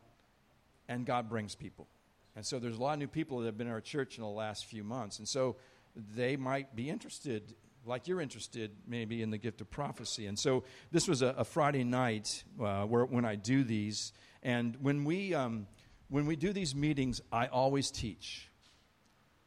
and 0.88 1.06
God 1.06 1.28
brings 1.28 1.54
people. 1.54 1.88
And 2.34 2.46
so 2.46 2.58
there's 2.58 2.76
a 2.76 2.80
lot 2.80 2.94
of 2.94 2.98
new 2.98 3.08
people 3.08 3.40
that 3.40 3.46
have 3.46 3.58
been 3.58 3.66
in 3.66 3.72
our 3.72 3.80
church 3.80 4.16
in 4.16 4.22
the 4.22 4.28
last 4.28 4.66
few 4.66 4.84
months. 4.84 5.18
And 5.18 5.28
so 5.28 5.56
they 5.94 6.36
might 6.36 6.74
be 6.74 6.88
interested, 6.88 7.54
like 7.84 8.08
you're 8.08 8.20
interested, 8.20 8.70
maybe 8.86 9.22
in 9.22 9.30
the 9.30 9.38
gift 9.38 9.60
of 9.60 9.70
prophecy. 9.70 10.26
And 10.26 10.38
so 10.38 10.64
this 10.90 11.08
was 11.08 11.22
a, 11.22 11.34
a 11.38 11.44
Friday 11.44 11.84
night 11.84 12.44
uh, 12.60 12.84
where, 12.84 13.04
when 13.04 13.24
I 13.24 13.34
do 13.34 13.64
these. 13.64 14.12
And 14.42 14.76
when 14.80 15.04
we, 15.04 15.34
um, 15.34 15.66
when 16.08 16.26
we 16.26 16.36
do 16.36 16.52
these 16.52 16.74
meetings, 16.74 17.20
I 17.32 17.46
always 17.46 17.90
teach. 17.90 18.48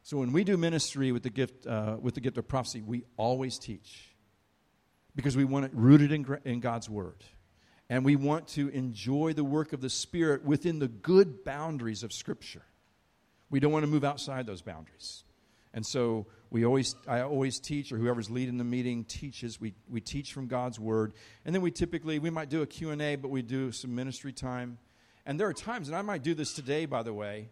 So 0.02 0.18
when 0.18 0.32
we 0.32 0.44
do 0.44 0.56
ministry 0.56 1.12
with 1.12 1.22
the 1.22 1.30
gift, 1.30 1.66
uh, 1.66 1.96
with 2.00 2.14
the 2.14 2.20
gift 2.20 2.38
of 2.38 2.46
prophecy, 2.46 2.82
we 2.82 3.04
always 3.16 3.58
teach. 3.58 4.14
because 5.16 5.36
we 5.36 5.44
want 5.44 5.64
it 5.64 5.70
rooted 5.74 6.12
in, 6.12 6.38
in 6.44 6.60
God's 6.60 6.88
Word. 6.88 7.24
And 7.88 8.04
we 8.04 8.16
want 8.16 8.48
to 8.48 8.68
enjoy 8.68 9.32
the 9.32 9.44
work 9.44 9.72
of 9.72 9.80
the 9.80 9.88
Spirit 9.88 10.44
within 10.44 10.78
the 10.78 10.88
good 10.88 11.42
boundaries 11.42 12.02
of 12.02 12.12
Scripture. 12.12 12.62
We 13.48 13.60
don't 13.60 13.72
want 13.72 13.84
to 13.84 13.90
move 13.90 14.04
outside 14.04 14.46
those 14.46 14.60
boundaries. 14.60 15.24
And 15.76 15.84
so 15.84 16.26
we 16.48 16.64
always, 16.64 16.96
I 17.06 17.20
always 17.20 17.60
teach, 17.60 17.92
or 17.92 17.98
whoever's 17.98 18.30
leading 18.30 18.56
the 18.56 18.64
meeting 18.64 19.04
teaches. 19.04 19.60
We, 19.60 19.74
we 19.90 20.00
teach 20.00 20.32
from 20.32 20.46
God's 20.46 20.80
Word. 20.80 21.12
And 21.44 21.54
then 21.54 21.60
we 21.60 21.70
typically, 21.70 22.18
we 22.18 22.30
might 22.30 22.48
do 22.48 22.62
a 22.62 22.66
Q&A, 22.66 23.16
but 23.16 23.28
we 23.28 23.42
do 23.42 23.70
some 23.72 23.94
ministry 23.94 24.32
time. 24.32 24.78
And 25.26 25.38
there 25.38 25.46
are 25.46 25.52
times, 25.52 25.88
and 25.88 25.96
I 25.96 26.00
might 26.00 26.22
do 26.22 26.32
this 26.32 26.54
today, 26.54 26.86
by 26.86 27.02
the 27.02 27.12
way, 27.12 27.50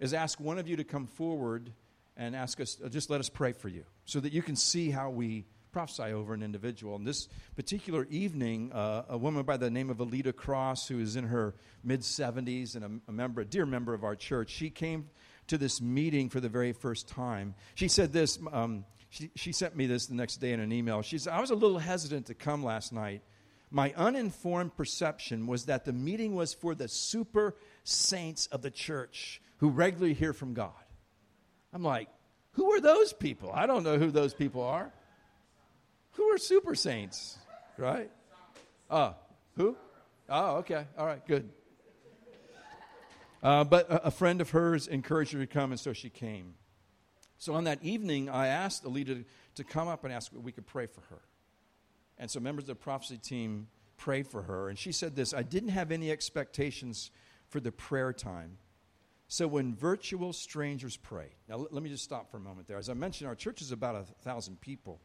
is 0.00 0.14
ask 0.14 0.40
one 0.40 0.58
of 0.58 0.66
you 0.66 0.76
to 0.76 0.84
come 0.84 1.06
forward 1.06 1.70
and 2.16 2.34
ask 2.34 2.62
us, 2.62 2.78
uh, 2.82 2.88
just 2.88 3.10
let 3.10 3.20
us 3.20 3.28
pray 3.28 3.52
for 3.52 3.68
you 3.68 3.84
so 4.06 4.20
that 4.20 4.32
you 4.32 4.40
can 4.40 4.56
see 4.56 4.90
how 4.90 5.10
we 5.10 5.44
prophesy 5.70 6.14
over 6.14 6.32
an 6.32 6.42
individual. 6.42 6.96
And 6.96 7.06
this 7.06 7.28
particular 7.56 8.06
evening, 8.08 8.72
uh, 8.72 9.02
a 9.10 9.18
woman 9.18 9.42
by 9.42 9.58
the 9.58 9.68
name 9.68 9.90
of 9.90 9.98
Alita 9.98 10.34
Cross, 10.34 10.88
who 10.88 10.98
is 10.98 11.14
in 11.14 11.24
her 11.24 11.54
mid 11.84 12.00
70s 12.00 12.74
and 12.74 12.84
a, 13.06 13.10
a, 13.10 13.12
member, 13.12 13.42
a 13.42 13.44
dear 13.44 13.66
member 13.66 13.92
of 13.92 14.02
our 14.02 14.16
church, 14.16 14.48
she 14.48 14.70
came 14.70 15.10
to 15.48 15.58
this 15.58 15.80
meeting 15.80 16.28
for 16.28 16.40
the 16.40 16.48
very 16.48 16.72
first 16.72 17.08
time. 17.08 17.54
She 17.74 17.88
said 17.88 18.12
this, 18.12 18.38
um, 18.52 18.84
she, 19.10 19.30
she 19.34 19.52
sent 19.52 19.76
me 19.76 19.86
this 19.86 20.06
the 20.06 20.14
next 20.14 20.36
day 20.36 20.52
in 20.52 20.60
an 20.60 20.72
email. 20.72 21.02
She 21.02 21.18
said, 21.18 21.32
I 21.32 21.40
was 21.40 21.50
a 21.50 21.54
little 21.54 21.78
hesitant 21.78 22.26
to 22.26 22.34
come 22.34 22.64
last 22.64 22.92
night. 22.92 23.22
My 23.70 23.92
uninformed 23.96 24.76
perception 24.76 25.46
was 25.46 25.66
that 25.66 25.84
the 25.84 25.92
meeting 25.92 26.34
was 26.34 26.54
for 26.54 26.74
the 26.74 26.88
super 26.88 27.56
saints 27.84 28.46
of 28.48 28.62
the 28.62 28.70
church 28.70 29.40
who 29.58 29.70
regularly 29.70 30.14
hear 30.14 30.32
from 30.32 30.54
God. 30.54 30.72
I'm 31.72 31.82
like, 31.82 32.08
who 32.52 32.72
are 32.72 32.80
those 32.80 33.12
people? 33.12 33.50
I 33.52 33.66
don't 33.66 33.82
know 33.82 33.98
who 33.98 34.10
those 34.10 34.34
people 34.34 34.62
are. 34.62 34.92
Who 36.12 36.24
are 36.32 36.38
super 36.38 36.74
saints, 36.74 37.36
right? 37.76 38.10
Uh, 38.88 39.12
who? 39.56 39.76
Oh, 40.28 40.56
okay. 40.56 40.86
All 40.96 41.06
right, 41.06 41.26
good. 41.26 41.50
Uh, 43.42 43.64
but 43.64 43.90
a, 43.90 44.06
a, 44.06 44.10
friend 44.10 44.40
of 44.40 44.50
hers 44.50 44.86
encouraged 44.86 45.32
her 45.32 45.38
to 45.38 45.46
come, 45.46 45.70
and 45.70 45.80
so 45.80 45.92
she 45.92 46.08
came. 46.08 46.54
So 47.38 47.54
on 47.54 47.64
that 47.64 47.82
evening, 47.82 48.28
I 48.28 48.48
asked 48.48 48.84
Alita 48.84 49.24
to 49.56 49.64
come 49.64 49.88
up 49.88 50.04
and 50.04 50.12
ask 50.12 50.32
if 50.32 50.40
we 50.40 50.52
could 50.52 50.66
pray 50.66 50.86
for 50.86 51.02
her. 51.10 51.22
And 52.18 52.30
so 52.30 52.40
members 52.40 52.64
of 52.64 52.68
the 52.68 52.74
prophecy 52.76 53.18
team 53.18 53.68
prayed 53.98 54.26
for 54.26 54.42
her, 54.42 54.68
and 54.68 54.78
she 54.78 54.92
said 54.92 55.16
this 55.16 55.34
I 55.34 55.42
didn't 55.42 55.70
have 55.70 55.92
any 55.92 56.10
expectations 56.10 57.10
for 57.48 57.60
the 57.60 57.72
prayer 57.72 58.12
time. 58.12 58.58
So 59.28 59.48
when 59.48 59.74
virtual 59.74 60.32
strangers 60.32 60.96
pray, 60.96 61.30
now 61.48 61.56
let, 61.56 61.72
let 61.72 61.82
me 61.82 61.90
just 61.90 62.04
stop 62.04 62.30
for 62.30 62.36
a 62.36 62.40
moment 62.40 62.68
there. 62.68 62.78
As 62.78 62.88
I 62.88 62.94
mentioned, 62.94 63.28
our 63.28 63.34
church 63.34 63.60
is 63.60 63.72
about 63.72 63.96
a 63.96 64.04
thousand 64.22 64.60
people. 64.60 65.00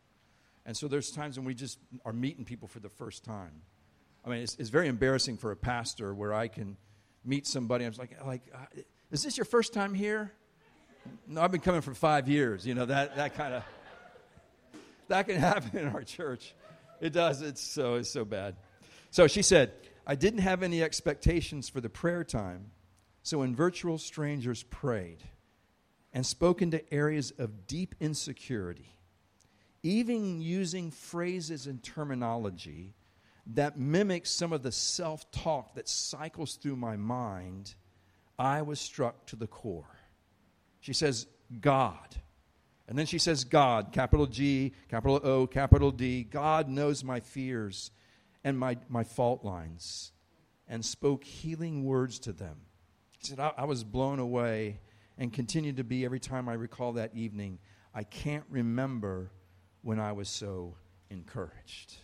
And 0.65 0.77
so 0.77 0.87
there's 0.87 1.11
times 1.11 1.37
when 1.39 1.45
we 1.45 1.55
just 1.55 1.79
are 2.05 2.13
meeting 2.13 2.45
people 2.45 2.67
for 2.67 2.79
the 2.79 2.89
first 2.89 3.23
time. 3.23 3.63
I 4.23 4.29
mean, 4.29 4.43
it's, 4.43 4.55
it's 4.57 4.69
very 4.69 4.87
embarrassing 4.87 5.37
for 5.37 5.51
a 5.51 5.55
pastor 5.55 6.13
where 6.13 6.33
I 6.33 6.47
can 6.47 6.77
meet 7.23 7.47
somebody. 7.47 7.85
I'm 7.85 7.93
like, 7.93 8.25
like, 8.25 8.41
uh, 8.53 8.81
is 9.11 9.23
this 9.23 9.37
your 9.37 9.45
first 9.45 9.73
time 9.73 9.93
here? 9.93 10.31
No, 11.27 11.41
I've 11.41 11.51
been 11.51 11.61
coming 11.61 11.81
for 11.81 11.93
five 11.93 12.27
years. 12.29 12.65
You 12.65 12.75
know 12.75 12.85
that 12.85 13.15
that 13.15 13.35
kind 13.35 13.53
of 13.55 13.63
that 15.07 15.27
can 15.27 15.35
happen 15.39 15.77
in 15.77 15.87
our 15.87 16.03
church. 16.03 16.53
It 16.99 17.13
does. 17.13 17.41
It's 17.41 17.61
so 17.61 17.95
it's 17.95 18.09
so 18.09 18.25
bad. 18.25 18.55
So 19.09 19.27
she 19.27 19.41
said, 19.41 19.73
I 20.05 20.15
didn't 20.15 20.39
have 20.39 20.63
any 20.63 20.81
expectations 20.81 21.67
for 21.69 21.81
the 21.81 21.89
prayer 21.89 22.23
time. 22.23 22.71
So 23.23 23.39
when 23.39 23.55
virtual 23.55 23.97
strangers 23.97 24.63
prayed 24.63 25.23
and 26.13 26.25
spoke 26.25 26.61
into 26.61 26.81
areas 26.93 27.31
of 27.37 27.67
deep 27.67 27.95
insecurity, 27.99 28.95
even 29.83 30.41
using 30.41 30.91
phrases 30.91 31.67
and 31.67 31.83
terminology 31.83 32.93
that 33.47 33.77
mimics 33.77 34.29
some 34.31 34.53
of 34.53 34.63
the 34.63 34.71
self 34.71 35.29
talk 35.31 35.75
that 35.75 35.89
cycles 35.89 36.55
through 36.55 36.75
my 36.75 36.95
mind, 36.95 37.75
I 38.37 38.61
was 38.61 38.79
struck 38.79 39.25
to 39.27 39.35
the 39.35 39.47
core. 39.47 39.97
She 40.79 40.93
says, 40.93 41.27
God. 41.59 42.15
And 42.87 42.97
then 42.97 43.05
she 43.05 43.19
says, 43.19 43.43
God, 43.43 43.91
capital 43.91 44.25
G, 44.25 44.73
capital 44.89 45.19
O, 45.23 45.47
capital 45.47 45.91
D. 45.91 46.23
God 46.23 46.67
knows 46.67 47.03
my 47.03 47.19
fears 47.19 47.91
and 48.43 48.57
my, 48.57 48.77
my 48.89 49.03
fault 49.03 49.45
lines, 49.45 50.11
and 50.67 50.83
spoke 50.83 51.23
healing 51.23 51.85
words 51.85 52.19
to 52.19 52.33
them. 52.33 52.57
She 53.19 53.27
said, 53.27 53.39
I, 53.39 53.53
I 53.57 53.65
was 53.65 53.83
blown 53.83 54.19
away 54.19 54.79
and 55.17 55.31
continued 55.31 55.77
to 55.77 55.83
be 55.83 56.03
every 56.03 56.19
time 56.19 56.49
I 56.49 56.53
recall 56.53 56.93
that 56.93 57.15
evening. 57.15 57.59
I 57.93 58.03
can't 58.03 58.45
remember 58.49 59.31
when 59.83 59.99
I 59.99 60.13
was 60.13 60.29
so 60.29 60.75
encouraged. 61.09 61.95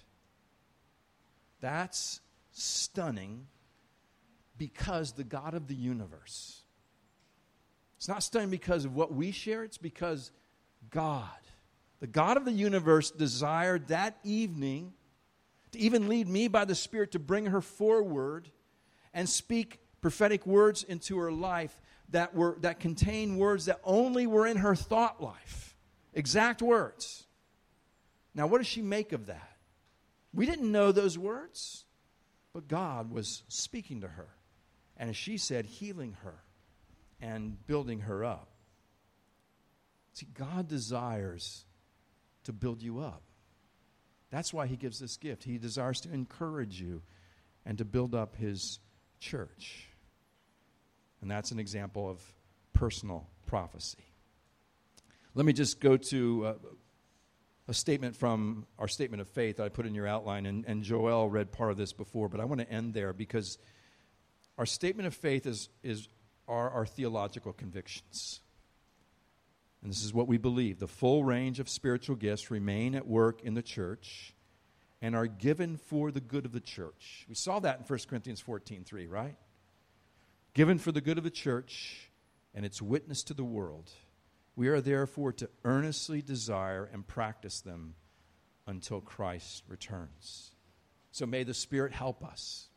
That's 1.59 2.21
stunning 2.51 3.47
because 4.57 5.13
the 5.13 5.23
God 5.23 5.53
of 5.53 5.67
the 5.67 5.75
universe. 5.75 6.61
It's 7.97 8.07
not 8.07 8.23
stunning 8.23 8.49
because 8.49 8.85
of 8.85 8.95
what 8.95 9.13
we 9.13 9.31
share, 9.31 9.63
it's 9.63 9.77
because 9.77 10.31
God, 10.89 11.27
the 11.99 12.07
God 12.07 12.37
of 12.37 12.45
the 12.45 12.51
universe, 12.51 13.11
desired 13.11 13.87
that 13.87 14.17
evening 14.23 14.93
to 15.71 15.79
even 15.79 16.07
lead 16.07 16.27
me 16.27 16.47
by 16.47 16.65
the 16.65 16.75
Spirit 16.75 17.11
to 17.11 17.19
bring 17.19 17.47
her 17.47 17.61
forward 17.61 18.49
and 19.13 19.27
speak 19.27 19.79
prophetic 20.01 20.45
words 20.45 20.83
into 20.83 21.17
her 21.17 21.31
life 21.31 21.81
that 22.09 22.33
were 22.33 22.57
that 22.61 22.79
contain 22.79 23.37
words 23.37 23.65
that 23.65 23.79
only 23.83 24.27
were 24.27 24.47
in 24.47 24.57
her 24.57 24.75
thought 24.75 25.21
life 25.21 25.75
exact 26.13 26.61
words 26.61 27.25
now 28.33 28.47
what 28.47 28.59
does 28.59 28.67
she 28.67 28.81
make 28.81 29.11
of 29.11 29.25
that 29.25 29.56
we 30.37 30.45
didn't 30.45 30.71
know 30.71 30.91
those 30.91 31.17
words, 31.17 31.83
but 32.53 32.67
God 32.67 33.11
was 33.11 33.41
speaking 33.47 34.01
to 34.01 34.07
her. 34.07 34.29
And 34.95 35.09
as 35.09 35.17
she 35.17 35.39
said, 35.39 35.65
healing 35.65 36.15
her 36.23 36.35
and 37.19 37.65
building 37.65 38.01
her 38.01 38.23
up. 38.23 38.51
See, 40.13 40.27
God 40.31 40.67
desires 40.67 41.65
to 42.43 42.53
build 42.53 42.83
you 42.83 42.99
up. 42.99 43.23
That's 44.29 44.53
why 44.53 44.67
He 44.67 44.77
gives 44.77 44.99
this 44.99 45.17
gift. 45.17 45.43
He 45.43 45.57
desires 45.57 46.01
to 46.01 46.13
encourage 46.13 46.79
you 46.79 47.01
and 47.65 47.79
to 47.79 47.85
build 47.85 48.13
up 48.13 48.35
His 48.35 48.77
church. 49.19 49.87
And 51.19 51.31
that's 51.31 51.49
an 51.49 51.57
example 51.57 52.07
of 52.07 52.21
personal 52.73 53.27
prophecy. 53.47 54.05
Let 55.33 55.47
me 55.47 55.53
just 55.53 55.79
go 55.79 55.97
to 55.97 56.45
uh, 56.45 56.53
a 57.67 57.73
statement 57.73 58.15
from 58.15 58.65
our 58.79 58.87
statement 58.87 59.21
of 59.21 59.27
faith 59.27 59.57
that 59.57 59.63
I 59.63 59.69
put 59.69 59.85
in 59.85 59.93
your 59.93 60.07
outline, 60.07 60.45
and, 60.45 60.65
and 60.65 60.83
Joel 60.83 61.29
read 61.29 61.51
part 61.51 61.71
of 61.71 61.77
this 61.77 61.93
before, 61.93 62.29
but 62.29 62.39
I 62.39 62.45
want 62.45 62.61
to 62.61 62.71
end 62.71 62.93
there 62.93 63.13
because 63.13 63.57
our 64.57 64.65
statement 64.65 65.07
of 65.07 65.13
faith 65.13 65.45
is, 65.45 65.69
is 65.83 66.07
are 66.47 66.69
our 66.69 66.85
theological 66.85 67.53
convictions. 67.53 68.39
And 69.81 69.91
this 69.91 70.03
is 70.03 70.13
what 70.13 70.27
we 70.27 70.37
believe. 70.37 70.79
The 70.79 70.87
full 70.87 71.23
range 71.23 71.59
of 71.59 71.69
spiritual 71.69 72.15
gifts 72.15 72.49
remain 72.49 72.95
at 72.95 73.05
work 73.05 73.41
in 73.43 73.53
the 73.53 73.61
church 73.61 74.33
and 75.01 75.15
are 75.15 75.27
given 75.27 75.77
for 75.77 76.11
the 76.11 76.21
good 76.21 76.45
of 76.45 76.51
the 76.51 76.59
church. 76.59 77.25
We 77.29 77.35
saw 77.35 77.59
that 77.59 77.79
in 77.79 77.85
1 77.85 77.99
Corinthians 78.09 78.39
14 78.39 78.83
3, 78.83 79.07
right? 79.07 79.35
Given 80.53 80.79
for 80.79 80.91
the 80.91 81.01
good 81.01 81.17
of 81.17 81.23
the 81.23 81.29
church 81.29 82.09
and 82.55 82.65
its 82.65 82.81
witness 82.81 83.23
to 83.23 83.33
the 83.33 83.43
world. 83.43 83.91
We 84.57 84.69
are 84.69 84.81
therefore 84.81 85.33
to 85.33 85.49
earnestly 85.63 86.23
desire 86.23 86.89
and 86.91 87.05
practice 87.07 87.61
them 87.61 87.93
until 88.65 88.99
Christ 88.99 89.63
returns. 89.67 90.51
So 91.11 91.27
may 91.27 91.43
the 91.43 91.53
Spirit 91.53 91.93
help 91.93 92.25
us 92.25 92.67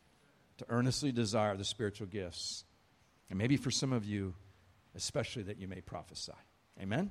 to 0.58 0.66
earnestly 0.68 1.10
desire 1.10 1.56
the 1.56 1.64
spiritual 1.64 2.06
gifts. 2.06 2.64
And 3.30 3.38
maybe 3.38 3.56
for 3.56 3.70
some 3.70 3.94
of 3.94 4.04
you, 4.04 4.34
especially 4.94 5.44
that 5.44 5.58
you 5.58 5.68
may 5.68 5.80
prophesy. 5.80 6.32
Amen? 6.78 7.10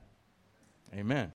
Amen. 0.93 1.33